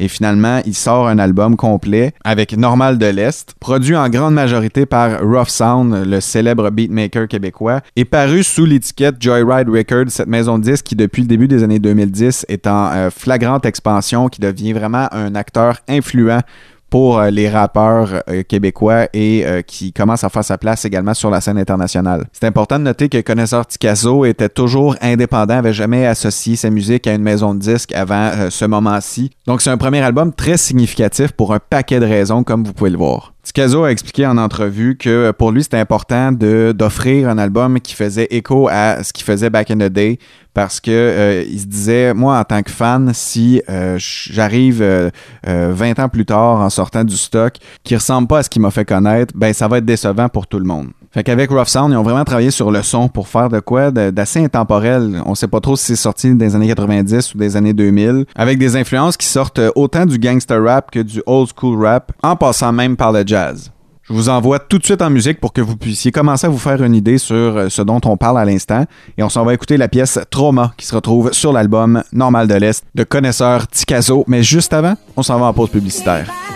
Et 0.00 0.06
finalement, 0.06 0.60
il 0.64 0.74
sort 0.74 1.08
un 1.08 1.18
album 1.18 1.56
complet 1.56 2.12
avec 2.24 2.56
Normal 2.56 2.98
de 2.98 3.06
l'Est, 3.06 3.54
produit 3.58 3.96
en 3.96 4.08
grande 4.08 4.34
majorité 4.34 4.86
par 4.86 5.20
Rough 5.20 5.48
Sound, 5.48 6.06
le 6.06 6.20
célèbre 6.20 6.70
beatmaker 6.70 7.26
québécois, 7.26 7.80
et 7.96 8.04
paru 8.04 8.44
sous 8.44 8.64
l'étiquette 8.64 9.16
Joyride 9.20 9.68
Records, 9.68 10.10
cette 10.10 10.28
maison 10.28 10.58
de 10.58 10.64
disques 10.64 10.84
qui, 10.84 10.94
depuis 10.94 11.22
le 11.22 11.28
début 11.28 11.48
des 11.48 11.64
années 11.64 11.80
2010, 11.80 12.46
est 12.48 12.68
en 12.68 12.92
euh, 12.92 13.10
flagrante 13.10 13.66
expansion, 13.66 14.28
qui 14.28 14.40
devient 14.40 14.72
vraiment 14.72 15.08
un 15.12 15.34
acteur 15.34 15.78
influent 15.88 16.42
pour 16.90 17.18
euh, 17.18 17.30
les 17.30 17.48
rappeurs 17.48 18.22
euh, 18.28 18.42
québécois 18.42 19.08
et 19.12 19.46
euh, 19.46 19.62
qui 19.62 19.92
commence 19.92 20.24
à 20.24 20.28
faire 20.28 20.44
sa 20.44 20.58
place 20.58 20.84
également 20.84 21.14
sur 21.14 21.30
la 21.30 21.40
scène 21.40 21.58
internationale. 21.58 22.26
C'est 22.32 22.46
important 22.46 22.78
de 22.78 22.84
noter 22.84 23.08
que 23.08 23.20
Connaisseur 23.20 23.66
Ticazo 23.66 24.24
était 24.24 24.48
toujours 24.48 24.96
indépendant, 25.00 25.58
avait 25.58 25.72
jamais 25.72 26.06
associé 26.06 26.56
sa 26.56 26.70
musique 26.70 27.06
à 27.06 27.14
une 27.14 27.22
maison 27.22 27.54
de 27.54 27.60
disques 27.60 27.92
avant 27.94 28.30
ce 28.50 28.64
moment-ci. 28.64 29.30
Donc 29.46 29.60
c'est 29.60 29.70
un 29.70 29.76
premier 29.76 30.00
album 30.00 30.32
très 30.32 30.56
significatif 30.56 31.32
pour 31.32 31.52
un 31.52 31.58
paquet 31.58 32.00
de 32.00 32.06
raisons, 32.06 32.42
comme 32.42 32.64
vous 32.64 32.72
pouvez 32.72 32.90
le 32.90 32.98
voir. 32.98 33.32
Ticazo 33.48 33.84
a 33.84 33.90
expliqué 33.90 34.26
en 34.26 34.36
entrevue 34.36 34.98
que 34.98 35.08
euh, 35.08 35.32
pour 35.32 35.52
lui, 35.52 35.62
c'était 35.62 35.78
important 35.78 36.32
d'offrir 36.32 37.30
un 37.30 37.38
album 37.38 37.80
qui 37.80 37.94
faisait 37.94 38.26
écho 38.30 38.68
à 38.70 39.02
ce 39.02 39.14
qu'il 39.14 39.24
faisait 39.24 39.48
back 39.48 39.70
in 39.70 39.78
the 39.78 39.90
day 39.90 40.18
parce 40.52 40.80
que 40.80 40.90
euh, 40.90 41.44
il 41.48 41.58
se 41.58 41.64
disait, 41.64 42.12
moi, 42.12 42.38
en 42.38 42.44
tant 42.44 42.62
que 42.62 42.70
fan, 42.70 43.12
si 43.14 43.62
euh, 43.70 43.96
j'arrive 43.98 44.82
euh, 44.82 45.08
euh, 45.46 45.72
20 45.72 45.98
ans 45.98 46.08
plus 46.10 46.26
tard 46.26 46.60
en 46.60 46.68
sortant 46.68 47.04
du 47.04 47.16
stock 47.16 47.54
qui 47.84 47.96
ressemble 47.96 48.28
pas 48.28 48.40
à 48.40 48.42
ce 48.42 48.50
qui 48.50 48.60
m'a 48.60 48.70
fait 48.70 48.84
connaître, 48.84 49.32
ben 49.34 49.54
ça 49.54 49.66
va 49.66 49.78
être 49.78 49.86
décevant 49.86 50.28
pour 50.28 50.46
tout 50.46 50.58
le 50.58 50.66
monde. 50.66 50.88
Fait 51.10 51.22
qu'avec 51.22 51.50
Rough 51.50 51.66
Sound, 51.66 51.92
ils 51.92 51.96
ont 51.96 52.02
vraiment 52.02 52.24
travaillé 52.24 52.50
sur 52.50 52.70
le 52.70 52.82
son 52.82 53.08
pour 53.08 53.28
faire 53.28 53.48
de 53.48 53.60
quoi 53.60 53.90
d'assez 53.90 54.44
intemporel. 54.44 55.22
On 55.24 55.34
sait 55.34 55.48
pas 55.48 55.60
trop 55.60 55.74
si 55.74 55.86
c'est 55.86 55.96
sorti 55.96 56.34
des 56.34 56.54
années 56.54 56.68
90 56.68 57.34
ou 57.34 57.38
des 57.38 57.56
années 57.56 57.72
2000, 57.72 58.26
avec 58.34 58.58
des 58.58 58.76
influences 58.76 59.16
qui 59.16 59.26
sortent 59.26 59.60
autant 59.74 60.04
du 60.04 60.18
gangster 60.18 60.62
rap 60.62 60.90
que 60.90 61.00
du 61.00 61.22
old 61.26 61.48
school 61.56 61.82
rap, 61.84 62.12
en 62.22 62.36
passant 62.36 62.72
même 62.72 62.96
par 62.96 63.12
le 63.12 63.22
jazz. 63.26 63.70
Je 64.08 64.14
vous 64.14 64.30
envoie 64.30 64.58
tout 64.58 64.78
de 64.78 64.84
suite 64.84 65.02
en 65.02 65.10
musique 65.10 65.38
pour 65.38 65.52
que 65.52 65.60
vous 65.60 65.76
puissiez 65.76 66.10
commencer 66.10 66.46
à 66.46 66.50
vous 66.50 66.56
faire 66.56 66.82
une 66.82 66.94
idée 66.94 67.18
sur 67.18 67.34
euh, 67.34 67.68
ce 67.68 67.82
dont 67.82 68.00
on 68.06 68.16
parle 68.16 68.38
à 68.38 68.44
l'instant. 68.46 68.86
Et 69.18 69.22
on 69.22 69.28
s'en 69.28 69.44
va 69.44 69.52
écouter 69.52 69.76
la 69.76 69.88
pièce 69.88 70.18
Trauma 70.30 70.72
qui 70.78 70.86
se 70.86 70.94
retrouve 70.94 71.32
sur 71.34 71.52
l'album 71.52 72.02
Normal 72.12 72.48
de 72.48 72.54
l'Est 72.54 72.84
de 72.94 73.04
connaisseur 73.04 73.68
Ticazo. 73.68 74.24
Mais 74.26 74.42
juste 74.42 74.72
avant, 74.72 74.94
on 75.14 75.22
s'en 75.22 75.38
va 75.38 75.46
en 75.46 75.52
pause 75.52 75.68
publicitaire. 75.68 76.47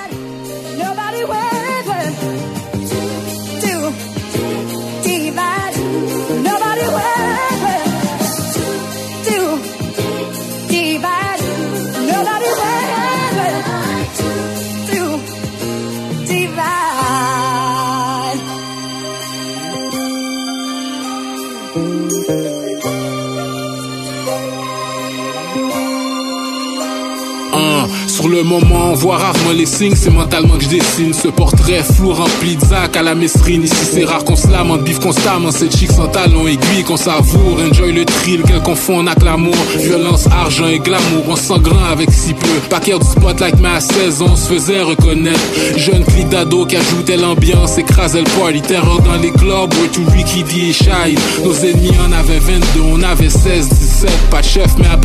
Sur 28.22 28.30
le 28.30 28.44
moment, 28.44 28.90
on 28.92 28.94
voit 28.94 29.16
rarement 29.16 29.50
les 29.52 29.66
signes, 29.66 29.96
c'est 29.96 30.10
mentalement 30.10 30.56
que 30.56 30.62
je 30.62 30.68
dessine 30.68 31.12
ce 31.12 31.26
portrait 31.26 31.82
flou 31.82 32.12
rempli 32.12 32.54
de 32.54 32.64
zac 32.64 32.96
à 32.96 33.02
la 33.02 33.16
mesrine. 33.16 33.64
Ici, 33.64 33.74
c'est 33.92 34.04
rare 34.04 34.22
qu'on 34.22 34.36
se 34.36 34.46
lamente, 34.46 34.84
bif 34.84 35.00
constamment, 35.00 35.50
cette 35.50 35.76
chic 35.76 35.90
sans 35.90 36.06
talon 36.06 36.46
aiguille 36.46 36.84
qu'on 36.86 36.96
savoure. 36.96 37.58
Enjoy 37.68 37.92
le 37.92 38.04
thrill 38.04 38.42
qu'elle 38.42 38.62
confond 38.62 39.04
avec 39.04 39.24
l'amour. 39.24 39.56
Violence, 39.76 40.28
argent 40.28 40.68
et 40.68 40.78
glamour, 40.78 41.24
on 41.28 41.36
sent 41.36 41.58
grand 41.62 41.84
avec 41.90 42.12
si 42.12 42.32
peu. 42.34 42.48
Paquet 42.70 42.96
du 42.96 43.04
spotlight, 43.04 43.56
mais 43.60 43.70
à 43.70 43.80
16 43.80 44.22
ans, 44.22 44.26
on 44.32 44.36
se 44.36 44.52
faisait 44.52 44.82
reconnaître. 44.82 45.40
Jeune 45.76 46.04
clic 46.04 46.28
d'ado 46.28 46.64
qui 46.66 46.76
ajoutait 46.76 47.16
l'ambiance, 47.16 47.78
écrasait 47.78 48.20
le 48.20 48.40
party. 48.40 48.62
Terreur 48.62 49.00
dans 49.02 49.16
les 49.16 49.32
clubs, 49.32 49.72
way 49.74 49.88
to 49.92 50.02
Ricky 50.12 50.44
D 50.44 50.68
et 50.68 50.72
Shine. 50.72 51.18
Nos 51.44 51.54
ennemis 51.54 51.90
en 52.06 52.12
avaient 52.12 52.38
22, 52.38 52.64
on 52.92 53.02
avait 53.02 53.30
16, 53.30 53.68
17. 53.68 54.10
Pas 54.30 54.40
de 54.40 54.46
chef, 54.46 54.70
mais 54.78 54.86
à 54.86 54.98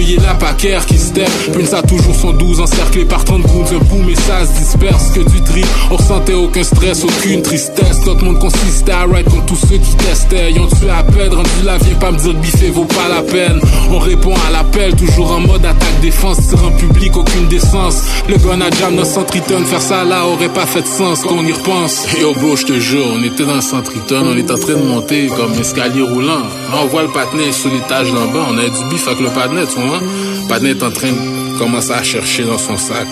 il 0.00 0.14
est 0.14 0.22
la 0.22 0.34
paquère 0.34 0.84
qui 0.86 0.98
step. 0.98 1.30
Prince 1.52 1.74
a 1.74 1.82
toujours 1.82 2.14
son 2.14 2.39
12 2.40 2.60
encerclé 2.60 3.04
par 3.04 3.22
30 3.24 3.42
goons, 3.42 3.64
un 3.64 3.84
boom 3.84 4.08
et 4.08 4.14
ça 4.14 4.46
se 4.46 4.58
disperse 4.58 5.10
que 5.10 5.20
du 5.20 5.40
drip. 5.42 5.66
On 5.90 5.96
ressentait 5.96 6.34
aucun 6.34 6.62
stress, 6.62 7.04
aucune 7.04 7.42
tristesse. 7.42 8.04
Notre 8.06 8.24
monde 8.24 8.38
consistait 8.38 8.92
à 8.92 9.04
ride 9.04 9.28
contre 9.28 9.46
tous 9.46 9.60
ceux 9.68 9.76
qui 9.76 9.94
testaient. 9.96 10.58
Ont 10.58 10.66
tué 10.66 10.90
à 10.90 11.02
peine, 11.02 11.32
rendu 11.32 11.50
là, 11.64 11.76
viens 11.78 11.94
pas 11.96 12.10
me 12.10 12.18
dire 12.18 12.32
que 12.32 12.38
biffer 12.38 12.70
vaut 12.70 12.84
pas 12.84 13.08
la 13.08 13.22
peine. 13.22 13.60
On 13.90 13.98
répond 13.98 14.34
à 14.48 14.50
l'appel, 14.50 14.96
toujours 14.96 15.30
en 15.32 15.40
mode 15.40 15.64
attaque 15.64 16.00
défense, 16.00 16.38
tir 16.48 16.64
en 16.64 16.72
public, 16.72 17.16
aucune 17.16 17.46
décence. 17.48 18.02
Le 18.28 18.36
gun 18.36 18.60
à 18.60 18.70
jam 18.70 18.96
dans 18.96 19.04
Centriton, 19.04 19.64
faire 19.64 19.82
ça 19.82 20.04
là 20.04 20.26
aurait 20.26 20.48
pas 20.48 20.66
fait 20.66 20.82
de 20.82 20.86
sens 20.86 21.22
quand 21.22 21.36
on 21.38 21.44
y 21.44 21.52
repense. 21.52 22.06
Yo 22.18 22.32
bro, 22.32 22.56
je 22.56 22.64
te 22.64 22.78
jure, 22.78 23.04
on 23.12 23.22
était 23.22 23.44
dans 23.44 23.60
Centriton, 23.60 24.24
on 24.32 24.36
est 24.36 24.50
en 24.50 24.58
train 24.58 24.74
de 24.74 24.82
monter 24.82 25.28
comme 25.28 25.52
escalier 25.60 26.02
roulant. 26.02 26.40
Là, 26.70 26.78
on 26.82 26.86
voit 26.86 27.02
le 27.02 27.08
patinet 27.08 27.52
sur 27.52 27.70
l'étage 27.70 28.10
d'en 28.12 28.26
bas, 28.26 28.46
on 28.50 28.56
a 28.56 28.62
du 28.62 28.84
bif 28.90 29.06
avec 29.06 29.20
le 29.20 29.28
patinet, 29.28 29.66
tu 29.66 29.80
vois. 29.80 30.00
Le 30.00 30.48
patinet 30.48 30.70
est 30.70 30.82
en 30.82 30.90
train 30.90 31.08
de 31.08 31.39
commencer 31.60 31.92
à 31.92 32.02
chercher 32.02 32.44
dans 32.44 32.56
son 32.56 32.78
sac. 32.78 33.06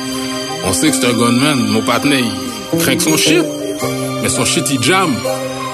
On 0.64 0.72
sait 0.72 0.88
que 0.88 0.96
c'est 0.96 1.04
un 1.04 1.12
gunman, 1.12 1.68
mon 1.68 1.82
patinet, 1.82 2.22
il 2.72 2.78
craint 2.78 2.96
que 2.96 3.02
son 3.02 3.18
shit. 3.18 3.44
Mais 4.22 4.30
son 4.30 4.46
shit, 4.46 4.64
il 4.70 4.82
jam. 4.82 5.14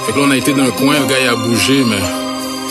Fait 0.04 0.12
que 0.12 0.18
on 0.18 0.30
a 0.32 0.36
été 0.36 0.52
dans 0.52 0.64
un 0.64 0.72
coin, 0.72 0.98
le 0.98 1.06
gars, 1.06 1.20
il 1.22 1.28
a 1.28 1.36
bougé, 1.36 1.84
mais... 1.88 2.23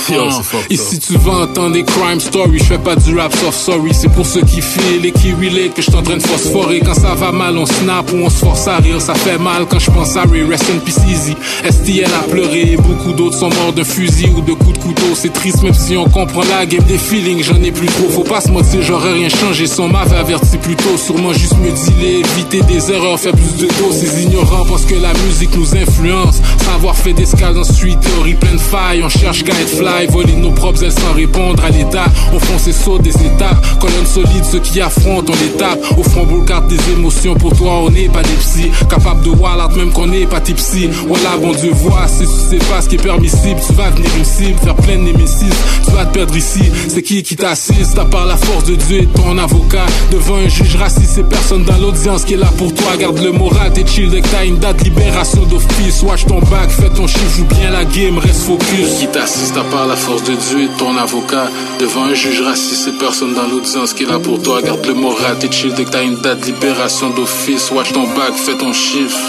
Yo, 0.09 0.29
Ici 0.69 0.99
tu 0.99 1.13
veux 1.13 1.31
entendre 1.31 1.71
des 1.71 1.83
crime 1.83 2.19
stories, 2.19 2.59
je 2.59 2.63
fais 2.63 2.77
pas 2.77 2.95
du 2.95 3.17
rap 3.17 3.33
soft 3.35 3.57
sorry, 3.57 3.93
c'est 3.93 4.09
pour 4.09 4.25
ceux 4.25 4.41
qui 4.41 4.61
feel 4.61 5.05
et 5.05 5.11
qui 5.11 5.31
relate 5.33 5.73
que 5.73 5.81
je 5.81 5.89
suis 5.89 5.95
en 5.95 6.03
train 6.03 6.17
de 6.17 6.21
phosphorer. 6.21 6.81
Quand 6.81 6.93
ça 6.93 7.15
va 7.15 7.31
mal, 7.31 7.57
on 7.57 7.65
snap 7.65 8.11
ou 8.11 8.17
on 8.17 8.29
se 8.29 8.39
force 8.39 8.67
à 8.67 8.77
rire, 8.77 8.99
ça 9.01 9.13
fait 9.13 9.37
mal 9.37 9.65
quand 9.69 9.79
je 9.79 9.91
pense 9.91 10.15
à 10.17 10.23
Ray, 10.23 10.43
rest 10.43 10.65
in 10.69 10.79
peace 10.79 10.99
easy. 11.09 11.35
STL 11.69 12.11
a 12.13 12.23
pleuré 12.29 12.73
et 12.73 12.77
beaucoup 12.77 13.13
d'autres 13.13 13.37
sont 13.37 13.49
morts 13.49 13.73
d'un 13.73 13.83
fusil 13.83 14.29
ou 14.35 14.41
de 14.41 14.53
coups 14.53 14.73
de 14.73 14.83
couteau. 14.83 15.15
C'est 15.15 15.31
triste 15.33 15.63
même 15.63 15.73
si 15.73 15.95
on 15.95 16.05
comprend 16.05 16.43
la 16.49 16.65
game 16.65 16.83
des 16.83 16.97
feelings, 16.97 17.43
j'en 17.43 17.61
ai 17.61 17.71
plus 17.71 17.87
trop. 17.87 18.09
Faut 18.09 18.23
pas 18.23 18.41
se 18.41 18.49
mentir, 18.49 18.81
j'aurais 18.81 19.13
rien 19.13 19.29
changé, 19.29 19.67
son 19.67 19.87
m'avait 19.87 20.17
averti 20.17 20.57
plus 20.57 20.75
tôt. 20.75 20.97
Sûrement 20.97 21.33
juste 21.33 21.57
me 21.59 21.71
dealer, 21.71 22.19
éviter 22.19 22.61
des 22.63 22.91
erreurs, 22.91 23.19
faire 23.19 23.33
plus 23.33 23.57
de 23.57 23.67
dos. 23.67 23.91
Ces 23.91 24.23
ignorants 24.23 24.65
pensent 24.65 24.85
que 24.85 24.95
la 24.95 25.13
musique 25.25 25.55
nous 25.55 25.75
influence. 25.75 26.41
Savoir 26.65 26.95
fait 26.95 27.13
d'escale 27.13 27.53
dans 27.53 27.63
street, 27.63 27.97
théorie 28.01 28.33
pleine 28.35 28.55
de 28.55 28.61
failles, 28.61 29.03
on 29.03 29.09
cherche 29.09 29.43
qu'à 29.43 29.53
être 29.53 29.82
fly, 29.83 30.07
voler 30.07 30.35
nos 30.35 30.51
propres 30.51 30.83
ailes 30.83 30.91
sans 30.91 31.13
répondre 31.13 31.63
à 31.63 31.69
l'état. 31.69 32.05
On 32.33 32.39
fonce 32.39 32.67
et 32.67 32.73
saute 32.73 33.01
des 33.01 33.15
étapes, 33.15 33.79
colonne 33.79 34.05
solide, 34.05 34.43
ceux 34.49 34.59
qui 34.59 34.81
affrontent, 34.81 35.31
on 35.33 35.43
les 35.43 35.51
tape. 35.51 35.79
Au 35.97 36.03
front, 36.03 36.25
carte 36.45 36.67
des 36.67 36.79
émotions, 36.91 37.35
pour 37.35 37.55
toi 37.55 37.81
on 37.83 37.89
n'est 37.89 38.09
pas 38.09 38.23
des 38.23 38.35
psy. 38.39 38.71
Capable 38.89 39.23
de 39.23 39.29
wall 39.29 39.59
out 39.59 39.75
même 39.75 39.91
qu'on 39.91 40.07
n'est 40.07 40.25
pas 40.25 40.39
tipsy. 40.39 40.89
Voilà, 41.07 41.37
bon 41.41 41.51
Dieu, 41.51 41.71
vois, 41.73 42.07
si 42.07 42.25
tu 42.25 42.57
sais 42.57 42.65
pas 42.69 42.81
ce 42.81 42.89
qui 42.89 42.95
est 42.95 43.03
permissible, 43.03 43.59
tu 43.65 43.73
vas 43.73 43.89
venir 43.89 44.09
cible, 44.23 44.59
faire 44.59 44.75
plein 44.75 44.97
de 44.97 45.03
némésis, 45.03 45.53
tu 45.85 45.91
vas 45.91 46.05
te 46.05 46.13
perdre 46.13 46.35
ici. 46.35 46.63
C'est 46.87 47.01
qui 47.01 47.23
qui 47.23 47.35
t'assiste, 47.35 47.97
à 47.97 48.05
part 48.05 48.25
la 48.25 48.37
force 48.37 48.65
de 48.65 48.75
Dieu 48.75 49.01
et 49.01 49.07
ton 49.07 49.37
avocat. 49.37 49.85
Devant 50.11 50.35
un 50.35 50.47
juge 50.47 50.75
raciste, 50.75 51.11
c'est 51.15 51.27
personne 51.27 51.63
dans 51.63 51.77
l'audience 51.77 52.23
qui 52.23 52.35
est 52.35 52.37
là 52.37 52.51
pour 52.57 52.73
toi. 52.73 52.95
Garde 52.97 53.19
le 53.19 53.31
moral, 53.31 53.73
t'es 53.73 53.85
chill 53.85 54.09
dès 54.09 54.21
que 54.21 54.27
t'as 54.27 54.45
une 54.45 54.57
date, 54.57 54.83
libération 54.83 55.43
d'office. 55.43 56.01
Watch 56.03 56.25
ton 56.25 56.39
bac, 56.39 56.69
fais 56.69 56.89
ton 56.89 57.07
chiffre, 57.07 57.37
joue 57.37 57.45
bien 57.45 57.71
la 57.71 57.85
game, 57.85 58.17
reste 58.17 58.43
focus. 58.43 58.99
Qui 58.99 59.07
t'assiste 59.07 59.57
part 59.73 59.87
la 59.87 59.95
force 59.95 60.23
de 60.23 60.35
Dieu 60.35 60.63
et 60.63 60.69
ton 60.77 60.95
avocat. 60.97 61.47
Devant 61.79 62.03
un 62.03 62.13
juge 62.13 62.41
raciste, 62.41 62.83
c'est 62.85 62.97
personne 62.97 63.33
dans 63.33 63.47
l'audience 63.47 63.93
qui 63.93 64.03
est 64.03 64.05
là 64.05 64.19
pour 64.19 64.41
toi. 64.41 64.61
Garde 64.61 64.85
le 64.85 64.93
moral, 64.93 65.37
t'es 65.39 65.51
chill 65.51 65.73
dès 65.73 65.85
que 65.85 65.89
t'as 65.89 66.03
une 66.03 66.17
date, 66.17 66.45
libération 66.45 67.09
d'office. 67.09 67.71
Watch 67.71 67.91
ton 67.91 68.07
bac, 68.15 68.33
fais 68.35 68.55
ton 68.55 68.71
chiffre. 68.73 69.19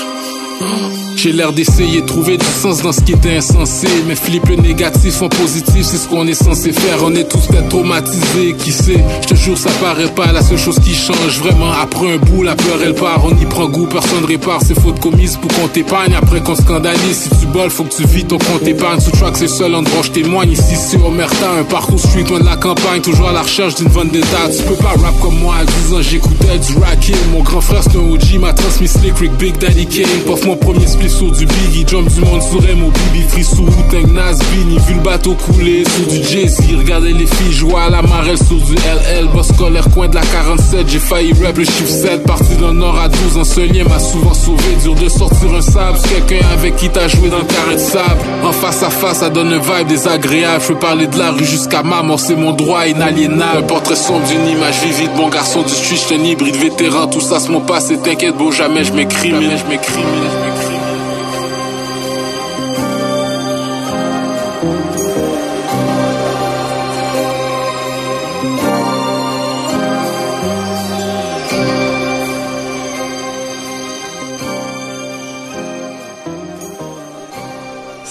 J'ai 1.16 1.32
l'air 1.32 1.52
d'essayer 1.52 2.02
de 2.02 2.06
trouver 2.06 2.36
du 2.36 2.44
sens 2.44 2.82
dans 2.82 2.92
ce 2.92 3.00
qui 3.00 3.12
était 3.12 3.36
insensé. 3.36 3.88
Mais 4.06 4.14
flip 4.14 4.46
le 4.48 4.56
négatif 4.56 5.22
en 5.22 5.28
positif, 5.28 5.82
c'est 5.82 5.96
ce 5.96 6.08
qu'on 6.08 6.26
est 6.26 6.34
censé 6.34 6.72
faire. 6.72 6.98
On 7.02 7.14
est 7.14 7.28
tous 7.28 7.46
peut-être 7.46 7.68
traumatisés, 7.68 8.54
qui 8.58 8.72
sait? 8.72 9.02
Je 9.22 9.28
te 9.28 9.34
jure, 9.34 9.56
ça 9.56 9.70
paraît 9.80 10.08
pas 10.08 10.32
la 10.32 10.42
seule 10.42 10.58
chose 10.58 10.78
qui 10.80 10.94
change 10.94 11.38
vraiment. 11.38 11.72
Après 11.72 12.12
un 12.12 12.18
bout, 12.18 12.42
la 12.42 12.56
peur 12.56 12.78
elle 12.84 12.94
part. 12.94 13.24
On 13.24 13.30
y 13.30 13.46
prend 13.46 13.68
goût, 13.68 13.86
personne 13.86 14.24
répare 14.24 14.60
ses 14.62 14.74
fautes 14.74 15.00
commises 15.00 15.38
pour 15.40 15.50
qu'on 15.54 15.68
t'épargne. 15.68 16.14
Après 16.14 16.40
qu'on 16.40 16.56
scandalise, 16.56 17.22
si 17.22 17.30
tu 17.40 17.46
boles, 17.46 17.70
faut 17.70 17.84
que 17.84 17.94
tu 17.94 18.04
vis 18.06 18.24
ton 18.24 18.38
compte 18.38 18.66
épargne. 18.66 19.00
Sous 19.00 19.12
track, 19.12 19.36
c'est 19.36 19.48
seul 19.48 19.74
endroit 19.74 20.02
je 20.02 20.10
témoigne. 20.10 20.50
Ici, 20.50 20.76
c'est 20.76 21.00
Omerta, 21.02 21.52
un 21.58 21.64
parcours 21.64 21.98
street 22.00 22.24
loin 22.28 22.40
de 22.40 22.44
la 22.44 22.56
campagne. 22.56 23.00
Toujours 23.00 23.28
à 23.28 23.32
la 23.32 23.42
recherche 23.42 23.76
d'une 23.76 23.88
vendetta. 23.88 24.48
Tu 24.54 24.62
peux 24.64 24.74
pas 24.74 24.94
rap 25.02 25.18
comme 25.20 25.38
moi 25.38 25.54
à 25.60 25.64
10 25.64 25.94
ans, 25.94 26.02
j'écoutais 26.02 26.58
du 26.58 26.76
racking. 26.78 27.16
Mon 27.32 27.42
grand 27.42 27.60
frère, 27.60 27.82
c'est 27.82 27.96
un 27.96 28.00
OG, 28.00 28.40
m'a 28.40 28.52
transmis 28.52 28.88
Slick 28.88 29.16
Rick, 29.18 29.32
Big 29.38 29.56
Daddy 29.58 29.86
Kane. 29.86 30.20
Pof 30.26 30.44
mon 30.44 30.56
premier 30.56 30.86
split 30.86 31.03
sur 31.09 31.30
du 31.30 31.46
Biggie, 31.46 31.84
jump 31.86 32.09
du 32.09 32.20
monde 32.20 32.42
sur 32.42 32.64
M, 32.68 32.80
BB 32.80 33.28
Free 33.28 33.44
sous 33.44 33.62
Wu-Tang, 33.62 34.12
Nas. 34.12 34.38
Vu 34.86 34.94
le 34.94 35.00
bateau 35.00 35.34
couler 35.34 35.84
sous 35.84 36.05
du 36.11 36.22
Jay-Z. 36.22 36.61
Regardez 36.78 37.12
les 37.12 37.26
filles 37.26 37.52
jouer 37.52 37.74
à 37.86 37.90
la 37.90 38.02
marelle 38.02 38.38
sur 38.38 38.57
du 38.57 38.74
LL. 38.74 39.28
Boss 39.32 39.48
scolaire, 39.48 39.88
coin 39.90 40.09
de 40.09 40.14
la 40.14 40.22
47. 40.22 40.88
J'ai 40.88 40.98
failli 40.98 41.32
rap 41.42 41.57
le 41.57 41.64
chiffre 41.64 41.88
7. 41.88 42.24
Parti 42.24 42.57
d'un 42.57 42.72
nord 42.72 42.98
à 42.98 43.09
12, 43.09 43.38
un 43.38 43.44
seul 43.44 43.72
lien 43.72 43.84
m'a 43.84 43.98
souvent 43.98 44.34
sauvé. 44.34 44.62
Dur 44.82 44.94
de 44.94 45.09
sortir 45.09 45.55
un 45.55 45.61
sable. 45.61 45.98
Quelqu'un 46.09 46.46
avec 46.52 46.76
qui 46.76 46.88
t'as 46.88 47.09
joué 47.09 47.28
dans 47.28 47.38
le 47.38 47.44
carré 47.44 47.74
de 47.74 47.80
sable. 47.80 48.20
En 48.44 48.52
face 48.52 48.82
à 48.82 48.90
face, 48.90 49.18
ça 49.18 49.30
donne 49.30 49.52
un 49.52 49.59
vibe 49.59 49.88
désagréable. 49.88 50.62
Je 50.62 50.68
peux 50.72 50.78
parler 50.78 51.07
de 51.07 51.18
la 51.18 51.30
rue 51.30 51.44
jusqu'à 51.44 51.82
ma 51.82 52.02
mort, 52.02 52.20
c'est 52.20 52.36
mon 52.36 52.52
droit 52.52 52.86
inaliénable. 52.86 53.66
Portrait 53.66 53.96
sombre 53.96 54.26
d'une 54.26 54.48
image 54.48 54.80
vivide. 54.84 55.11
Bon 55.16 55.28
garçon 55.28 55.62
du 55.62 55.72
street, 55.72 55.96
j'suis 55.96 56.14
un 56.14 56.24
hybride 56.24 56.57
vétéran. 56.57 57.07
Tout 57.07 57.20
ça, 57.20 57.40
c'est 57.40 57.50
mon 57.50 57.61
passé. 57.61 57.98
T'inquiète, 57.98 58.36
bon, 58.36 58.50
jamais 58.50 58.84
je 58.84 58.92
m'écris, 58.92 59.30
je 59.30 59.68
m'écris, 59.68 60.02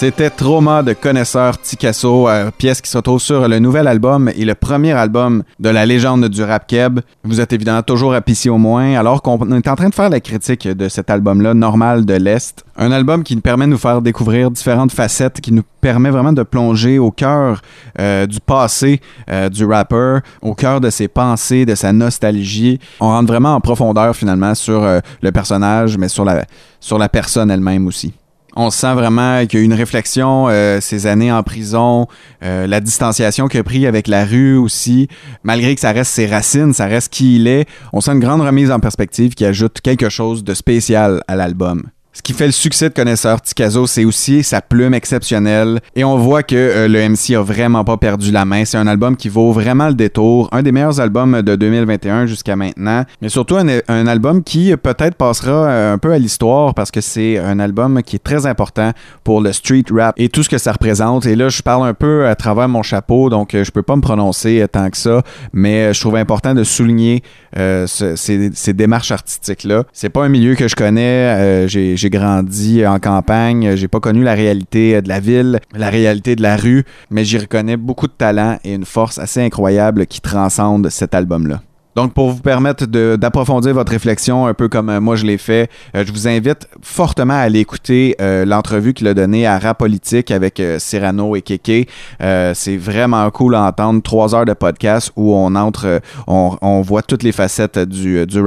C'était 0.03 0.29
Trauma 0.29 0.83
de 0.83 0.91
connaisseur 0.91 1.57
Ticasso, 1.61 2.27
euh, 2.27 2.51
pièce 2.51 2.81
qui 2.81 2.89
se 2.91 2.97
retrouve 2.97 3.21
sur 3.21 3.47
le 3.47 3.59
nouvel 3.59 3.87
album 3.87 4.29
et 4.35 4.43
le 4.43 4.53
premier 4.53 4.91
album 4.91 5.43
de 5.61 5.69
la 5.69 5.85
légende 5.85 6.27
du 6.27 6.43
rap 6.43 6.67
keb. 6.67 6.99
Vous 7.23 7.39
êtes 7.39 7.53
évidemment 7.53 7.83
toujours 7.83 8.13
à 8.13 8.19
Pissy 8.19 8.49
au 8.49 8.57
moins, 8.57 8.99
alors 8.99 9.21
qu'on 9.21 9.49
est 9.53 9.65
en 9.69 9.75
train 9.77 9.87
de 9.87 9.95
faire 9.95 10.09
la 10.09 10.19
critique 10.19 10.67
de 10.67 10.89
cet 10.89 11.09
album-là, 11.09 11.53
Normal 11.53 12.03
de 12.05 12.15
l'Est. 12.15 12.65
Un 12.75 12.91
album 12.91 13.23
qui 13.23 13.33
nous 13.33 13.41
permet 13.41 13.63
de 13.63 13.71
nous 13.71 13.77
faire 13.77 14.01
découvrir 14.01 14.51
différentes 14.51 14.91
facettes, 14.91 15.39
qui 15.39 15.53
nous 15.53 15.63
permet 15.79 16.09
vraiment 16.09 16.33
de 16.33 16.43
plonger 16.43 16.99
au 16.99 17.11
cœur 17.11 17.61
euh, 17.97 18.27
du 18.27 18.41
passé 18.41 18.99
euh, 19.31 19.47
du 19.47 19.63
rapper, 19.63 20.17
au 20.41 20.53
cœur 20.53 20.81
de 20.81 20.89
ses 20.89 21.07
pensées, 21.07 21.65
de 21.65 21.75
sa 21.75 21.93
nostalgie. 21.93 22.77
On 22.99 23.07
rentre 23.07 23.31
vraiment 23.31 23.55
en 23.55 23.61
profondeur 23.61 24.17
finalement 24.17 24.53
sur 24.53 24.85
le 25.21 25.31
personnage, 25.31 25.97
mais 25.97 26.09
sur 26.09 26.25
la, 26.25 26.43
sur 26.81 26.97
la 26.97 27.07
personne 27.07 27.49
elle-même 27.49 27.87
aussi. 27.87 28.13
On 28.55 28.69
sent 28.69 28.93
vraiment 28.93 29.45
qu'il 29.47 29.59
y 29.59 29.61
a 29.63 29.65
une 29.65 29.73
réflexion, 29.73 30.47
euh, 30.49 30.79
ces 30.79 31.07
années 31.07 31.31
en 31.31 31.41
prison, 31.41 32.07
euh, 32.43 32.67
la 32.67 32.79
distanciation 32.79 33.47
qu'il 33.47 33.59
a 33.59 33.63
pris 33.63 33.87
avec 33.87 34.07
la 34.07 34.25
rue 34.25 34.57
aussi. 34.57 35.07
Malgré 35.43 35.73
que 35.73 35.81
ça 35.81 35.91
reste 35.91 36.11
ses 36.11 36.27
racines, 36.27 36.73
ça 36.73 36.85
reste 36.85 37.11
qui 37.11 37.37
il 37.37 37.47
est, 37.47 37.67
on 37.93 38.01
sent 38.01 38.11
une 38.11 38.19
grande 38.19 38.41
remise 38.41 38.69
en 38.69 38.79
perspective 38.79 39.33
qui 39.33 39.45
ajoute 39.45 39.81
quelque 39.81 40.09
chose 40.09 40.43
de 40.43 40.53
spécial 40.53 41.23
à 41.27 41.35
l'album. 41.35 41.83
Ce 42.15 42.21
qui 42.21 42.33
fait 42.33 42.45
le 42.45 42.51
succès 42.51 42.89
de 42.89 42.93
Connaisseur 42.93 43.41
Ticazo, 43.41 43.87
c'est 43.87 44.05
aussi 44.05 44.43
sa 44.43 44.61
plume 44.61 44.93
exceptionnelle. 44.93 45.79
Et 45.95 46.03
on 46.03 46.15
voit 46.15 46.43
que 46.43 46.55
euh, 46.55 46.87
le 46.87 47.09
MC 47.09 47.35
a 47.35 47.41
vraiment 47.41 47.83
pas 47.83 47.97
perdu 47.97 48.31
la 48.31 48.45
main. 48.45 48.65
C'est 48.65 48.77
un 48.77 48.85
album 48.85 49.17
qui 49.17 49.29
vaut 49.29 49.51
vraiment 49.51 49.87
le 49.87 49.95
détour. 49.95 50.47
Un 50.51 50.61
des 50.61 50.71
meilleurs 50.71 50.99
albums 50.99 51.41
de 51.41 51.55
2021 51.55 52.27
jusqu'à 52.27 52.55
maintenant. 52.55 53.03
Mais 53.19 53.29
surtout 53.29 53.55
un, 53.55 54.07
album 54.07 54.43
qui 54.43 54.77
peut-être 54.77 55.15
passera 55.15 55.51
euh, 55.51 55.93
un 55.95 55.97
peu 55.97 56.11
à 56.13 56.19
l'histoire 56.19 56.75
parce 56.75 56.91
que 56.91 57.01
c'est 57.01 57.39
un 57.39 57.57
album 57.57 58.03
qui 58.03 58.17
est 58.17 58.23
très 58.23 58.45
important 58.45 58.91
pour 59.23 59.41
le 59.41 59.51
street 59.51 59.85
rap 59.89 60.13
et 60.17 60.29
tout 60.29 60.43
ce 60.43 60.49
que 60.49 60.59
ça 60.59 60.71
représente. 60.71 61.25
Et 61.25 61.35
là, 61.35 61.49
je 61.49 61.63
parle 61.63 61.87
un 61.87 61.95
peu 61.95 62.27
à 62.27 62.35
travers 62.35 62.69
mon 62.69 62.83
chapeau, 62.83 63.31
donc 63.31 63.55
euh, 63.55 63.63
je 63.63 63.71
peux 63.71 63.81
pas 63.81 63.95
me 63.95 64.01
prononcer 64.01 64.63
tant 64.71 64.87
que 64.91 64.97
ça. 64.97 65.23
Mais 65.51 65.91
je 65.95 65.99
trouve 65.99 66.17
important 66.17 66.53
de 66.53 66.63
souligner 66.63 67.23
ce- 67.55 68.13
ces, 68.15 68.73
démarches 68.73 69.11
artistiques-là. 69.11 69.83
C'est 69.93 70.09
pas 70.09 70.23
un 70.23 70.29
milieu 70.29 70.53
que 70.53 70.67
je 70.67 70.75
connais. 70.75 71.67
J'ai 72.03 72.09
grandi 72.09 72.85
en 72.85 72.99
campagne. 72.99 73.77
J'ai 73.77 73.87
pas 73.87 74.01
connu 74.01 74.23
la 74.23 74.33
réalité 74.33 75.01
de 75.01 75.07
la 75.07 75.21
ville, 75.21 75.61
la 75.73 75.89
réalité 75.89 76.35
de 76.35 76.41
la 76.41 76.57
rue, 76.57 76.83
mais 77.09 77.23
j'y 77.23 77.37
reconnais 77.37 77.77
beaucoup 77.77 78.07
de 78.07 78.11
talent 78.11 78.59
et 78.65 78.73
une 78.73 78.83
force 78.83 79.19
assez 79.19 79.41
incroyable 79.41 80.05
qui 80.05 80.19
transcende 80.19 80.89
cet 80.89 81.15
album-là. 81.15 81.61
Donc, 81.95 82.13
pour 82.13 82.31
vous 82.31 82.41
permettre 82.41 82.85
d'approfondir 82.85 83.73
votre 83.73 83.91
réflexion, 83.91 84.47
un 84.47 84.53
peu 84.53 84.67
comme 84.67 84.89
euh, 84.89 84.99
moi 84.99 85.15
je 85.15 85.25
l'ai 85.25 85.37
fait, 85.37 85.69
euh, 85.95 86.03
je 86.05 86.11
vous 86.11 86.27
invite 86.27 86.67
fortement 86.81 87.33
à 87.33 87.37
aller 87.37 87.59
écouter 87.59 88.15
euh, 88.19 88.45
l'entrevue 88.45 88.93
qu'il 88.93 89.07
a 89.07 89.13
donnée 89.13 89.45
à 89.45 89.59
Rap 89.59 89.77
Politique 89.77 90.31
avec 90.31 90.59
euh, 90.59 90.79
Cyrano 90.79 91.35
et 91.35 91.41
Keke. 91.41 91.87
Euh, 92.21 92.53
c'est 92.55 92.77
vraiment 92.77 93.29
cool 93.31 93.55
à 93.55 93.63
entendre. 93.63 94.01
Trois 94.01 94.33
heures 94.35 94.45
de 94.45 94.53
podcast 94.53 95.11
où 95.15 95.33
on 95.33 95.55
entre, 95.55 96.01
on, 96.27 96.57
on 96.61 96.81
voit 96.81 97.01
toutes 97.01 97.23
les 97.23 97.31
facettes 97.31 97.79
du, 97.79 98.25
du. 98.25 98.43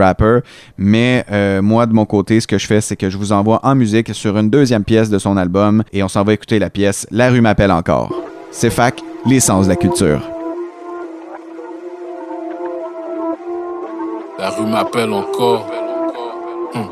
Mais 0.79 1.25
moi, 1.63 1.87
de 1.87 1.93
mon 1.93 2.05
côté, 2.05 2.41
ce 2.41 2.47
que 2.47 2.59
je 2.59 2.67
fais, 2.67 2.81
c'est 2.81 2.97
que 2.97 3.11
je 3.11 3.17
vous 3.17 3.33
envoie 3.33 3.61
en 3.63 3.75
musique 3.75 4.15
sur 4.15 4.37
une 4.37 4.51
deuxième 4.51 4.85
pièce 4.85 5.11
de 5.11 5.19
son 5.19 5.37
album 5.37 5.83
et 5.93 6.03
on 6.03 6.09
s'en 6.09 6.23
va 6.25 6.33
écouter 6.33 6.59
la 6.59 6.71
pièce 6.71 7.07
La 7.11 7.31
rue 7.31 7.41
m'appelle 7.41 7.73
encore. 7.73 8.13
C'est 8.51 8.71
fac, 8.71 9.01
l'essence 9.27 9.67
de 9.67 9.71
la 9.71 9.77
culture. 9.77 10.36
La 14.39 14.51
rue 14.51 14.67
m'appelle 14.67 15.13
encore. 15.15 15.67
Hmm. 16.75 16.89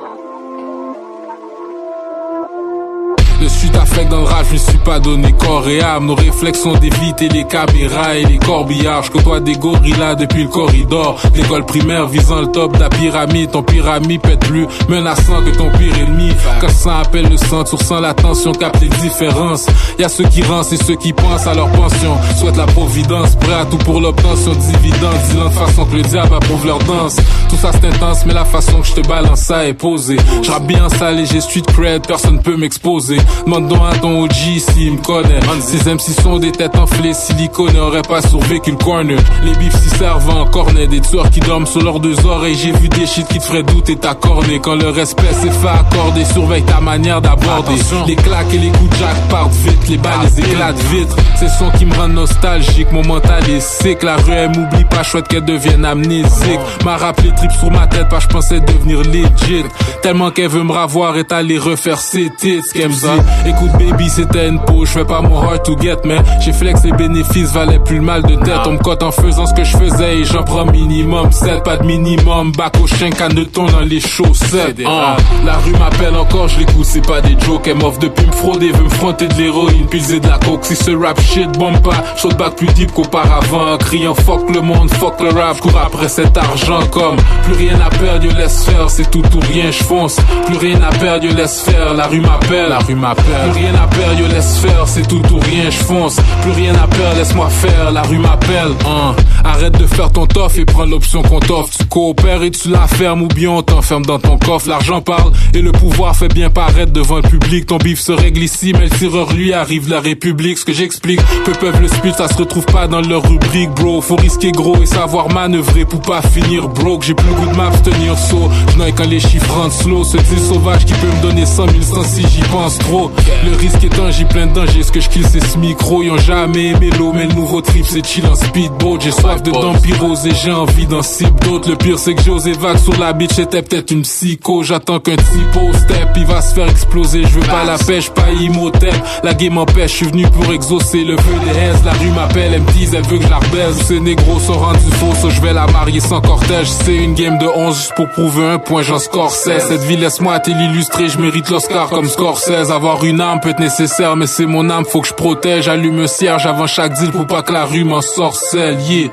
Le 3.43 3.49
sud 3.49 3.77
affecte 3.77 4.11
dans 4.11 4.21
le 4.21 4.27
je 4.49 4.55
ne 4.55 4.59
suis 4.59 4.79
pas 4.79 4.99
donné 4.99 5.33
corps 5.33 5.69
et 5.69 5.81
âme. 5.81 6.07
Nos 6.07 6.15
réflexes 6.15 6.63
sont 6.63 6.75
d'éviter 6.75 7.29
les 7.29 7.45
caméras 7.45 8.17
et 8.17 8.25
les 8.25 8.39
corbillards. 8.39 9.05
Je 9.05 9.11
côtoie 9.11 9.41
des 9.41 9.55
gorillas 9.55 10.15
depuis 10.15 10.45
le 10.45 10.49
corridor. 10.49 11.21
L'école 11.35 11.65
primaire 11.65 12.07
visant 12.07 12.41
le 12.41 12.47
top 12.49 12.75
de 12.75 12.81
la 12.81 12.89
pyramide. 12.89 13.51
Ton 13.51 13.63
pyramide 13.63 14.21
pète 14.21 14.41
plus 14.41 14.67
menaçant 14.89 15.43
que 15.45 15.51
ton 15.57 15.71
pire 15.71 15.97
ennemi. 15.99 16.33
Quand 16.61 16.71
ça 16.71 17.01
appelle 17.01 17.29
le 17.29 17.37
sang, 17.37 17.65
tu 17.65 17.77
ressens 17.77 18.01
la 18.01 18.15
tension, 18.15 18.53
capte 18.53 18.81
les 18.81 18.89
différences. 18.89 19.67
Y 19.99 20.05
a 20.05 20.09
ceux 20.09 20.25
qui 20.25 20.43
rancent 20.43 20.73
et 20.73 20.77
ceux 20.77 20.97
qui 20.97 21.13
pensent 21.13 21.47
à 21.47 21.55
leur 21.55 21.71
pension. 21.71 22.17
Souhaitent 22.39 22.57
la 22.57 22.67
providence, 22.67 23.37
prêt 23.37 23.55
à 23.55 23.65
tout 23.65 23.79
pour 23.79 24.01
l'obtention 24.01 24.53
de 24.53 24.59
dividendes. 24.59 25.19
Disant 25.31 25.45
de 25.45 25.51
façon 25.51 25.85
que 25.85 25.97
le 25.97 26.03
diable 26.03 26.35
approuve 26.35 26.67
leur 26.67 26.79
danse. 26.81 27.17
Tout 27.49 27.57
ça 27.57 27.71
c'est 27.73 27.87
intense, 27.87 28.25
mais 28.27 28.35
la 28.35 28.45
façon 28.45 28.81
que 28.81 28.87
je 28.87 28.95
te 28.95 29.07
balance 29.07 29.41
ça 29.41 29.67
est 29.67 29.75
posée. 29.75 30.17
Je 30.43 30.51
bien 30.65 30.89
salé, 30.89 31.27
j'ai 31.27 31.41
street 31.41 31.63
cred, 31.75 32.07
personne 32.07 32.41
peut 32.41 32.57
m'exposer. 32.57 33.19
Demande 33.45 33.73
à 33.73 33.97
ton 33.99 34.23
OG 34.35 34.59
s'il 34.59 34.93
me 34.93 34.99
connaît. 34.99 35.41
Ces 35.61 35.91
MC 35.91 36.21
sont 36.23 36.39
des 36.39 36.53
têtes 36.53 36.77
enflées, 36.77 37.15
silicone 37.15 37.73
n'aurait 37.75 38.03
pas 38.03 38.21
survécu 38.21 38.71
le 38.73 38.77
corner. 38.77 39.19
Les 39.45 39.53
bifs 39.53 39.77
s'y 39.83 39.91
servent 39.91 40.29
en 40.31 40.45
cornet, 40.47 40.87
des 40.87 41.01
tueurs 41.01 41.31
qui 41.31 41.41
dorment 41.41 41.67
sur 41.67 41.83
leurs 41.83 42.01
deux 42.01 42.25
oreilles. 42.27 42.55
J'ai 42.55 42.73
vu 42.73 42.89
des 42.89 43.07
shit 43.07 43.27
qui 43.29 43.39
te 43.39 43.45
feraient 43.45 43.63
douter 43.63 43.97
ta 43.97 44.15
cornée. 44.15 44.61
Quand 44.61 44.75
le 44.75 44.89
respect 44.89 45.33
s'est 45.33 45.51
fait 45.51 45.69
accorder, 45.69 46.25
surveille 46.25 46.63
ta 46.63 46.81
manière 46.81 47.21
d'aborder. 47.21 47.75
Les 48.07 48.17
claques 48.17 48.53
et 48.53 48.59
les 48.59 48.71
coups 48.71 48.91
de 48.91 48.97
jack 48.97 49.29
partent 49.29 49.53
vite, 49.53 49.89
les 49.89 49.97
balles 49.99 50.13
les 50.25 50.41
éclatent 50.41 50.83
vite. 50.91 51.15
C'est 51.39 51.49
son 51.49 51.71
qui 51.71 51.87
me 51.87 51.95
rend 51.95 52.09
nostalgique, 52.09 52.91
mon 52.93 53.05
mental 53.05 53.49
est 53.49 53.61
sick. 53.61 54.03
La 54.03 54.17
rue 54.17 54.33
elle 54.33 54.51
m'oublie 54.51 54.85
pas, 54.85 55.03
chouette 55.03 55.29
qu'elle 55.29 55.45
devienne 55.45 55.85
amnésique. 55.85 56.61
M'a 56.85 56.97
rappelé 56.97 57.31
trip 57.37 57.51
sur 57.53 57.71
ma 57.71 57.87
tête, 57.87 58.09
pas 58.09 58.21
je 58.21 58.29
pensais 58.29 58.61
devenir 58.61 59.01
legit. 59.01 59.65
Tellement 60.03 60.31
qu'elle 60.31 60.49
veut 60.49 60.65
me 60.65 60.73
ravoir 60.73 61.17
et 61.17 61.25
aller 61.31 61.59
refaire 61.59 62.01
ses 62.01 62.31
tits. 62.31 62.61
Qu'elle 62.73 62.89
me 62.89 62.95
dit, 62.95 63.49
écoute 63.49 63.73
baby, 63.73 64.09
c'était 64.25 64.49
une 64.49 64.61
peau, 64.61 64.85
je 64.85 64.91
fais 64.91 65.05
pas 65.05 65.21
mon 65.21 65.41
hard 65.41 65.63
to 65.65 65.77
get, 65.79 65.97
mais 66.05 66.19
j'ai 66.41 66.53
flex 66.53 66.83
les 66.85 66.93
bénéfices, 66.93 67.53
valait 67.53 67.79
plus 67.79 67.97
le 67.97 68.03
mal 68.03 68.23
de 68.23 68.35
tête. 68.37 68.61
On 68.67 68.73
me 68.73 68.79
cote 68.79 69.03
en 69.03 69.11
faisant 69.11 69.47
ce 69.47 69.55
que 69.55 69.65
je 69.65 69.77
faisais 69.77 70.19
et 70.19 70.25
j'en 70.25 70.43
prends 70.43 70.65
minimum. 70.65 71.31
7, 71.31 71.63
pas 71.63 71.77
de 71.77 71.85
minimum, 71.85 72.53
bac 72.53 72.75
au 72.83 72.87
chien, 72.87 73.11
caneton 73.11 73.67
dans 73.67 73.81
les 73.81 74.01
chaussettes. 74.01 74.81
Ah, 74.87 75.17
la 75.45 75.55
rue 75.59 75.73
m'appelle 75.73 76.17
encore, 76.17 76.49
je 76.49 76.61
l'écoute, 76.61 76.85
c'est 76.85 77.07
pas 77.07 77.21
des 77.21 77.37
jokes. 77.41 77.67
Elle 77.67 77.77
m'offre 77.77 77.99
depuis 77.99 78.27
me 78.27 78.33
frauder, 78.33 78.71
veut 78.73 78.85
me 78.85 78.89
fronter 78.89 79.29
de 79.29 79.35
l'héroïne, 79.35 79.87
pilser 79.87 80.21
de 80.21 80.29
la 80.29 80.39
coke. 80.39 80.65
Si 80.65 80.77
ce 80.77 80.91
rap 80.93 81.21
shit 81.21 81.51
bombe 81.59 81.81
pas, 81.83 82.03
saute 82.17 82.37
back 82.37 82.57
plus 82.57 82.73
deep 82.75 82.93
qu'auparavant. 82.93 83.77
Criant 83.79 84.15
fuck 84.15 84.49
le 84.55 84.61
monde, 84.61 84.91
fuck 84.95 85.21
le 85.21 85.31
rap, 85.31 85.61
cours 85.61 85.79
après 85.79 86.09
cet 86.09 86.37
argent 86.37 86.81
comme 86.91 87.17
plus 87.45 87.55
rien 87.55 87.79
à 87.81 87.91
perdre, 87.91 88.25
yo 88.25 88.33
laisse 88.33 88.65
faire, 88.65 88.89
c'est 88.89 89.11
tout 89.11 89.25
ou 89.35 89.41
rien, 89.53 89.71
je 89.71 89.83
fonce. 89.85 90.17
Plus 90.47 90.57
rien 90.57 90.81
à 90.83 90.91
perdre, 90.91 91.25
yo 91.25 91.35
laisse 91.35 91.61
faire, 91.63 91.95
la 91.95 92.07
rue 92.07 92.21
m'appelle, 92.21 92.69
la 92.69 92.79
rue 92.79 92.95
m'appelle. 92.95 93.51
Plus 93.53 93.61
rien 93.63 93.75
à 93.75 93.87
perdre, 93.87 94.14
yo 94.19 94.27
laisse 94.27 94.59
faire, 94.59 94.87
c'est 94.87 95.07
tout 95.07 95.23
ou 95.33 95.39
rien, 95.39 95.71
je 95.71 95.85
fonce. 95.85 96.17
Plus 96.43 96.53
rien 96.53 96.75
à 96.75 96.87
perdre, 96.87 97.17
laisse-moi 97.17 97.49
faire, 97.51 97.91
la 97.93 98.03
rue 98.03 98.19
m'appelle. 98.19 98.73
Hein. 98.87 99.15
Arrête 99.45 99.79
de 99.79 99.87
faire 99.87 100.11
ton 100.11 100.27
toff 100.27 100.59
et 100.59 100.65
prends 100.65 100.87
l'option 100.87 101.23
qu'on 101.23 101.41
t'offre. 101.41 101.71
Tu 101.79 101.85
coopères 101.87 102.43
et 102.43 102.51
tu 102.51 102.71
la 102.71 102.87
fermes 102.87 103.23
ou 103.23 103.29
bien 103.29 103.51
on 103.51 103.63
t'enferme 103.63 104.05
dans 104.07 104.19
ton 104.19 104.39
coffre. 104.39 104.69
L'argent 104.69 105.01
parle 105.01 105.33
et 105.53 105.61
le 105.61 105.73
pouvoir 105.73 106.17
fait 106.17 106.29
bien 106.29 106.51
paraître 106.51 106.93
devant 106.93 107.17
le 107.17 107.23
public. 107.23 107.67
Ton 107.67 107.77
bif 107.77 108.01
se 108.01 108.13
règle 108.13 108.43
ici, 108.43 108.73
mais 108.73 108.85
le 108.85 108.91
tireur 108.91 109.33
lui 109.33 109.53
arrive 109.53 109.89
la 109.89 110.01
République. 110.01 110.59
Ce 110.59 110.65
que 110.65 110.73
j'explique, 110.73 111.21
peu 111.45 111.53
peuvent 111.53 111.81
le 111.81 111.89
speed, 111.89 112.15
ça 112.15 112.29
se 112.29 112.35
retrouve 112.35 112.67
pas 112.67 112.87
dans 112.87 113.01
leur 113.01 113.23
rubrique, 113.23 113.71
bro. 113.71 114.01
Faut 114.01 114.17
risquer 114.17 114.53
gros 114.53 114.81
et 114.83 114.87
savoir 114.87 115.33
manœuvrer 115.33 115.85
pour 115.85 116.01
pas 116.01 116.23
finir 116.23 116.69
broke. 116.69 117.03
J'ai 117.03 117.15
plus 117.15 117.29
le 117.29 117.35
goût 117.35 117.53
de 117.53 117.57
m'abstenir 117.57 118.19
saut. 118.19 118.51
Je 118.69 118.91
quand 118.93 119.09
les 119.09 119.21
chiffres 119.21 119.53
rentrent 119.55 119.75
slow. 119.75 120.05
Ce 120.05 120.17
dit 120.17 120.41
sauvage 120.49 120.85
qui 120.85 120.95
peut 120.95 121.07
me 121.07 121.23
donner 121.23 121.47
100 121.47 121.69
000 121.69 121.83
sans 121.83 122.05
si 122.05 122.23
j'y 122.23 122.43
pense 122.43 122.79
trop. 122.79 123.11
Le 123.45 123.57
risque 123.57 123.85
étant, 123.85 124.04
j'ai 124.11 124.25
plein 124.25 124.47
de 124.47 124.53
dangers. 124.53 124.83
Ce 124.83 124.93
que 124.93 125.01
je 125.01 125.09
kill, 125.09 125.25
c'est 125.27 125.45
ce 125.45 125.59
micro. 125.59 126.03
Ils 126.03 126.11
ont 126.11 126.19
jamais 126.19 126.69
aimé 126.69 126.91
l'eau, 126.99 127.13
mais 127.13 127.27
le 127.27 127.35
nouveau 127.35 127.61
trip, 127.61 127.85
c'est 127.89 128.05
chill 128.07 128.27
en 128.27 128.35
speedboat. 128.35 128.99
J'ai 129.01 129.13
soif 129.13 129.43
de 129.43 129.51
dampirose 129.51 130.27
et 130.27 130.35
j'ai 130.35 130.53
envie 130.53 130.87
d'en 130.87 131.03
cible 131.03 131.39
d'autres. 131.41 131.71
Le 131.71 131.77
pire, 131.77 131.99
c'est 131.99 132.15
que 132.15 132.23
j'ose 132.23 132.47
vague 132.49 132.79
sur 132.79 132.99
la 132.99 133.13
bitch. 133.13 133.33
C'était 133.35 133.63
peut-être 133.63 133.91
une 133.91 134.03
psycho. 134.03 134.63
J'attends 134.63 135.01
qu'un 135.01 135.17
typo 135.17 135.73
step, 135.73 136.09
il 136.17 136.27
va 136.27 136.43
se 136.43 136.55
faire 136.55 136.69
exploser. 136.69 137.23
Je 137.23 137.41
veux 137.41 137.47
pas 137.47 137.65
la 137.65 137.79
pêche, 137.79 138.11
pas 138.11 138.31
Imhotep. 138.31 138.95
La 139.23 139.35
game 139.35 139.55
m'empêche, 139.55 139.93
je 139.93 139.97
suis 139.97 140.07
venu 140.07 140.27
pour 140.29 140.53
exaucer 140.53 141.05
le 141.05 141.17
feu 141.17 141.35
des 141.45 141.59
haises. 141.59 141.85
La 141.85 141.93
rue 141.93 142.11
m'appelle, 142.11 142.55
elle 142.55 142.63
me 142.63 142.71
dit, 142.73 142.89
elle 142.93 143.03
veut 143.03 143.19
que 143.19 143.25
je 143.25 143.31
la 143.31 143.39
rebaise. 143.39 143.83
Ces 143.87 144.01
négros 144.01 144.39
sont 144.41 144.59
rendus 144.59 144.81
faux, 144.93 145.29
je 145.29 145.41
vais 145.41 145.53
la 145.53 145.67
marier 145.67 146.01
sans 146.01 146.21
cortège. 146.21 146.69
C'est 146.69 146.97
une 146.97 147.15
game 147.15 147.39
de 147.39 147.47
11 147.47 147.77
juste 147.77 147.95
pour 147.97 148.09
prouver 148.11 148.47
un 148.47 148.59
point, 148.59 148.83
j'en 148.83 148.99
score 148.99 149.31
16. 149.31 149.67
Cette 149.69 149.83
vie, 149.83 149.97
laisse-moi 149.97 150.39
t'es 150.41 150.53
l'illustrer, 150.53 151.09
je 151.09 151.19
mérite 151.19 151.49
l'Oscar 151.51 151.89
comme 151.89 152.09
score 152.09 152.39
16. 152.39 152.71
Avoir 152.71 153.05
une 153.05 153.21
âme 153.21 153.41
peut 153.41 153.51
être 153.51 153.61
nécessaire, 153.61 153.84
mais 154.17 154.27
c'est 154.27 154.47
mon 154.47 154.71
âme, 154.71 154.85
faut 154.85 155.01
que 155.01 155.09
je 155.09 155.15
protège. 155.15 155.69
Allume 155.69 156.01
un 156.01 156.07
cierge 156.07 156.47
avant 156.47 156.67
chaque 156.67 156.93
deal 156.95 157.11
pour 157.11 157.27
pas 157.27 157.43
que 157.43 157.53
la 157.53 157.65
rue 157.65 157.85
m'en 157.85 158.01
sorcelle, 158.01 158.81
yeah. 158.81 159.11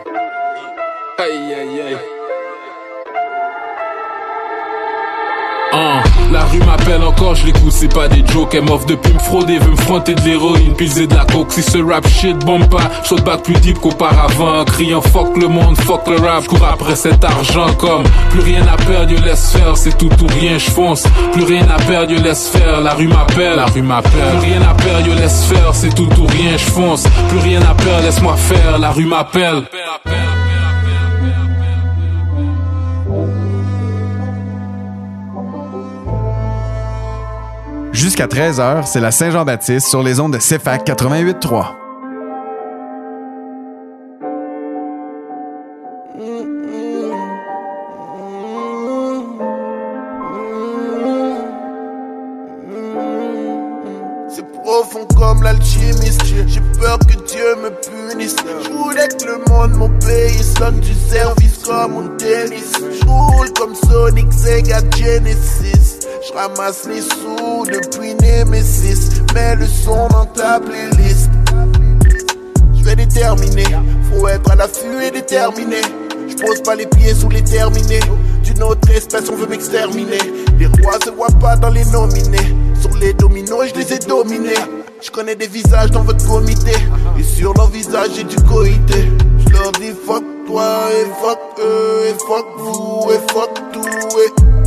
Aïe 1.17 1.53
aïe 1.53 1.82
aïe. 1.82 2.11
La 6.32 6.45
rue 6.45 6.59
m'appelle 6.59 7.03
encore, 7.03 7.36
je 7.36 7.45
l'écoute, 7.45 7.71
c'est 7.71 7.93
pas 7.93 8.07
des 8.07 8.25
jokes. 8.25 8.53
Elle 8.53 8.63
m'offre 8.63 8.86
depuis 8.86 9.13
me 9.13 9.19
frauder, 9.19 9.59
veut 9.59 9.71
me 9.71 9.75
fronter 9.75 10.15
de 10.15 10.21
l'héroïne, 10.21 10.73
piser 10.75 11.07
de 11.07 11.15
la 11.15 11.25
coke. 11.25 11.51
Si 11.51 11.61
ce 11.61 11.77
rap 11.77 12.07
shit 12.07 12.38
bombe 12.45 12.67
pas, 12.69 12.89
saute 13.03 13.23
back 13.23 13.43
plus 13.43 13.59
deep 13.59 13.79
qu'auparavant. 13.79 14.63
Criant 14.65 15.01
fuck 15.01 15.36
le 15.38 15.47
monde, 15.47 15.77
fuck 15.77 16.07
le 16.07 16.15
rap, 16.17 16.45
cours 16.47 16.65
après 16.65 16.95
cet 16.95 17.23
argent 17.23 17.73
comme 17.77 18.03
plus 18.32 18.41
rien 18.41 18.65
à 18.67 18.77
perdre, 18.77 19.11
je 19.15 19.23
laisse 19.23 19.51
faire, 19.51 19.75
c'est 19.77 19.97
tout 19.97 20.09
ou 20.23 20.27
rien, 20.39 20.57
je 20.57 20.71
fonce. 20.71 21.03
Plus 21.34 21.43
rien 21.43 21.67
à 21.69 21.82
perdre, 21.84 22.13
je 22.15 22.23
laisse 22.23 22.47
faire, 22.49 22.82
la 22.82 22.93
rue 22.93 23.07
m'appelle, 23.07 23.55
la 23.55 23.65
rue 23.65 23.82
m'appelle. 23.82 24.11
Plus 24.39 24.49
rien 24.49 24.61
à 24.61 24.73
perdre, 24.73 25.05
je 25.05 25.21
laisse 25.21 25.43
faire, 25.45 25.73
c'est 25.73 25.93
tout 25.93 26.09
ou 26.19 26.25
rien, 26.27 26.57
je 26.57 26.71
fonce. 26.71 27.03
Plus 27.29 27.39
rien 27.39 27.61
à 27.61 27.73
perdre, 27.73 28.03
laisse-moi 28.03 28.36
faire, 28.38 28.79
la 28.79 28.91
rue 28.91 29.05
m'appelle. 29.05 29.63
Jusqu'à 37.93 38.25
13h, 38.25 38.85
c'est 38.85 39.01
la 39.01 39.11
Saint-Jean-Baptiste 39.11 39.87
sur 39.87 40.01
les 40.01 40.19
ondes 40.21 40.33
de 40.33 40.37
CFAC 40.37 40.87
88.3. 40.87 41.65
C'est 54.29 54.51
profond 54.63 55.05
comme 55.17 55.43
l'alchimiste. 55.43 56.23
J'ai 56.47 56.61
peur 56.79 56.97
que 56.99 57.13
Dieu 57.27 57.55
me 57.61 57.69
punisse. 57.71 58.37
Je 58.63 58.69
voulais 58.69 59.09
que 59.09 59.25
le 59.25 59.43
monde 59.49 59.77
m'obéisse. 59.77 60.53
Donne 60.53 60.79
du 60.79 60.93
service 60.93 61.57
comme 61.65 61.97
un 61.97 62.07
tennis. 62.17 62.71
Je 62.79 63.51
comme 63.59 63.75
Sonic 63.75 64.31
Sega 64.31 64.79
Genesis. 64.95 66.00
Je 66.24 66.34
ramasse 66.34 66.88
les 66.88 67.01
sous 67.01 67.65
depuis 67.65 68.13
Nemesis. 68.13 69.22
Mets 69.34 69.55
le 69.55 69.65
son 69.65 70.07
dans 70.09 70.26
ta 70.26 70.59
playlist. 70.59 71.30
Je 72.76 72.84
vais 72.84 72.95
déterminer. 72.95 73.65
Faut 74.11 74.28
être 74.28 74.51
à 74.51 74.55
l'affût 74.55 75.03
et 75.03 75.09
déterminé. 75.09 75.82
Je 76.28 76.36
pose 76.36 76.61
pas 76.61 76.76
les 76.76 76.86
pieds 76.86 77.15
sous 77.15 77.30
les 77.30 77.43
terminés. 77.43 78.01
D'une 78.43 78.61
autre 78.61 78.88
espèce, 78.91 79.30
on 79.32 79.36
veut 79.36 79.47
m'exterminer. 79.47 80.19
Les 80.59 80.67
rois 80.67 80.99
se 81.03 81.09
voient 81.09 81.28
pas 81.39 81.55
dans 81.55 81.69
les 81.69 81.86
nominés. 81.86 82.55
Sur 82.80 82.95
les 82.97 83.13
dominos, 83.13 83.69
je 83.74 83.80
les 83.80 83.93
ai 83.93 83.99
dominés. 83.99 84.53
Je 85.01 85.09
connais 85.09 85.36
des 85.36 85.47
visages 85.47 85.89
dans 85.89 86.03
votre 86.03 86.24
comité. 86.28 86.74
Et 87.19 87.24
sur 87.24 87.53
leurs 87.55 87.72
visages, 87.72 88.11
j'ai 88.15 88.26
du 88.26 88.36
coïté. 88.43 89.09
Je 89.39 89.53
leur 89.53 89.72
dis 89.72 89.91
fuck 90.05 90.24
toi 90.45 90.82
et 90.91 91.05
fuck 91.19 91.39
eux 91.59 92.01
et 92.09 92.13
fuck 92.13 92.45
vous 92.57 93.11
et 93.11 93.34
fuck 93.34 93.53
tout. 93.74 93.82
Et 94.19 94.61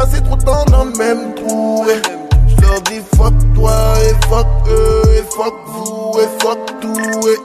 passé 0.00 0.22
trop 0.22 0.36
de 0.36 0.42
temps 0.42 0.64
dans 0.66 0.84
le 0.84 0.92
même 0.96 1.34
trou. 1.34 1.84
Et 1.90 2.00
je 2.48 2.60
leur 2.62 2.80
dis 2.82 3.00
fuck 3.16 3.34
toi 3.54 3.72
et 4.02 4.26
fuck 4.28 4.46
eux 4.68 5.02
et 5.14 5.22
fuck 5.30 5.54
vous 5.66 6.20
et 6.20 6.42
fuck 6.42 6.58
tout. 6.80 7.28
Et 7.28 7.36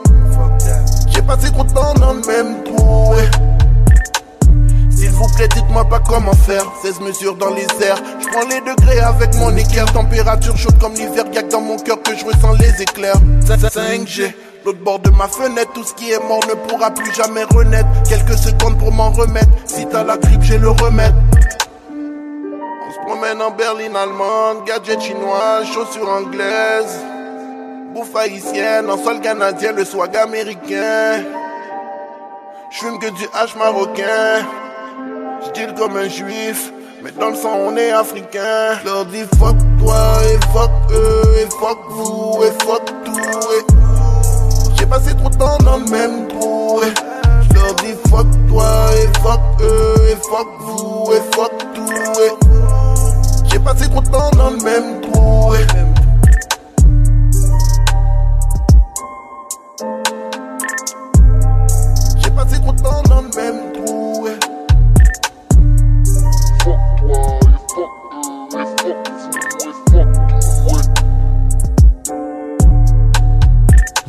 j'ai 1.12 1.22
passé 1.22 1.50
trop 1.52 1.64
de 1.64 1.72
temps 1.72 1.92
dans 1.94 2.14
le 2.14 2.22
même 2.26 2.64
trou. 2.64 3.12
Et 3.18 4.90
s'il 4.90 5.10
vous 5.10 5.28
plaît, 5.36 5.48
dites-moi 5.48 5.84
pas 5.84 6.00
comment 6.00 6.32
faire. 6.32 6.64
16 6.82 7.00
mesures 7.00 7.34
dans 7.34 7.50
les 7.50 7.66
airs. 7.84 8.02
Je 8.20 8.26
prends 8.28 8.48
les 8.48 8.60
degrés 8.60 9.00
avec 9.00 9.34
mon 9.34 9.54
équerre. 9.54 9.92
Température 9.92 10.56
chaude 10.56 10.78
comme 10.80 10.94
l'hiver. 10.94 11.24
Y'a 11.34 11.42
dans 11.42 11.60
mon 11.60 11.76
cœur 11.76 12.00
que 12.02 12.16
je 12.16 12.24
ressens 12.24 12.52
les 12.54 12.82
éclairs. 12.82 13.20
5G. 13.42 14.32
L'autre 14.64 14.82
bord 14.82 14.98
de 14.98 15.10
ma 15.10 15.28
fenêtre, 15.28 15.72
tout 15.74 15.84
ce 15.84 15.94
qui 15.94 16.10
est 16.10 16.18
mort 16.26 16.40
ne 16.48 16.54
pourra 16.68 16.90
plus 16.90 17.12
jamais 17.14 17.44
renaître. 17.44 17.86
Quelques 18.08 18.38
secondes 18.38 18.78
pour 18.78 18.92
m'en 18.92 19.10
remettre. 19.10 19.50
Si 19.66 19.86
t'as 19.86 20.02
la 20.02 20.16
grippe, 20.16 20.42
j'ai 20.42 20.58
le 20.58 20.70
remède. 20.70 21.14
Promène 23.06 23.40
en 23.40 23.52
berline 23.52 23.94
allemande, 23.94 24.64
gadget 24.66 25.00
chinois, 25.00 25.62
chaussures 25.72 26.08
anglaises. 26.08 26.98
Bouffe 27.94 28.16
haïtienne, 28.16 28.90
en 28.90 28.98
sol 28.98 29.20
canadien, 29.20 29.70
le 29.70 29.84
swag 29.84 30.16
américain. 30.16 31.22
J'fume 32.70 32.98
que 32.98 33.06
du 33.10 33.28
hache 33.32 33.54
marocain. 33.54 34.44
J'deal 35.44 35.74
comme 35.74 35.96
un 35.96 36.08
juif, 36.08 36.72
mais 37.04 37.12
dans 37.12 37.28
le 37.30 37.36
sang 37.36 37.56
on 37.68 37.76
est 37.76 37.92
africain. 37.92 38.76
Leur 38.84 39.06
dis 39.06 39.24
fuck 39.38 39.56
toi 39.78 40.18
et 40.24 40.38
fuck 40.52 40.70
eux 40.90 41.22
et 41.40 41.48
fuck 41.60 41.78
vous 41.88 42.42
et 42.42 42.64
fuck 42.64 42.84
tout. 43.04 43.20
Et 43.54 44.76
j'ai 44.76 44.86
passé 44.86 45.14
trop 45.14 45.28
de 45.28 45.36
temps 45.36 45.58
dans 45.58 45.76
le 45.76 45.84
même 45.84 46.26
trou. 46.26 46.80
Et 46.82 47.54
leur 47.54 47.72
dis 47.76 47.94
fuck 48.10 48.26
toi 48.48 48.88
et 49.00 49.18
fuck 49.20 49.40
eux 49.60 50.08
et 50.10 50.16
fuck 50.28 50.48
vous 50.58 51.12
et 51.12 51.36
fuck 51.36 51.52
tout. 51.72 52.20
Et 52.20 52.75
j'ai 53.56 53.62
passé 53.62 53.88
trop 53.88 54.02
de 54.02 54.08
temps 54.08 54.30
dans 54.36 54.50
le 54.50 54.62
même 54.62 55.00
trou. 55.00 55.54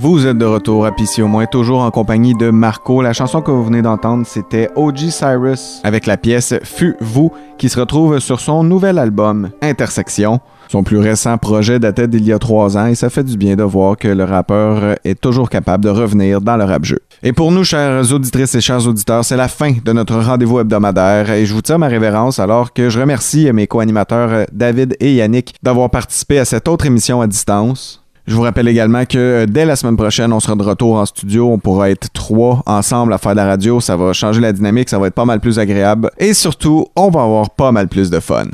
Vous 0.10 0.26
êtes 0.26 0.38
de 0.38 0.46
retour 0.46 0.86
à 0.86 0.94
Pissy 0.94 1.22
au 1.22 1.28
moins, 1.28 1.48
toujours 1.48 1.82
en 1.82 1.92
compagnie 1.92 2.34
de 2.34 2.50
Marco. 2.50 3.02
La 3.02 3.12
chanson 3.12 3.42
que 3.42 3.52
vous 3.52 3.66
venez 3.66 3.82
d'entendre, 3.82 4.26
c'était 4.26 4.70
OG 4.78 5.10
Cyrus 5.10 5.82
avec 5.84 6.06
la 6.06 6.16
pièce 6.16 6.54
Fut 6.64 6.96
vous 7.02 7.34
qui 7.58 7.68
se 7.68 7.78
retrouve 7.78 8.20
sur 8.20 8.40
son 8.40 8.64
nouvel 8.64 9.00
album 9.00 9.50
Intersection. 9.62 10.40
Son 10.70 10.84
plus 10.84 11.00
récent 11.00 11.38
projet 11.38 11.78
datait 11.80 12.08
d'il 12.08 12.24
y 12.24 12.32
a 12.32 12.40
trois 12.40 12.78
ans 12.78 12.86
et 12.86 12.96
ça 12.96 13.10
fait 13.10 13.26
du 13.26 13.36
bien 13.36 13.58
de 13.58 13.64
voir 13.64 13.98
que 13.98 14.08
le 14.08 14.24
rappeur 14.24 14.96
est 15.04 15.20
toujours 15.20 15.50
capable 15.50 15.84
de 15.84 15.90
revenir 15.90 16.40
dans 16.40 16.56
le 16.56 16.64
rap 16.64 16.86
jeu. 16.86 17.00
Et 17.22 17.34
pour 17.34 17.52
nous, 17.52 17.66
chères 17.66 18.10
auditrices 18.14 18.56
et 18.56 18.62
chers 18.62 18.88
auditeurs, 18.88 19.26
c'est 19.26 19.36
la 19.36 19.50
fin 19.50 19.74
de 19.84 19.92
notre 19.92 20.22
rendez-vous 20.22 20.62
hebdomadaire 20.62 21.32
et 21.32 21.46
je 21.46 21.54
vous 21.54 21.62
tire 21.62 21.80
ma 21.80 21.88
révérence 21.88 22.40
alors 22.40 22.72
que 22.72 22.90
je 22.90 22.98
remercie 22.98 23.52
mes 23.52 23.68
co-animateurs 23.68 24.46
David 24.54 24.96
et 25.02 25.16
Yannick 25.16 25.54
d'avoir 25.62 25.90
participé 25.90 26.40
à 26.40 26.46
cette 26.46 26.70
autre 26.70 26.86
émission 26.86 27.20
à 27.20 27.28
distance. 27.28 28.07
Je 28.28 28.36
vous 28.36 28.42
rappelle 28.42 28.68
également 28.68 29.06
que 29.06 29.18
euh, 29.18 29.46
dès 29.46 29.64
la 29.64 29.78
semaine 29.78 29.96
prochaine, 29.96 30.34
on 30.34 30.42
sera 30.42 30.56
de 30.56 30.64
retour 30.64 30.96
en 30.96 31.06
studio. 31.06 31.50
On 31.50 31.60
pourra 31.60 31.90
être 31.90 32.12
trois 32.12 32.62
ensemble 32.66 33.14
à 33.14 33.18
faire 33.18 33.32
de 33.32 33.38
la 33.38 33.46
radio. 33.46 33.80
Ça 33.80 33.96
va 33.96 34.12
changer 34.12 34.42
la 34.42 34.52
dynamique, 34.52 34.90
ça 34.90 35.00
va 35.00 35.08
être 35.08 35.14
pas 35.14 35.24
mal 35.24 35.40
plus 35.40 35.60
agréable. 35.60 36.12
Et 36.18 36.34
surtout, 36.34 36.88
on 36.98 37.10
va 37.10 37.22
avoir 37.22 37.50
pas 37.52 37.72
mal 37.72 37.88
plus 37.88 38.10
de 38.10 38.20
fun. 38.20 38.48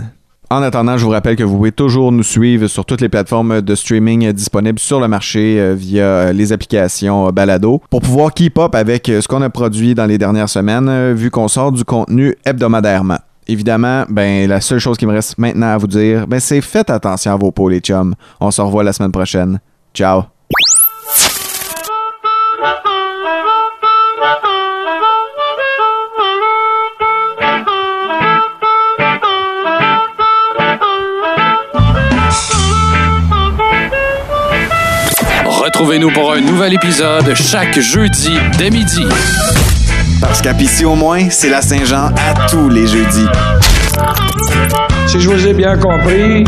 En 0.52 0.62
attendant, 0.62 0.96
je 0.96 1.04
vous 1.04 1.10
rappelle 1.10 1.36
que 1.36 1.44
vous 1.44 1.56
pouvez 1.56 1.72
toujours 1.72 2.12
nous 2.12 2.22
suivre 2.22 2.68
sur 2.68 2.86
toutes 2.86 3.02
les 3.02 3.10
plateformes 3.10 3.62
de 3.62 3.74
streaming 3.74 4.32
disponibles 4.32 4.78
sur 4.78 5.00
le 5.00 5.08
marché 5.08 5.60
euh, 5.60 5.74
via 5.74 6.04
euh, 6.04 6.34
les 6.34 6.54
applications 6.54 7.32
Balado 7.32 7.82
pour 7.90 8.02
pouvoir 8.02 8.32
keep 8.32 8.60
up 8.60 8.76
avec 8.76 9.08
ce 9.08 9.28
qu'on 9.28 9.42
a 9.42 9.50
produit 9.50 9.96
dans 9.96 10.06
les 10.06 10.20
dernières 10.20 10.50
semaines, 10.50 11.14
vu 11.14 11.32
qu'on 11.32 11.48
sort 11.48 11.72
du 11.72 11.84
contenu 11.84 12.36
hebdomadairement. 12.46 13.18
Évidemment, 13.48 14.06
ben 14.10 14.48
la 14.48 14.62
seule 14.62 14.80
chose 14.80 14.98
qui 14.98 15.06
me 15.06 15.14
reste 15.14 15.38
maintenant 15.38 15.74
à 15.74 15.78
vous 15.78 15.88
dire, 15.88 16.28
ben 16.28 16.40
c'est 16.40 16.62
faites 16.62 16.90
attention 16.90 17.34
à 17.34 17.36
vos 17.36 17.52
peaux 17.52 17.70
les 17.70 17.80
chums. 17.80 18.16
On 18.40 18.52
se 18.52 18.62
revoit 18.62 18.84
la 18.84 18.94
semaine 18.94 19.12
prochaine. 19.12 19.60
Ciao. 19.94 20.24
Retrouvez-nous 35.46 36.12
pour 36.12 36.34
un 36.34 36.40
nouvel 36.40 36.74
épisode 36.74 37.34
chaque 37.36 37.80
jeudi 37.80 38.38
dès 38.58 38.70
midi. 38.70 39.04
Parce 40.24 40.42
qu'à 40.42 40.54
Pissy 40.54 40.86
au 40.86 40.96
moins, 40.96 41.30
c'est 41.30 41.50
la 41.50 41.62
Saint-Jean 41.62 42.06
à 42.16 42.48
tous 42.48 42.70
les 42.70 42.88
jeudis. 42.88 43.28
Si 45.06 45.20
je 45.20 45.30
vous 45.30 45.46
ai 45.46 45.54
bien 45.54 45.78
compris, 45.78 46.46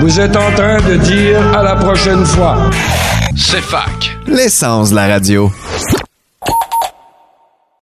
vous 0.00 0.20
êtes 0.20 0.36
en 0.36 0.50
train 0.52 0.78
de 0.80 0.96
dire 0.96 1.40
à 1.58 1.62
la 1.62 1.74
prochaine 1.74 2.24
fois. 2.24 2.56
C'est 3.36 3.60
fac. 3.60 4.16
L'essence 4.26 4.90
de 4.90 4.94
la 4.94 5.08
radio. 5.08 5.50